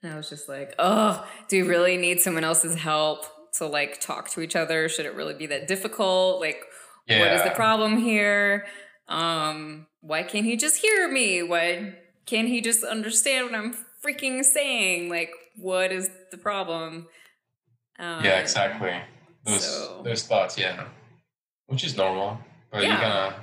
And 0.02 0.14
I 0.14 0.18
was 0.18 0.30
just 0.30 0.47
like, 0.47 0.76
oh, 0.77 1.26
do 1.49 1.64
we 1.64 1.69
really 1.69 1.97
need 1.97 2.19
someone 2.19 2.43
else's 2.43 2.76
help 2.76 3.26
to 3.57 3.65
like 3.65 3.99
talk 4.02 4.30
to 4.31 4.41
each 4.41 4.56
other? 4.56 4.88
Should 4.88 5.06
it 5.06 5.15
really 5.15 5.34
be 5.34 5.47
that 5.47 5.68
difficult? 5.68 6.39
Like, 6.39 6.64
yeah. 7.07 7.19
what 7.19 7.34
is 7.34 7.43
the 7.43 7.52
problem 7.52 7.97
here? 7.97 8.65
Um, 9.07 9.88
why 10.02 10.23
can't 10.23 10.45
he 10.45 10.57
just 10.57 10.77
hear 10.77 11.11
me? 11.11 11.41
Why 11.43 11.95
can't 12.26 12.47
he 12.47 12.61
just 12.61 12.84
understand 12.84 13.45
what 13.45 13.56
I'm 13.56 13.76
freaking 14.03 14.43
saying? 14.43 15.10
Like, 15.10 15.31
what 15.57 15.91
is 15.91 16.10
the 16.31 16.38
problem? 16.38 17.07
Um, 17.99 18.23
yeah, 18.23 18.39
exactly. 18.39 18.93
Those 19.45 19.65
so, 19.65 20.01
those 20.03 20.23
thoughts, 20.23 20.57
yeah, 20.57 20.85
which 21.67 21.84
is 21.84 21.95
normal, 21.95 22.38
but 22.72 22.84
yeah. 22.84 22.95
you 22.95 23.01
gotta 23.01 23.35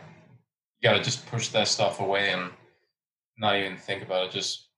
you 0.81 0.89
gotta 0.91 1.03
just 1.03 1.27
push 1.27 1.49
that 1.49 1.69
stuff 1.69 2.01
away 2.01 2.31
and 2.31 2.51
not 3.39 3.57
even 3.57 3.77
think 3.77 4.03
about 4.03 4.27
it. 4.27 4.33
Just 4.33 4.69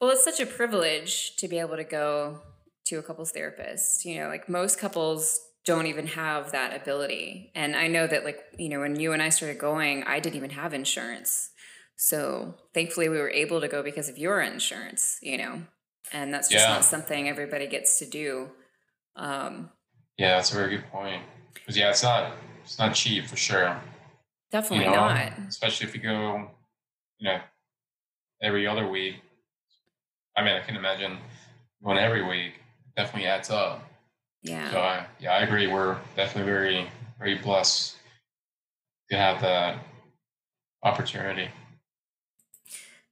well, 0.00 0.10
it's 0.10 0.24
such 0.24 0.40
a 0.40 0.46
privilege 0.46 1.36
to 1.36 1.48
be 1.48 1.58
able 1.58 1.76
to 1.76 1.84
go 1.84 2.40
to 2.86 2.98
a 2.98 3.02
couples 3.02 3.32
therapist. 3.32 4.04
You 4.04 4.20
know, 4.20 4.28
like 4.28 4.48
most 4.48 4.78
couples 4.78 5.40
don't 5.64 5.86
even 5.86 6.06
have 6.08 6.52
that 6.52 6.76
ability. 6.80 7.50
And 7.54 7.74
I 7.74 7.86
know 7.86 8.06
that, 8.06 8.22
like, 8.22 8.38
you 8.58 8.68
know, 8.68 8.80
when 8.80 9.00
you 9.00 9.14
and 9.14 9.22
I 9.22 9.30
started 9.30 9.58
going, 9.58 10.02
I 10.04 10.20
didn't 10.20 10.36
even 10.36 10.50
have 10.50 10.74
insurance. 10.74 11.48
So 11.96 12.54
thankfully, 12.74 13.08
we 13.08 13.16
were 13.16 13.30
able 13.30 13.62
to 13.62 13.68
go 13.68 13.82
because 13.82 14.10
of 14.10 14.18
your 14.18 14.42
insurance, 14.42 15.18
you 15.22 15.38
know 15.38 15.62
and 16.14 16.32
that's 16.32 16.48
just 16.48 16.64
yeah. 16.64 16.72
not 16.72 16.84
something 16.84 17.28
everybody 17.28 17.66
gets 17.66 17.98
to 17.98 18.06
do. 18.06 18.48
Um, 19.16 19.70
yeah, 20.16 20.36
that's 20.36 20.52
a 20.52 20.54
very 20.54 20.76
good 20.76 20.86
point. 20.90 21.22
Because 21.52 21.76
yeah, 21.76 21.90
it's 21.90 22.02
not 22.02 22.32
it's 22.62 22.78
not 22.78 22.94
cheap 22.94 23.26
for 23.26 23.36
sure. 23.36 23.76
Definitely 24.50 24.86
you 24.86 24.92
know, 24.92 25.08
not. 25.08 25.32
Especially 25.48 25.88
if 25.88 25.94
you 25.94 26.00
go, 26.00 26.50
you 27.18 27.28
know, 27.28 27.40
every 28.40 28.66
other 28.66 28.88
week, 28.88 29.16
I 30.36 30.44
mean, 30.44 30.54
I 30.54 30.60
can 30.60 30.76
imagine 30.76 31.18
going 31.82 31.98
every 31.98 32.22
week 32.22 32.54
definitely 32.96 33.28
adds 33.28 33.50
up. 33.50 33.84
Yeah. 34.42 34.70
So 34.70 34.78
I, 34.78 35.06
yeah, 35.18 35.32
I 35.32 35.40
agree. 35.40 35.66
We're 35.66 35.98
definitely 36.14 36.50
very, 36.50 36.86
very 37.18 37.36
blessed 37.38 37.96
to 39.10 39.16
have 39.16 39.40
that 39.40 39.78
opportunity. 40.84 41.48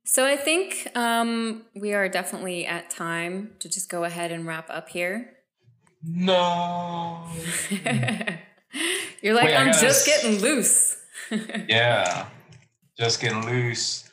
So 0.04 0.26
I 0.26 0.36
think 0.36 0.88
um, 0.96 1.62
we 1.74 1.92
are 1.94 2.08
definitely 2.08 2.66
at 2.66 2.90
time 2.90 3.52
to 3.60 3.68
just 3.68 3.88
go 3.88 4.04
ahead 4.04 4.32
and 4.32 4.46
wrap 4.46 4.68
up 4.68 4.88
here. 4.88 5.34
No. 6.02 7.24
You're 9.22 9.34
like, 9.34 9.44
Wait, 9.44 9.56
I'm 9.56 9.68
just 9.72 10.06
s- 10.08 10.22
getting 10.22 10.40
loose. 10.40 10.96
yeah, 11.68 12.26
just 12.98 13.20
getting 13.20 13.46
loose. 13.46 14.08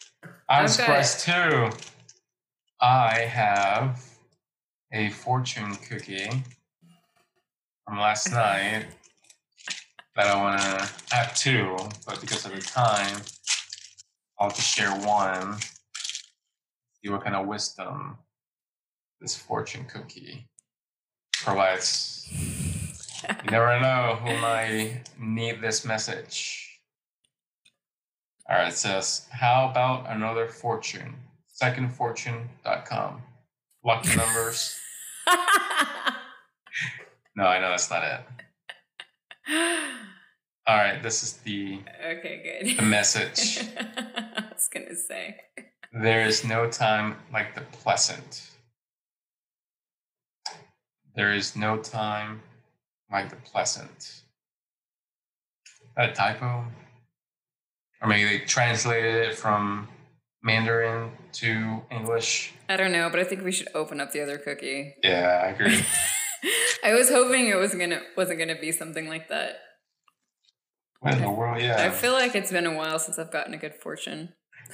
I'm 0.48 0.66
Okay. 0.66 0.74
surprised 0.74 1.22
too. 1.22 1.70
I 2.80 3.20
have 3.22 4.00
a 4.94 5.10
fortune 5.10 5.76
cookie 5.76 6.30
from 7.86 7.98
last 8.00 8.32
night 8.32 8.86
that 10.16 10.28
I 10.28 10.36
want 10.36 10.62
to 10.62 11.16
have 11.16 11.36
two, 11.36 11.76
but 12.06 12.22
because 12.22 12.46
of 12.46 12.52
the 12.54 12.62
time, 12.62 13.22
I'll 14.40 14.50
just 14.50 14.74
share 14.76 14.92
one. 14.92 15.58
See 17.04 17.10
what 17.10 17.24
kind 17.24 17.36
of 17.36 17.48
wisdom 17.48 18.18
this 19.22 19.36
fortune 19.36 19.86
cookie 19.86 20.48
provides. 21.44 22.28
You 22.32 23.36
never 23.52 23.80
know 23.80 24.18
who 24.22 24.36
might 24.42 25.04
need 25.18 25.62
this 25.62 25.86
message. 25.86 26.66
All 28.50 28.58
right, 28.58 28.70
it 28.70 28.76
says, 28.76 29.28
How 29.32 29.70
about 29.70 30.10
another 30.10 30.48
fortune? 30.48 31.16
Secondfortune.com. 31.62 33.22
Lucky 33.84 34.16
numbers. 34.16 34.76
no, 37.36 37.46
I 37.46 37.60
know 37.60 37.70
that's 37.70 37.90
not 37.90 38.04
it. 38.04 38.22
All 40.68 40.78
right, 40.78 41.02
this 41.02 41.24
is 41.24 41.34
the, 41.38 41.82
okay, 42.06 42.62
good. 42.62 42.78
the 42.78 42.84
message. 42.84 43.60
I 43.78 44.46
was 44.52 44.70
gonna 44.74 44.96
say. 44.96 45.38
There 45.92 46.22
is 46.22 46.46
no 46.46 46.70
time 46.70 47.16
like 47.34 47.56
the 47.56 47.62
pleasant. 47.62 48.52
There 51.16 51.34
is 51.34 51.56
no 51.56 51.78
time 51.78 52.42
like 53.12 53.30
the 53.30 53.36
pleasant. 53.38 54.22
That 55.98 56.12
a 56.12 56.14
typo? 56.14 56.66
Or 58.02 58.08
maybe 58.08 58.26
they 58.26 58.46
translated 58.46 59.16
it 59.16 59.36
from 59.36 59.90
Mandarin 60.44 61.12
to 61.34 61.82
English. 61.92 62.54
I 62.70 62.78
don't 62.78 62.92
know, 62.92 63.10
but 63.10 63.20
I 63.20 63.24
think 63.24 63.44
we 63.44 63.52
should 63.52 63.68
open 63.74 64.00
up 64.00 64.12
the 64.12 64.22
other 64.22 64.38
cookie. 64.38 64.96
Yeah, 65.04 65.42
I 65.44 65.50
agree. 65.50 65.84
I 66.84 66.94
was 66.94 67.10
hoping 67.10 67.48
it 67.48 67.56
was 67.56 67.74
gonna 67.74 68.02
wasn't 68.16 68.40
gonna 68.40 68.60
be 68.60 68.72
something 68.72 69.10
like 69.10 69.28
that. 69.30 69.58
what 71.02 71.16
in 71.16 71.22
the 71.22 71.32
world? 71.32 71.62
Yeah. 71.62 71.84
I 71.84 71.90
feel 71.90 72.14
like 72.14 72.36
it's 72.36 72.52
been 72.52 72.66
a 72.68 72.76
while 72.76 73.00
since 73.00 73.20
I've 73.20 73.32
gotten 73.32 73.54
a 73.54 73.58
good 73.58 73.76
fortune. 73.76 74.30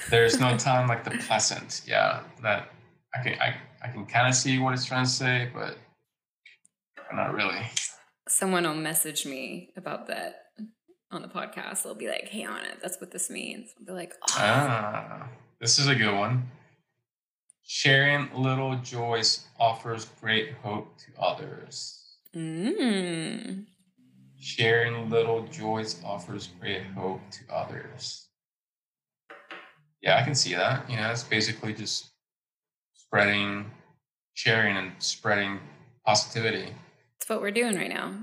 There's 0.09 0.39
no 0.39 0.57
time 0.57 0.87
like 0.87 1.03
the 1.03 1.11
pleasant. 1.11 1.81
Yeah, 1.87 2.21
that 2.41 2.69
I 3.15 3.23
can 3.23 3.39
I, 3.41 3.55
I 3.83 3.87
can 3.89 4.05
kind 4.05 4.27
of 4.27 4.35
see 4.35 4.59
what 4.59 4.73
it's 4.73 4.85
trying 4.85 5.05
to 5.05 5.09
say, 5.09 5.49
but 5.53 5.77
not 7.13 7.33
really. 7.33 7.61
Someone 8.27 8.63
will 8.63 8.73
message 8.75 9.25
me 9.25 9.69
about 9.77 10.07
that 10.07 10.35
on 11.11 11.21
the 11.21 11.27
podcast. 11.27 11.83
They'll 11.83 11.95
be 11.95 12.07
like, 12.09 12.27
"Hey, 12.27 12.43
Anna, 12.43 12.75
that's 12.81 12.99
what 12.99 13.11
this 13.11 13.29
means." 13.29 13.69
I'll 13.79 13.85
be 13.85 13.91
like, 13.93 14.13
"Oh, 14.21 14.35
Ah, 14.37 15.29
this 15.59 15.79
is 15.79 15.87
a 15.87 15.95
good 15.95 16.13
one. 16.15 16.49
Sharing 17.67 18.29
little 18.33 18.75
joys 18.77 19.45
offers 19.59 20.05
great 20.21 20.53
hope 20.63 20.97
to 20.99 21.21
others. 21.21 22.01
mm. 22.35 23.65
Sharing 24.39 25.09
little 25.09 25.47
joys 25.47 26.01
offers 26.03 26.47
great 26.59 26.83
hope 26.95 27.21
to 27.31 27.53
others. 27.53 28.24
Yeah, 30.05 30.17
I 30.17 30.23
can 30.23 30.35
see 30.35 30.53
that. 30.53 30.89
You 30.89 30.97
know, 30.97 31.11
it's 31.11 31.23
basically 31.23 31.73
just 31.73 32.11
spreading, 32.93 33.71
sharing, 34.35 34.77
and 34.77 34.91
spreading 34.99 35.59
positivity. 36.05 36.73
It's 37.19 37.27
what 37.27 37.41
we're 37.41 37.51
doing 37.51 37.75
right 37.75 37.89
now." 37.89 38.13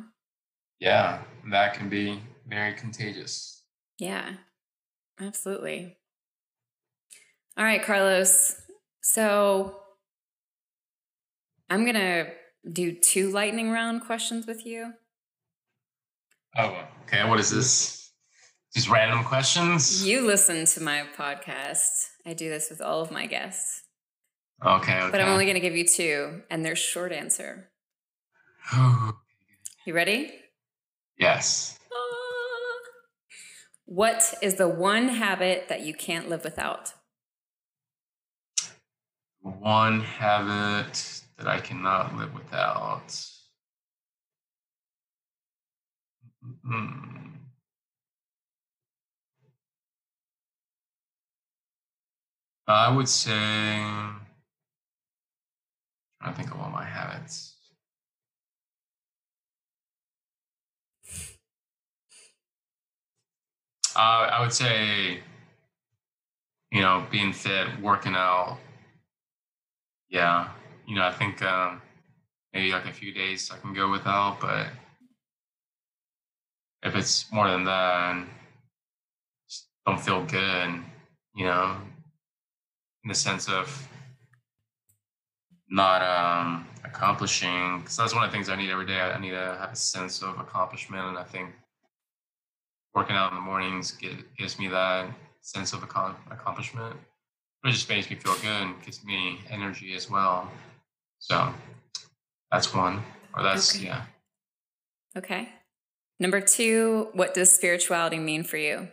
Yeah, 0.79 1.23
that 1.51 1.75
can 1.75 1.89
be 1.89 2.23
very 2.47 2.75
contagious. 2.75 3.65
Yeah, 3.99 4.35
absolutely. 5.21 5.99
All 7.57 7.65
right, 7.65 7.83
Carlos. 7.83 8.61
So 9.03 9.81
I'm 11.69 11.85
going 11.85 11.97
to 11.97 12.33
do 12.71 12.93
two 12.93 13.31
lightning 13.31 13.71
round 13.71 14.03
questions 14.03 14.47
with 14.47 14.65
you. 14.65 14.93
Oh, 16.57 16.85
okay. 17.05 17.29
What 17.29 17.41
is 17.41 17.51
this? 17.51 18.02
Just 18.75 18.89
random 18.89 19.23
questions? 19.25 20.07
You 20.07 20.23
listen 20.27 20.65
to 20.67 20.83
my 20.83 21.05
podcast. 21.17 22.07
I 22.27 22.33
do 22.33 22.49
this 22.49 22.71
with 22.71 22.81
all 22.81 23.01
of 23.03 23.11
my 23.11 23.27
guests, 23.27 23.83
Okay, 24.65 24.97
okay. 24.99 25.09
but 25.11 25.21
I'm 25.21 25.29
only 25.29 25.45
going 25.45 25.57
to 25.57 25.61
give 25.61 25.77
you 25.77 25.87
two, 25.87 26.43
and 26.51 26.65
they're 26.65 26.77
short 26.77 27.13
answer. 27.13 27.69
You 29.85 29.95
ready? 29.95 30.31
yes. 31.19 31.77
Ah. 31.93 32.79
What 33.85 34.33
is 34.41 34.55
the 34.55 34.69
one 34.69 35.09
habit 35.09 35.69
that 35.69 35.81
you 35.85 35.93
can't 35.93 36.29
live 36.29 36.45
without? 36.45 36.93
One 39.41 40.03
habit 40.03 41.23
that 41.37 41.49
I 41.49 41.59
cannot 41.59 42.15
live 42.17 42.33
without. 42.33 43.13
Hmm. 46.65 47.32
I 52.67 52.95
would 52.95 53.09
say. 53.09 53.85
To 56.25 56.33
think 56.33 56.53
of 56.53 56.61
all 56.61 56.71
my 56.71 56.85
habits. 56.85 57.57
Uh, 63.95 63.99
I 63.99 64.41
would 64.41 64.53
say, 64.53 65.19
you 66.71 66.81
know, 66.81 67.05
being 67.11 67.33
fit, 67.33 67.67
working 67.83 68.15
out. 68.15 68.59
Yeah, 70.09 70.49
you 70.87 70.95
know, 70.95 71.03
I 71.03 71.13
think 71.13 71.43
um, 71.43 71.83
maybe 72.55 72.73
like 72.73 72.87
a 72.87 72.93
few 72.93 73.13
days 73.13 73.51
I 73.51 73.59
can 73.59 73.75
go 73.75 73.91
without, 73.91 74.41
but 74.41 74.69
if 76.83 76.95
it's 76.95 77.31
more 77.33 77.51
than 77.51 77.65
that, 77.65 78.25
don't 79.87 80.01
feel 80.01 80.25
good, 80.25 80.83
you 81.35 81.45
know, 81.45 81.77
in 83.05 83.09
the 83.09 83.15
sense 83.15 83.49
of 83.49 83.89
not 85.69 86.03
um, 86.03 86.67
accomplishing, 86.85 87.81
because 87.81 87.97
that's 87.97 88.15
one 88.15 88.25
of 88.25 88.31
the 88.31 88.37
things 88.37 88.49
I 88.49 88.57
need 88.57 88.71
every 88.71 88.87
day. 88.87 89.01
I 89.01 89.19
need 89.19 89.31
to 89.31 89.57
have 89.59 89.73
a 89.73 89.77
sense 89.77 90.23
of 90.23 90.39
accomplishment, 90.39 91.07
and 91.07 91.19
I 91.19 91.25
think 91.25 91.51
working 92.95 93.17
out 93.17 93.33
in 93.33 93.37
the 93.37 93.41
mornings 93.43 93.93
get, 93.93 94.13
gives 94.37 94.59
me 94.59 94.69
that 94.69 95.09
sense 95.41 95.73
of 95.73 95.81
accom- 95.81 96.15
accomplishment. 96.31 96.95
It 97.65 97.71
just 97.71 97.89
makes 97.89 98.11
me 98.11 98.17
feel 98.17 98.35
good 98.35 98.45
and 98.63 98.83
gives 98.85 99.05
me 99.05 99.41
energy 99.49 99.95
as 99.95 100.11
well. 100.11 100.51
So 101.19 101.53
that's 102.51 102.75
one, 102.75 103.03
or 103.35 103.43
that's 103.43 103.75
Okay. 103.77 103.87
yeah. 103.87 104.03
Okay. 105.17 105.49
Number 106.21 106.41
two, 106.41 107.09
what 107.15 107.35
does 107.35 107.51
spirituality 107.51 108.19
mean 108.19 108.45
for 108.45 108.57
you? 108.57 108.89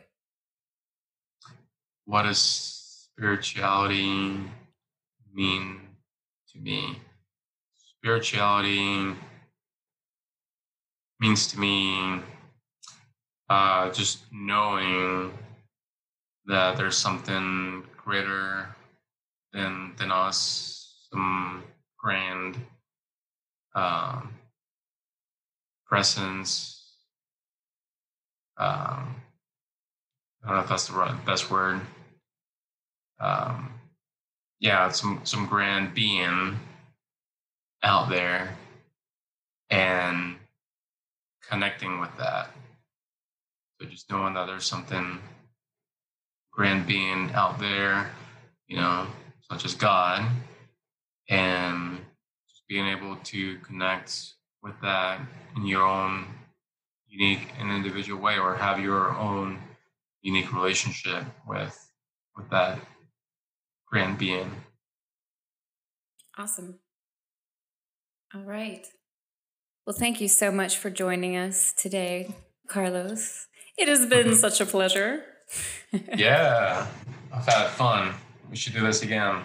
What 2.06 2.23
does 2.23 2.78
spirituality 3.19 4.39
mean 5.33 5.81
to 6.53 6.57
me? 6.57 6.97
Spirituality 7.75 9.13
means 11.19 11.47
to 11.47 11.59
me 11.59 12.21
uh, 13.49 13.89
just 13.91 14.19
knowing 14.31 15.33
that 16.45 16.77
there's 16.77 16.95
something 16.95 17.83
greater 17.97 18.73
than 19.51 19.91
than 19.97 20.13
us, 20.13 21.09
some 21.11 21.63
grand 21.97 22.55
um, 23.75 24.33
presence. 25.85 26.95
Um, 28.57 29.15
I 30.41 30.47
don't 30.47 30.55
know 30.55 30.61
if 30.61 30.69
that's 30.69 30.87
the 30.87 30.93
right, 30.93 31.25
best 31.25 31.51
word. 31.51 31.81
Um, 33.19 33.73
yeah, 34.59 34.89
some 34.89 35.21
some 35.23 35.45
grand 35.45 35.93
being 35.93 36.57
out 37.83 38.09
there, 38.09 38.55
and 39.69 40.35
connecting 41.49 41.99
with 41.99 42.15
that. 42.17 42.51
So 43.79 43.87
just 43.87 44.09
knowing 44.09 44.33
that 44.33 44.45
there's 44.45 44.65
something 44.65 45.19
grand 46.51 46.85
being 46.85 47.31
out 47.33 47.59
there, 47.59 48.09
you 48.67 48.77
know, 48.77 49.07
such 49.49 49.65
as 49.65 49.73
God, 49.73 50.29
and 51.29 51.99
just 52.49 52.67
being 52.67 52.87
able 52.87 53.15
to 53.15 53.57
connect 53.59 54.33
with 54.61 54.73
that 54.81 55.21
in 55.55 55.65
your 55.65 55.83
own 55.83 56.25
unique 57.07 57.53
and 57.59 57.71
individual 57.71 58.21
way 58.21 58.37
or 58.37 58.55
have 58.55 58.79
your 58.79 59.15
own 59.15 59.59
unique 60.21 60.53
relationship 60.53 61.23
with 61.47 61.91
with 62.35 62.49
that 62.49 62.79
grand 63.89 64.17
being 64.17 64.51
awesome. 66.37 66.79
All 68.33 68.43
right. 68.43 68.85
Well 69.85 69.95
thank 69.97 70.21
you 70.21 70.27
so 70.27 70.51
much 70.51 70.77
for 70.77 70.89
joining 70.89 71.35
us 71.35 71.73
today 71.73 72.33
carlos. 72.67 73.47
It 73.77 73.87
has 73.87 74.05
been 74.05 74.27
mm-hmm. 74.27 74.35
such 74.35 74.61
a 74.61 74.65
pleasure. 74.65 75.23
Yeah. 76.15 76.85
I've 77.33 77.45
had 77.45 77.69
fun. 77.69 78.13
We 78.51 78.55
should 78.55 78.73
do 78.73 78.81
this 78.81 79.01
again. 79.01 79.41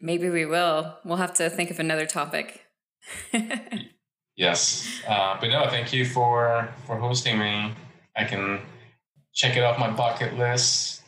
Maybe 0.00 0.30
we 0.30 0.46
will. 0.46 0.96
We'll 1.04 1.16
have 1.16 1.34
to 1.34 1.50
think 1.50 1.72
of 1.72 1.80
another 1.80 2.06
topic. 2.06 2.64
Yes, 4.40 5.02
uh, 5.06 5.36
but 5.38 5.50
no, 5.50 5.68
thank 5.68 5.92
you 5.92 6.06
for 6.06 6.66
for 6.86 6.96
hosting 6.96 7.38
me. 7.38 7.74
I 8.16 8.24
can 8.24 8.60
check 9.34 9.54
it 9.54 9.62
off 9.62 9.78
my 9.78 9.90
bucket 9.90 10.38
list. 10.38 10.99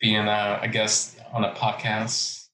Being 0.00 0.26
a, 0.26 0.60
a 0.62 0.68
guest 0.68 1.18
on 1.32 1.44
a 1.44 1.52
podcast. 1.54 2.46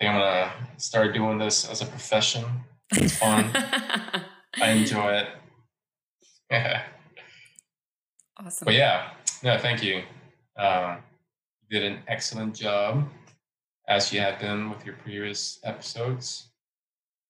I 0.00 0.04
think 0.04 0.14
I'm 0.14 0.20
gonna 0.20 0.52
start 0.76 1.14
doing 1.14 1.38
this 1.38 1.68
as 1.68 1.82
a 1.82 1.86
profession. 1.86 2.44
It's 2.92 3.16
fun. 3.16 3.50
I 3.54 4.70
enjoy 4.70 5.12
it. 5.12 5.28
Yeah. 6.50 6.82
Awesome. 8.38 8.66
But 8.66 8.74
yeah, 8.74 9.10
no, 9.42 9.58
thank 9.58 9.82
you. 9.82 10.02
Uh, 10.56 10.96
you 11.68 11.80
did 11.80 11.92
an 11.92 12.00
excellent 12.08 12.54
job, 12.54 13.08
as 13.88 14.12
you 14.12 14.20
have 14.20 14.38
been 14.38 14.70
with 14.70 14.84
your 14.84 14.96
previous 14.96 15.60
episodes. 15.64 16.48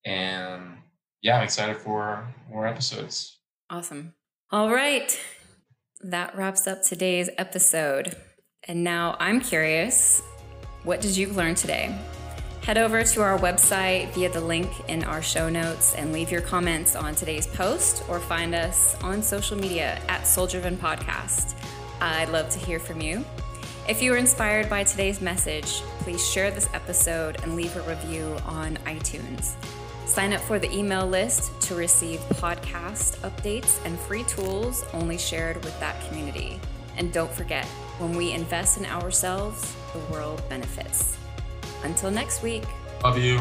And 0.04 0.78
yeah, 1.22 1.38
I'm 1.38 1.44
excited 1.44 1.76
for 1.76 2.26
more 2.50 2.66
episodes. 2.66 3.38
Awesome. 3.70 4.14
All 4.50 4.70
right. 4.70 5.18
That 6.00 6.36
wraps 6.36 6.66
up 6.66 6.82
today's 6.82 7.30
episode. 7.38 8.14
And 8.66 8.82
now 8.82 9.16
I'm 9.20 9.40
curious 9.40 10.22
what 10.84 11.00
did 11.00 11.16
you 11.16 11.28
learn 11.28 11.54
today? 11.54 11.96
Head 12.62 12.78
over 12.78 13.04
to 13.04 13.20
our 13.20 13.38
website 13.38 14.10
via 14.14 14.30
the 14.30 14.40
link 14.40 14.70
in 14.88 15.04
our 15.04 15.20
show 15.20 15.50
notes 15.50 15.94
and 15.94 16.12
leave 16.12 16.30
your 16.30 16.40
comments 16.40 16.96
on 16.96 17.14
today's 17.14 17.46
post 17.46 18.02
or 18.08 18.20
find 18.20 18.54
us 18.54 18.96
on 19.02 19.22
social 19.22 19.56
media 19.56 20.00
at 20.08 20.26
Soul 20.26 20.46
Driven 20.46 20.78
Podcast. 20.78 21.54
I'd 22.00 22.30
love 22.30 22.48
to 22.50 22.58
hear 22.58 22.78
from 22.78 23.02
you. 23.02 23.22
If 23.86 24.00
you 24.00 24.12
were 24.12 24.16
inspired 24.16 24.70
by 24.70 24.84
today's 24.84 25.20
message, 25.20 25.82
please 26.00 26.26
share 26.26 26.50
this 26.50 26.68
episode 26.72 27.42
and 27.42 27.56
leave 27.56 27.76
a 27.76 27.82
review 27.82 28.34
on 28.46 28.78
iTunes. 28.86 29.56
Sign 30.06 30.32
up 30.32 30.40
for 30.40 30.58
the 30.58 30.74
email 30.74 31.06
list 31.06 31.58
to 31.62 31.74
receive 31.74 32.20
podcast 32.30 33.18
updates 33.28 33.84
and 33.84 33.98
free 34.00 34.24
tools 34.24 34.86
only 34.94 35.18
shared 35.18 35.62
with 35.64 35.78
that 35.80 36.00
community. 36.08 36.58
And 36.96 37.12
don't 37.12 37.30
forget, 37.30 37.66
when 37.98 38.16
we 38.16 38.32
invest 38.32 38.78
in 38.78 38.86
ourselves, 38.86 39.74
the 39.92 39.98
world 40.12 40.42
benefits. 40.48 41.16
Until 41.84 42.10
next 42.10 42.42
week. 42.42 42.64
Love 43.02 43.18
you. 43.18 43.40